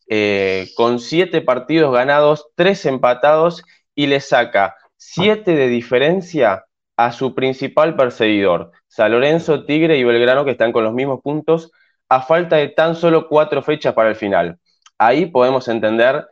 [0.09, 6.65] eh, con siete partidos ganados, tres empatados y le saca siete de diferencia
[6.97, 11.71] a su principal perseguidor, San Lorenzo, Tigre y Belgrano, que están con los mismos puntos,
[12.11, 14.59] a falta de tan solo cuatro fechas para el final.
[14.99, 16.27] Ahí podemos entender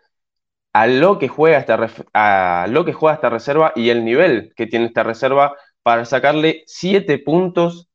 [0.74, 4.66] a lo que juega esta, a lo que juega esta reserva y el nivel que
[4.66, 7.88] tiene esta reserva para sacarle siete puntos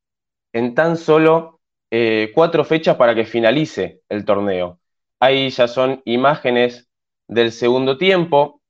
[0.54, 1.60] en tan solo
[1.92, 4.80] eh, cuatro fechas para que finalice el torneo.
[5.20, 6.90] Ahí ya son imágenes
[7.28, 8.63] del segundo tiempo.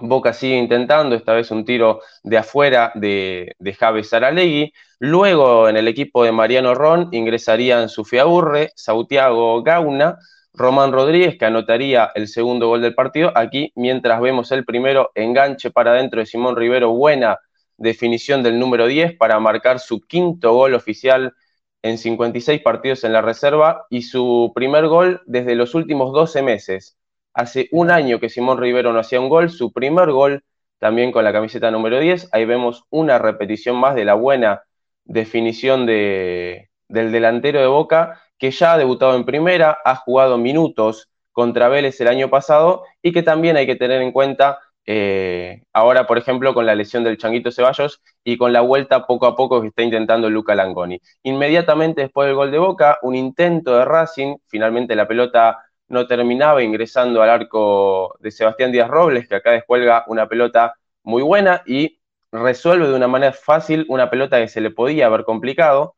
[0.00, 4.72] Boca sigue intentando, esta vez un tiro de afuera de, de Javes Aralegui.
[4.98, 10.18] Luego en el equipo de Mariano Ron ingresarían Sufia Urre, Sautiago Gauna,
[10.52, 13.32] Román Rodríguez, que anotaría el segundo gol del partido.
[13.34, 17.38] Aquí, mientras vemos el primero, enganche para adentro de Simón Rivero, buena
[17.76, 21.34] definición del número 10 para marcar su quinto gol oficial
[21.82, 26.99] en 56 partidos en la reserva y su primer gol desde los últimos 12 meses.
[27.34, 30.42] Hace un año que Simón Rivero no hacía un gol, su primer gol
[30.78, 32.30] también con la camiseta número 10.
[32.32, 34.62] Ahí vemos una repetición más de la buena
[35.04, 41.10] definición de, del delantero de Boca, que ya ha debutado en primera, ha jugado minutos
[41.32, 46.06] contra Vélez el año pasado y que también hay que tener en cuenta eh, ahora,
[46.06, 49.60] por ejemplo, con la lesión del Changuito Ceballos y con la vuelta poco a poco
[49.60, 51.00] que está intentando Luca Langoni.
[51.22, 55.58] Inmediatamente después del gol de Boca, un intento de Racing, finalmente la pelota
[55.90, 61.22] no terminaba ingresando al arco de Sebastián Díaz Robles, que acá descuelga una pelota muy
[61.22, 62.00] buena y
[62.32, 65.96] resuelve de una manera fácil una pelota que se le podía haber complicado.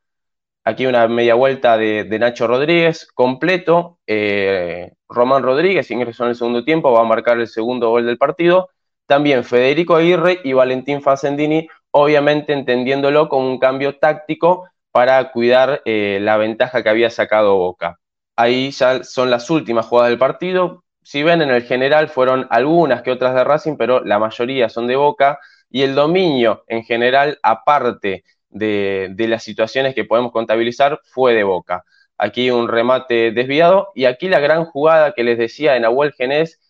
[0.64, 3.98] Aquí una media vuelta de, Nacho Rodríguez, completo.
[4.06, 8.19] Eh, Román Rodríguez ingresó en el segundo tiempo, va a marcar el segundo gol del
[8.19, 8.70] partido.
[9.06, 16.19] También Federico Aguirre y Valentín Facendini, obviamente entendiéndolo como un cambio táctico para cuidar eh,
[16.23, 17.98] la ventaja que había sacado Boca.
[18.36, 20.84] Ahí ya son las últimas jugadas del partido.
[21.02, 24.86] Si ven, en el general fueron algunas que otras de Racing, pero la mayoría son
[24.86, 25.38] de Boca.
[25.70, 31.44] Y el dominio en general, aparte de, de las situaciones que podemos contabilizar, fue de
[31.44, 31.84] Boca.
[32.18, 36.60] Aquí un remate desviado y aquí la gran jugada que les decía de Nahuel Genés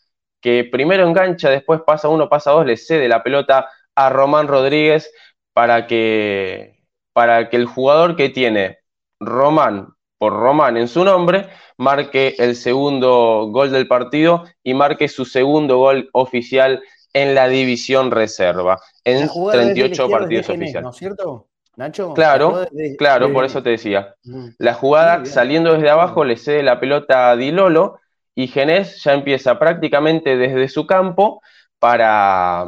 [0.43, 5.11] que primero engancha, después pasa uno, pasa dos, le cede la pelota a Román Rodríguez
[5.55, 8.79] para que, para que el jugador que tiene
[9.21, 15.25] Román por Román en su nombre marque el segundo gol del partido y marque su
[15.25, 16.81] segundo gol oficial
[17.13, 20.83] en la división reserva, en 38 partidos oficiales.
[20.85, 21.49] ¿No es cierto?
[21.75, 22.15] Nacho.
[22.15, 22.69] Claro,
[22.99, 24.15] claro, por eso te decía.
[24.23, 24.51] Mm.
[24.59, 27.99] La jugada saliendo desde abajo le cede la pelota a Di Lolo
[28.37, 31.43] y Genés ya empieza prácticamente desde su campo
[31.81, 32.65] para,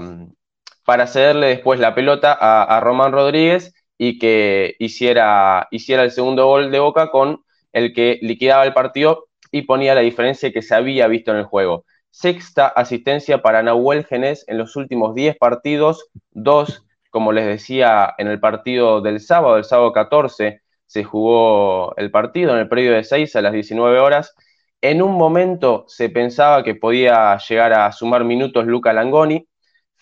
[0.85, 6.71] para cederle después la pelota a, Román Rodríguez y que hiciera, hiciera el segundo gol
[6.71, 11.07] de Boca con el que liquidaba el partido y ponía la diferencia que se había
[11.09, 11.85] visto en el juego.
[12.11, 18.29] Sexta asistencia para Nahuel Genés en los últimos 10 partidos, dos, como les decía, en
[18.29, 23.05] el partido del sábado, el sábado 14, se jugó el partido en el periodo de
[23.05, 24.35] 6 a las 19 horas
[24.81, 29.49] En un momento se pensaba que podía llegar a sumar minutos Luca Langoni,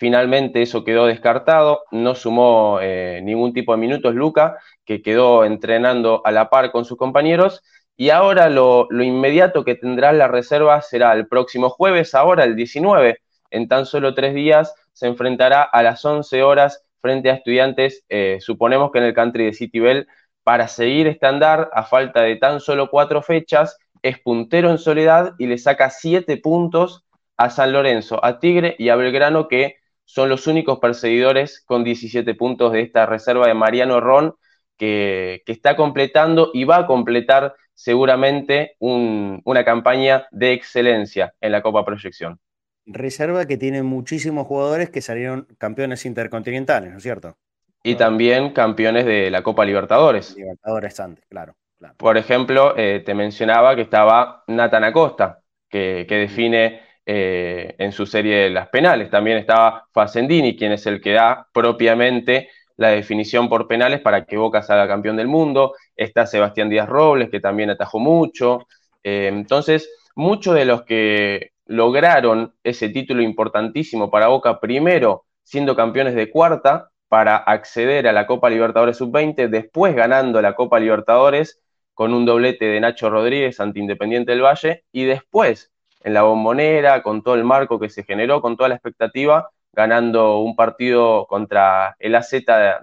[0.02, 6.22] finalmente eso quedó descartado, no sumó eh, ningún tipo de minutos Luca, que quedó entrenando
[6.24, 7.62] a la par con sus compañeros,
[7.96, 13.18] y ahora lo, inmediato que tendrá la reserva será el próximo jueves, ahora el 19,
[13.50, 18.38] en tan solo tres días se enfrentará a las 11 horas frente a estudiantes, eh,
[18.40, 20.08] suponemos que en el country de City Bell,
[20.42, 25.46] para seguir estándar a falta de tan solo cuatro fechas, es puntero en soledad y
[25.46, 27.04] le saca siete puntos
[27.36, 32.34] a San Lorenzo, a Tigre y a Belgrano, que son los únicos perseguidores con 17
[32.34, 34.34] puntos de esta reserva de Mariano Ron,
[34.76, 41.84] que, está completando y va a completar seguramente una campaña de excelencia en la Copa
[41.84, 42.38] Proyección.
[42.84, 47.36] Reserva que tiene muchísimos jugadores que salieron campeones intercontinentales, ¿no es cierto?
[47.84, 50.36] Y también campeones de la Copa Libertadores.
[50.36, 51.54] Libertadores antes, claro.
[51.96, 58.36] Por ejemplo, eh, te mencionaba que estaba Nathan Acosta, que, define eh, en su serie
[58.36, 59.10] de las penales.
[59.10, 64.36] También estaba Facendini, quien es el que da propiamente la definición por penales para que
[64.36, 65.74] Boca salga campeón del mundo.
[65.96, 68.66] Está Sebastián Díaz Robles, que también atajó mucho.
[69.02, 76.14] Eh, entonces, muchos de los que lograron ese título importantísimo para Boca, primero siendo campeones
[76.14, 81.60] de cuarta para acceder a la Copa Libertadores Sub-20, después ganando la Copa Libertadores
[81.94, 85.71] con un doblete de Nacho Rodríguez ante Independiente del Valle, y después
[86.04, 90.38] en la bombonera, con todo el marco que se generó, con toda la expectativa, ganando
[90.38, 92.30] un partido contra el AZ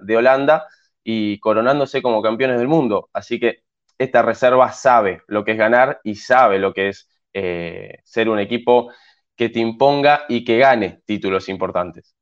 [0.02, 0.66] de Holanda
[1.04, 3.08] y coronándose como campeones del mundo.
[3.12, 3.62] Así que
[3.98, 8.38] esta reserva sabe lo que es ganar y sabe lo que es eh, ser un
[8.38, 8.90] equipo
[9.36, 12.14] que te imponga y que gane títulos importantes.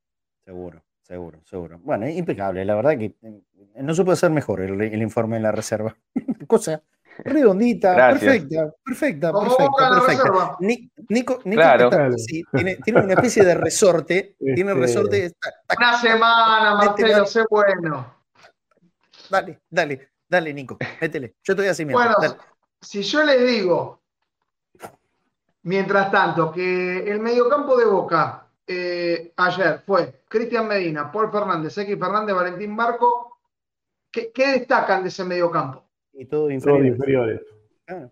[0.44, 1.78] Seguro, seguro, seguro.
[1.82, 2.64] Bueno, impecable.
[2.64, 3.42] La verdad que eh,
[3.82, 5.96] no se puede hacer mejor el, informe en la reserva.
[6.46, 6.82] Cosa
[7.24, 10.56] redondita, perfecta, perfecta, perfecta, perfecta.
[10.60, 11.62] Nico, Nico
[12.84, 14.36] tiene, una especie de resorte.
[14.38, 15.32] Tiene este, resorte.
[15.76, 18.14] una semana, Marcelo, sé bueno.
[19.28, 21.34] Dale, dale, dale, Nico, métele.
[21.42, 22.14] Yo estoy así Bueno,
[22.80, 24.00] si yo les digo,
[25.62, 31.98] mientras tanto, que el mediocampo de Boca eh, ayer fue Cristian Medina, Paul Fernández, X
[31.98, 33.38] Fernández, Valentín Marco.
[34.10, 35.87] ¿Qué, destacan de ese mediocampo?
[36.18, 37.40] Y todos inferiores.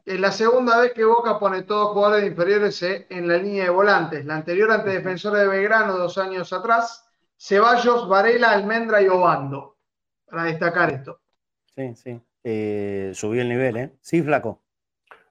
[0.04, 3.70] Es la segunda vez que Boca pone todos jugadores inferiores eh, en la línea de
[3.70, 4.24] volantes.
[4.24, 7.10] La anterior ante Defensor de Belgrano, dos años atrás.
[7.36, 9.76] Ceballos, Varela, Almendra y Obando.
[10.24, 11.18] Para destacar esto.
[11.74, 12.20] Sí, sí.
[12.44, 13.92] Eh, subió el nivel, ¿eh?
[14.00, 14.62] Sí, flaco.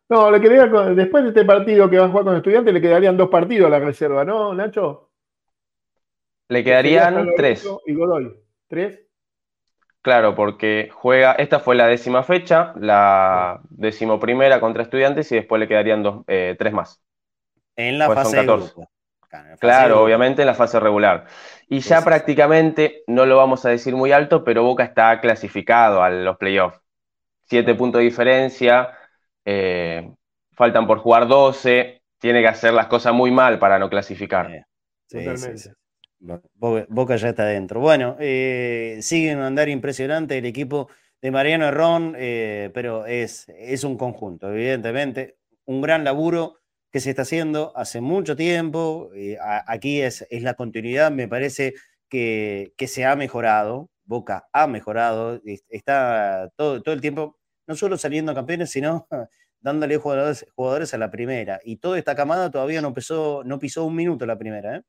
[0.10, 3.16] No, le quedaría después de este partido que va a jugar con estudiantes, le quedarían
[3.16, 5.12] dos partidos a la reserva, ¿no, Nacho?
[6.50, 7.66] Le quedarían tres.
[7.86, 8.38] Y Godoy.
[8.68, 9.05] ¿Tres?
[10.06, 15.68] Claro, porque juega, esta fue la décima fecha, la decimoprimera contra estudiantes y después le
[15.68, 17.02] quedarían dos, eh, tres más.
[17.76, 18.88] En la pues fase de grupo.
[19.60, 21.26] Claro, obviamente en la fase regular.
[21.68, 26.12] Y ya prácticamente, no lo vamos a decir muy alto, pero Boca está clasificado a
[26.12, 26.80] los playoffs.
[27.46, 28.92] Siete puntos de diferencia,
[29.44, 30.08] eh,
[30.52, 34.68] faltan por jugar 12, tiene que hacer las cosas muy mal para no clasificar.
[35.10, 35.74] Totalmente.
[36.20, 37.80] Boca ya está adentro.
[37.80, 40.90] Bueno, eh, sigue un andar impresionante el equipo
[41.22, 45.38] de Mariano Herrón, eh, pero es, es un conjunto, evidentemente.
[45.66, 46.60] Un gran laburo
[46.92, 49.12] que se está haciendo hace mucho tiempo.
[49.16, 49.38] Eh,
[49.68, 51.74] aquí es, es, la continuidad, me parece
[52.10, 53.90] que, que, se ha mejorado.
[54.06, 57.38] Boca ha mejorado, está todo, todo el tiempo,
[57.68, 59.08] no solo saliendo campeones, sino
[59.60, 61.60] dándole jugadores, jugadores a la primera.
[61.66, 64.78] Y toda esta camada todavía no, pisó, no pisó un minuto la primera.
[64.78, 64.84] ¿eh?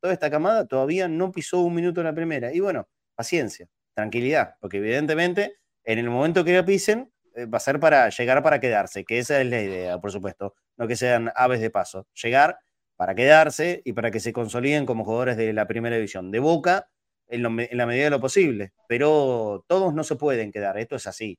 [0.00, 2.52] Toda esta camada todavía no pisó un minuto en la primera.
[2.52, 7.60] Y bueno, paciencia, tranquilidad, porque evidentemente en el momento que la pisen eh, va a
[7.60, 11.30] ser para llegar para quedarse, que esa es la idea, por supuesto, no que sean
[11.34, 12.58] aves de paso, llegar
[12.96, 16.30] para quedarse y para que se consoliden como jugadores de la primera división.
[16.30, 16.88] De Boca,
[17.28, 21.38] en, la medida de lo posible, pero todos no se pueden quedar, esto es así.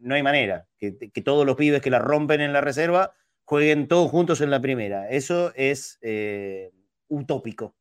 [0.00, 0.92] no hay manera que,
[1.22, 3.12] todos los pibes que la rompen en la reserva
[3.44, 5.08] jueguen todos juntos en la primera.
[5.10, 6.72] Eso es eh,
[7.08, 7.74] utópico.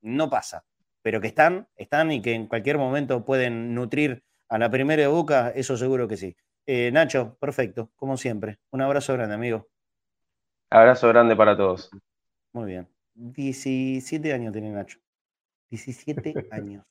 [0.00, 0.64] No pasa.
[1.02, 5.08] Pero que están, están y que en cualquier momento pueden nutrir a la primera de
[5.08, 6.36] boca, eso seguro que sí.
[6.66, 8.58] Eh, Nacho, perfecto, como siempre.
[8.70, 9.68] Un abrazo grande, amigo.
[10.70, 11.90] Abrazo grande para todos.
[12.52, 12.88] Muy bien.
[13.14, 14.98] 17 años tiene Nacho.
[15.70, 16.84] 17 años.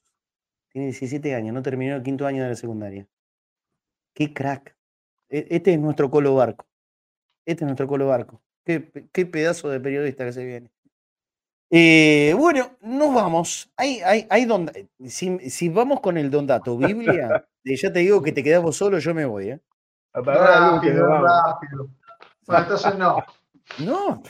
[0.69, 3.07] Tiene 17 años, no terminó el quinto año de la secundaria.
[4.13, 4.75] Qué crack.
[5.29, 6.67] E, este es nuestro Colo Barco.
[7.45, 8.41] Este es nuestro Colo Barco.
[8.63, 10.71] Qué, qué pedazo de periodista que se viene.
[11.73, 13.71] Eh, bueno, nos vamos.
[13.77, 14.45] Hay, hay, hay
[15.07, 19.13] si, vamos con el don dato, Biblia, ya te digo que te quedamos solo, yo
[19.13, 19.51] me voy.
[19.51, 19.59] ¿eh?
[20.13, 21.87] Rápido, rápido.
[22.45, 23.23] Bueno, entonces no.
[23.79, 24.21] No.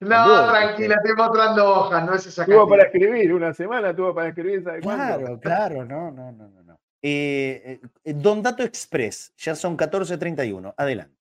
[0.00, 4.14] No, No, tranquila, estoy mostrando hojas, no es esa Tuvo para escribir, una semana tuvo
[4.14, 5.18] para escribir, ¿sabe cuánto?
[5.18, 6.62] Claro, claro, no, no, no, no.
[6.62, 6.80] no.
[7.02, 10.74] Eh, eh, Don Dato Express, ya son 14.31.
[10.76, 11.15] Adelante.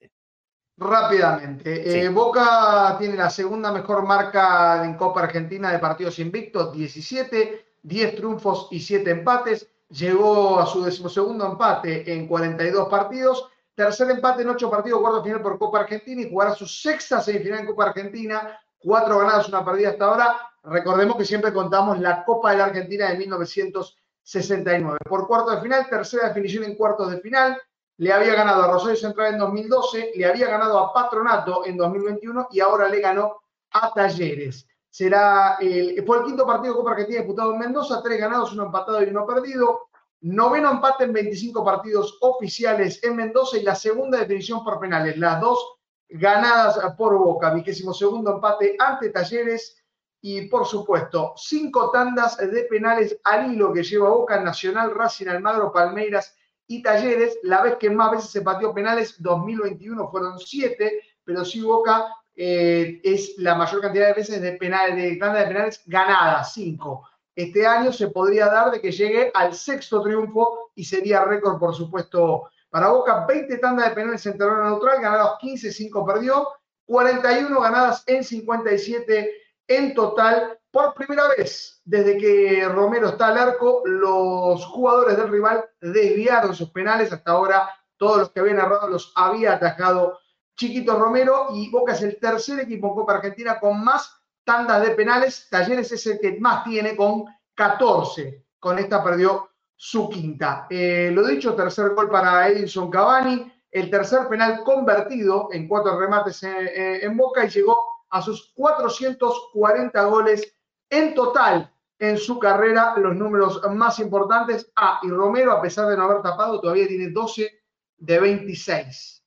[0.78, 1.84] Rápidamente.
[1.90, 2.00] Sí.
[2.00, 8.16] eh, Boca tiene la segunda mejor marca en Copa Argentina de partidos invictos, 17, 10
[8.16, 9.70] triunfos y 7 empates.
[9.90, 13.50] Llegó a su decimosegundo empate en 42 partidos.
[13.74, 17.60] Tercer empate en 8 partidos, cuarto final por Copa Argentina y jugará su sexta semifinal
[17.60, 18.60] en Copa Argentina.
[18.78, 20.36] Cuatro ganadas, una perdida hasta ahora.
[20.64, 24.98] Recordemos que siempre contamos la Copa de la Argentina de 1969.
[25.08, 27.58] Por cuarto de final, tercera definición en cuartos de final
[27.98, 32.50] le había ganado a Rosario Central en 2012, le había ganado a Patronato en 2021
[32.52, 33.42] y ahora le ganó
[33.72, 34.68] a Talleres.
[34.90, 38.66] Será el, fue el quinto partido de Copa Argentina disputado en Mendoza, tres ganados, uno
[38.66, 39.88] empatado y uno perdido.
[40.22, 45.40] Noveno empate en 25 partidos oficiales en Mendoza y la segunda definición por penales, las
[45.40, 45.76] dos
[46.10, 47.54] ganadas por Boca.
[47.54, 49.84] Vigésimo segundo empate ante Talleres
[50.22, 55.72] y por supuesto cinco tandas de penales al hilo que lleva Boca, Nacional, Racing, Almagro,
[55.72, 56.36] Palmeiras
[56.68, 57.38] y Talleres.
[57.44, 63.00] La vez que más veces se pateó penales, 2021 fueron siete, pero sí Boca eh,
[63.04, 67.08] es la mayor cantidad de veces de penales, de tanda de penales ganadas, cinco.
[67.36, 71.76] Este año se podría dar de que llegue al sexto triunfo y sería récord, por
[71.76, 73.26] supuesto, para Boca.
[73.26, 76.48] 20 tandas de penales en terreno neutral, ganados 15, 5 perdió,
[76.86, 79.32] 41 ganadas en 57
[79.68, 80.60] en total.
[80.76, 86.70] Por primera vez desde que Romero está al arco, los jugadores del rival desviaron sus
[86.72, 87.14] penales.
[87.14, 90.20] Hasta ahora, todos los que habían errado los había atajado
[90.58, 94.90] Chiquito Romero y Boca es el tercer equipo en Copa Argentina con más tandas de
[94.96, 95.48] penales.
[95.50, 97.24] Talleres es el que más tiene con
[97.54, 98.44] 14.
[98.60, 100.68] Con esta perdió su quinta.
[100.70, 106.44] Eh, lo dicho, tercer gol para Edinson Cavani, el tercer penal convertido en cuatro remates
[106.44, 107.78] en, en Boca y llegó
[108.10, 110.52] a sus 440 goles
[110.96, 114.72] en total en su carrera, los números más importantes.
[114.76, 117.50] Ah, y Romero, a pesar de no haber tapado, todavía tiene 12
[117.98, 119.24] de 26.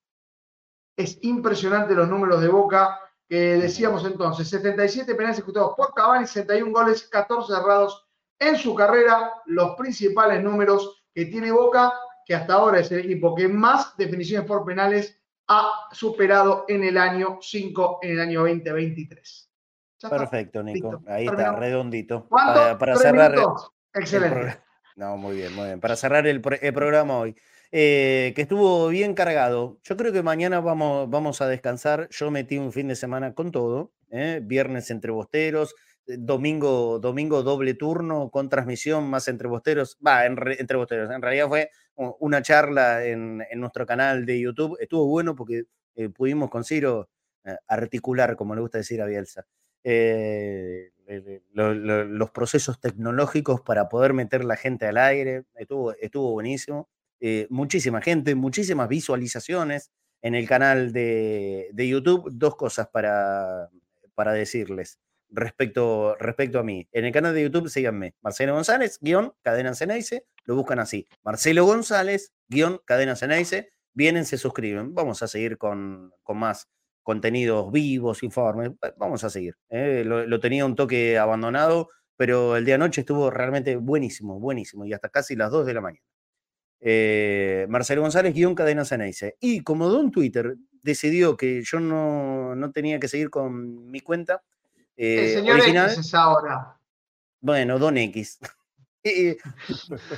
[0.96, 4.48] Es impresionante los números de Boca que decíamos entonces.
[4.48, 8.06] 77 penales ejecutados por Cavani, 61 goles, 14 cerrados
[8.38, 9.34] en su carrera.
[9.46, 11.92] Los principales números que tiene Boca,
[12.24, 15.18] que hasta ahora es el equipo que más definiciones por penales
[15.48, 19.47] ha superado en el año 5, en el año 2023.
[20.00, 20.92] Perfecto, Nico.
[20.92, 21.10] Listo.
[21.10, 22.28] Ahí está, redondito.
[22.28, 23.32] Para, cerrar.
[23.32, 23.72] minutos.
[23.94, 24.34] Excelente.
[24.34, 24.64] programa.
[24.96, 25.80] No, muy bien, muy bien.
[25.80, 27.36] Para cerrar el, pro- el programa hoy,
[27.70, 29.78] eh, que estuvo bien cargado.
[29.82, 32.08] Yo creo que mañana vamos, vamos a descansar.
[32.10, 33.92] Yo metí un fin de semana con todo.
[34.10, 34.40] ¿eh?
[34.42, 35.74] Viernes entre bosteros,
[36.06, 39.98] eh, domingo, domingo doble turno con transmisión más entre bosteros.
[40.04, 41.10] Va, en re- entre bosteros.
[41.10, 41.70] En realidad fue
[42.20, 44.76] una charla en, en nuestro canal de YouTube.
[44.80, 45.64] Estuvo bueno porque
[45.96, 47.08] eh, pudimos con Ciro
[47.66, 49.46] articular, como le gusta decir a Bielsa
[49.90, 50.90] eh,
[51.52, 55.44] lo- lo- los procesos tecnológicos para poder meter la gente al aire.
[55.54, 56.88] Estuvo, estuvo buenísimo.
[57.20, 59.90] Eh, muchísima gente, muchísimas visualizaciones
[60.20, 62.28] en el canal de, de YouTube.
[62.32, 63.70] Dos cosas para,
[64.14, 64.98] para decirles
[65.30, 66.86] respecto, respecto a mí.
[66.92, 71.08] En el canal de YouTube síganme, Marcelo González, guion, Cadena Ceneice, lo buscan así.
[71.22, 74.94] Marcelo González, guion, Cadena Ceneice, vienen, se suscriben.
[74.94, 76.68] Vamos a seguir con, con más
[77.08, 78.70] contenidos vivos, informes.
[78.72, 79.56] Va- Vamos a seguir.
[79.70, 80.02] ¿eh?
[80.04, 84.92] Lo, lo tenía un toque abandonado, pero el día anoche estuvo realmente buenísimo, buenísimo, y
[84.92, 86.04] hasta casi las 2 de la mañana.
[86.80, 89.36] Eh, Marcelo González, guion Cadena Ceneice.
[89.40, 94.42] Y como Don Twitter decidió que yo no, no tenía que seguir con mi cuenta
[94.94, 96.78] El eh, señor original, X es ahora.
[97.40, 98.38] bueno, Don X.
[99.02, 99.38] ¿Qué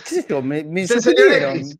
[0.05, 0.43] es esto?
[0.43, 1.57] Me, me el señor.
[1.57, 1.79] X.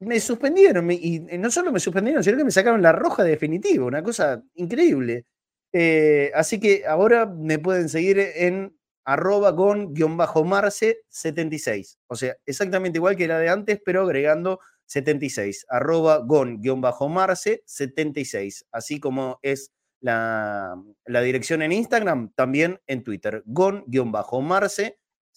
[0.00, 0.90] Me suspendieron.
[0.90, 3.84] y eh, no solo me suspendieron, sino que me sacaron la roja definitiva.
[3.84, 5.26] Una cosa increíble.
[5.72, 11.98] Eh, así que ahora me pueden seguir en arroba con guion bajo marce 76.
[12.08, 15.66] O sea, exactamente igual que la de antes, pero agregando 76.
[15.68, 18.66] Arroba con guion bajo marce 76.
[18.70, 20.76] Así como es la,
[21.06, 23.42] dirección en Instagram, también en Twitter.
[23.46, 24.40] Gon guion bajo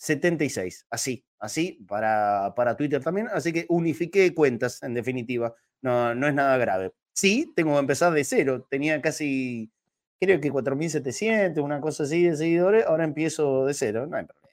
[0.02, 0.86] 76.
[0.90, 3.28] Así, así para, para Twitter también.
[3.34, 5.54] Así que unifiqué cuentas, en definitiva.
[5.82, 6.92] No, no es nada grave.
[7.14, 8.66] Sí, tengo que empezar de cero.
[8.70, 9.72] Tenía casi,
[10.20, 12.86] creo que 4.700, una cosa así de seguidores.
[12.86, 14.08] Ahora empiezo de cero.
[14.08, 14.52] No hay problema.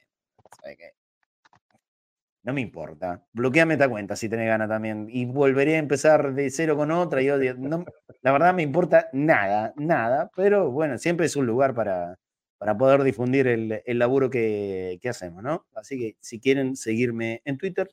[2.43, 3.23] No me importa.
[3.33, 5.07] Bloqueame esta cuenta si tenés ganas también.
[5.09, 7.21] Y volveré a empezar de cero con otra.
[7.21, 7.27] Y
[7.57, 7.85] no-
[8.21, 10.29] la verdad me importa nada, nada.
[10.35, 12.17] Pero bueno, siempre es un lugar para,
[12.59, 15.65] para poder difundir el, el laburo que, que hacemos, ¿no?
[15.73, 17.89] Así que si quieren seguirme en Twitter,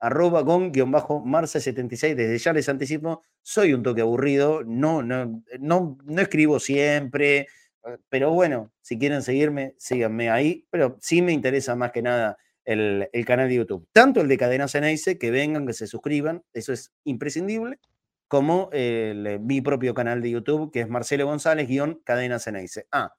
[0.00, 2.14] arroba gon-marce76.
[2.14, 7.46] Desde ya les anticipo, soy un toque aburrido, no, no, no, no escribo siempre, eh,
[8.08, 13.08] pero bueno, si quieren seguirme, síganme ahí, pero sí me interesa más que nada el,
[13.12, 13.88] el canal de YouTube.
[13.92, 17.78] Tanto el de Cadena Ceneice, que vengan, que se suscriban, eso es imprescindible,
[18.28, 22.86] como el, eh, mi propio canal de YouTube, que es Marcelo González, guion Cadena Ceneice.
[22.92, 23.14] Ah,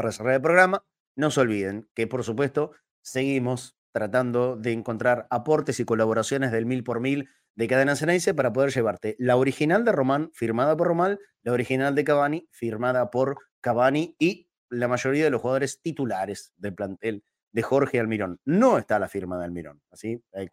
[0.00, 0.82] para cerrar el programa,
[1.14, 2.70] no se olviden que, por supuesto,
[3.02, 8.50] seguimos tratando de encontrar aportes y colaboraciones del mil por mil de Cadena Ceneice para
[8.50, 13.36] poder llevarte la original de Román, firmada por Román, la original de Cavani, firmada por
[13.60, 17.22] Cavani y la mayoría de los jugadores titulares del plantel
[17.52, 18.40] de Jorge Almirón.
[18.46, 20.48] No está la firma de Almirón, así hay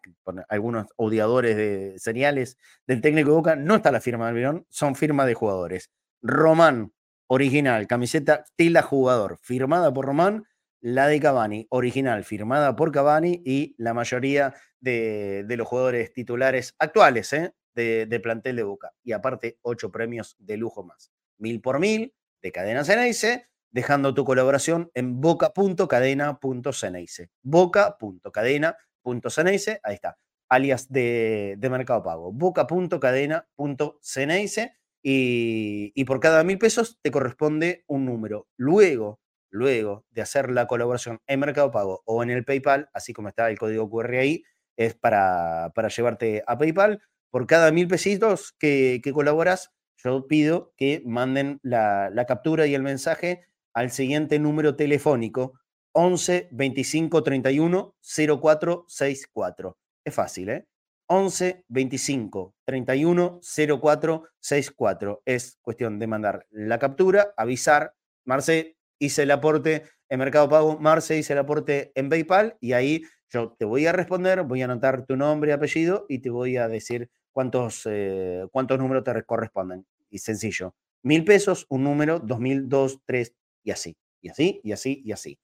[0.50, 4.94] algunos odiadores de señales del técnico de Boca, no está la firma de Almirón, son
[4.94, 5.90] firmas de jugadores.
[6.20, 6.92] Román,
[7.28, 10.48] original, camiseta tela jugador, firmada por Román,
[10.80, 17.32] la de Cavani, original, firmada por Cavani y la mayoría de, los jugadores titulares actuales
[17.32, 17.54] ¿eh?
[17.74, 18.92] de, plantel de Boca.
[19.02, 21.12] Y aparte, ocho premios de lujo más.
[21.38, 27.28] Mil por mil de Cadena Ceneice, dejando tu colaboración en boca.cadena.ceneice.
[27.42, 30.16] Boca.cadena.ceneice, ahí está,
[30.48, 32.32] alias de, de Mercado Pago.
[32.32, 38.48] Boca.cadena.ceneice y, por cada mil pesos te corresponde un número.
[38.56, 39.20] Luego
[39.50, 43.48] luego de hacer la colaboración en Mercado Pago o en el PayPal, así como está
[43.48, 44.42] el código QR ahí,
[44.76, 47.00] es para, para llevarte a PayPal.
[47.30, 53.46] Por cada mil pesitos que, colaboras, yo pido que manden la, captura y el mensaje
[53.74, 55.54] al siguiente número telefónico
[55.92, 57.94] 11 25 31
[58.40, 59.78] 04 64.
[60.04, 60.66] Es fácil, ¿eh?
[61.08, 63.40] 11 25 31
[63.80, 65.22] 04 64.
[65.24, 67.94] Es cuestión de mandar la captura, avisar,
[68.24, 73.02] Marce, hice el aporte en Mercado Pago, Marce hice el aporte en PayPal y ahí
[73.30, 76.68] yo te voy a responder, voy a anotar tu nombre apellido y te voy a
[76.68, 79.86] decir cuántos, eh, cuántos números te corresponden.
[80.10, 84.72] Y sencillo, mil pesos, un número, dos mil, dos, tres y así, y así, y
[84.72, 85.38] así, y así,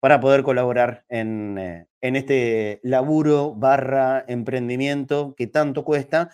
[0.00, 6.30] para poder colaborar en, eh, en este laburo barra emprendimiento que tanto cuesta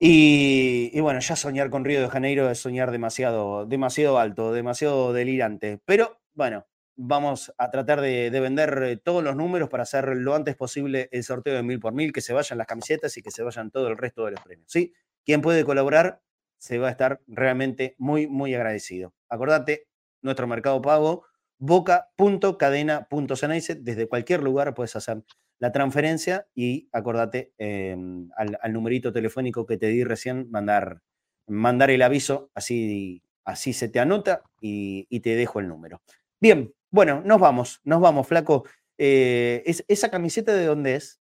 [0.00, 5.80] y, bueno, ya soñar con Río de Janeiro es soñar demasiado, demasiado alto, demasiado delirante.
[5.84, 10.54] Pero bueno, vamos a tratar de, vender eh, todos los números para hacer lo antes
[10.54, 13.42] posible el sorteo de mil por mil, que se vayan las camisetas y que se
[13.42, 14.70] vayan todo el resto de los premios.
[14.70, 14.94] ¿sí?
[15.24, 16.22] Quien puede colaborar
[16.58, 19.14] se va a estar realmente muy, muy agradecido.
[19.28, 19.88] Acordate,
[20.22, 21.24] nuestro mercado pago,
[21.58, 25.22] boca.cadena.ceneice, desde cualquier lugar puedes hacer
[25.58, 31.00] la transferencia y acordate em, al, numerito telefónico que te di recién, mandar,
[31.46, 36.00] mandar el aviso, así, así se te anota y, te dejo el número.
[36.40, 38.64] Bien, bueno, nos vamos, nos vamos, flaco.
[38.96, 41.20] Eh, ¿Esa camiseta de dónde es?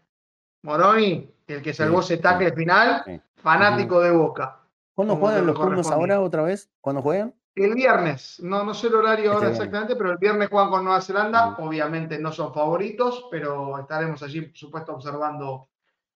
[0.63, 4.59] Moroni, el que salvó ese tackle final, fanático de Boca.
[4.95, 6.71] ¿Cuándo juegan los Pumas ahora otra vez?
[6.81, 7.35] ¿Cuándo juegan?
[7.53, 10.83] El viernes, no, no sé el horario ahora Este exactamente, pero el viernes juegan con
[10.83, 11.57] Nueva Zelanda.
[11.59, 15.69] Obviamente no son favoritos, pero estaremos allí, por supuesto, observando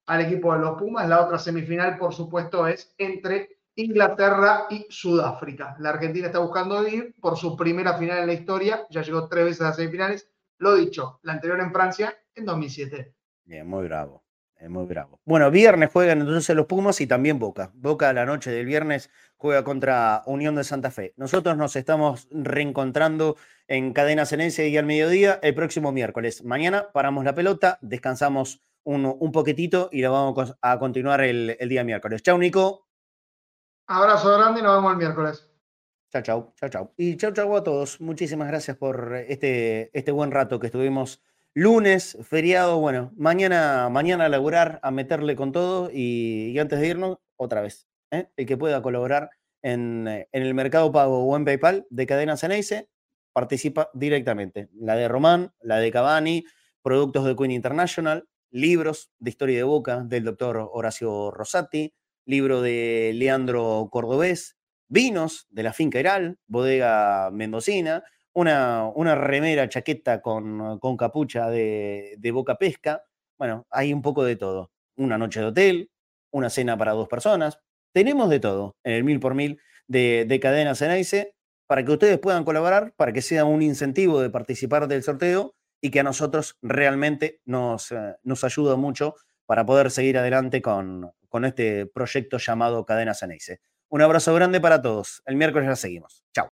[0.06, 1.08] al equipo de los Pumas.
[1.08, 5.76] La otra semifinal, por supuesto, es entre Inglaterra y Sudáfrica.
[5.80, 8.86] La Argentina está buscando ir por su primera final en la historia.
[8.90, 10.30] Ya llegó tres veces a las semifinales.
[10.60, 13.14] Lo dicho, la anterior en Francia en 2007.
[13.46, 14.24] Bien, muy bravo.
[14.64, 15.20] Es muy bravo.
[15.26, 17.72] Bueno, viernes juegan entonces los Pumas y también Boca.
[17.74, 21.14] Boca a la noche del viernes juega contra Unión de Santa Fe.
[21.18, 23.36] Nosotros nos estamos reencontrando
[23.68, 26.46] en Cadena Cenense y al mediodía el próximo miércoles.
[26.46, 31.70] Mañana paramos la pelota, descansamos un, un poquitito y la vamos a continuar el, el
[31.70, 32.22] día miércoles.
[32.22, 32.88] Chau, Nico.
[33.88, 35.50] Abrazo grande y nos vemos el miércoles.
[36.12, 36.94] Chau, chau, chau, chau.
[36.96, 38.00] Y chau, chau a todos.
[38.00, 41.22] Muchísimas gracias por este, este buen rato que estuvimos
[41.54, 42.80] lunes, feriado.
[42.80, 47.62] Bueno, mañana, mañana a laburar, a meterle con todo y, y antes de irnos, otra
[47.62, 47.88] vez.
[48.12, 48.30] ¿eh?
[48.36, 49.32] El que pueda colaborar
[49.62, 52.90] en, eh, en, el Mercado Pago o en PayPal de Cadena Ceneice
[53.34, 54.70] participa directamente.
[54.74, 56.46] La de Román, la de Cavani,
[56.84, 61.94] productos de Queen International, libros de historia de Boca del doctor Horacio Rosati,
[62.26, 64.58] libro de Leandro Cordobés,
[64.88, 72.16] vinos de la finca Heral, bodega mendocina, una, una remera, chaqueta con, con capucha de,
[72.20, 73.04] de, Boca Pesca.
[73.38, 74.72] Bueno, hay un poco de todo.
[74.96, 75.92] Una noche de hotel,
[76.32, 77.60] una cena para dos personas.
[77.92, 81.36] Tenemos de todo en el mil por mil de, de Cadena Ceneice
[81.68, 85.92] para que ustedes puedan colaborar, para que sea un incentivo de participar del sorteo y
[85.92, 89.16] que a nosotros realmente nos, eh, nos ayuda mucho
[89.46, 93.60] para poder seguir adelante con, con este proyecto llamado Cadena Ceneice.
[93.90, 95.22] Un abrazo grande para todos.
[95.26, 96.24] El miércoles la seguimos.
[96.34, 96.53] Chao.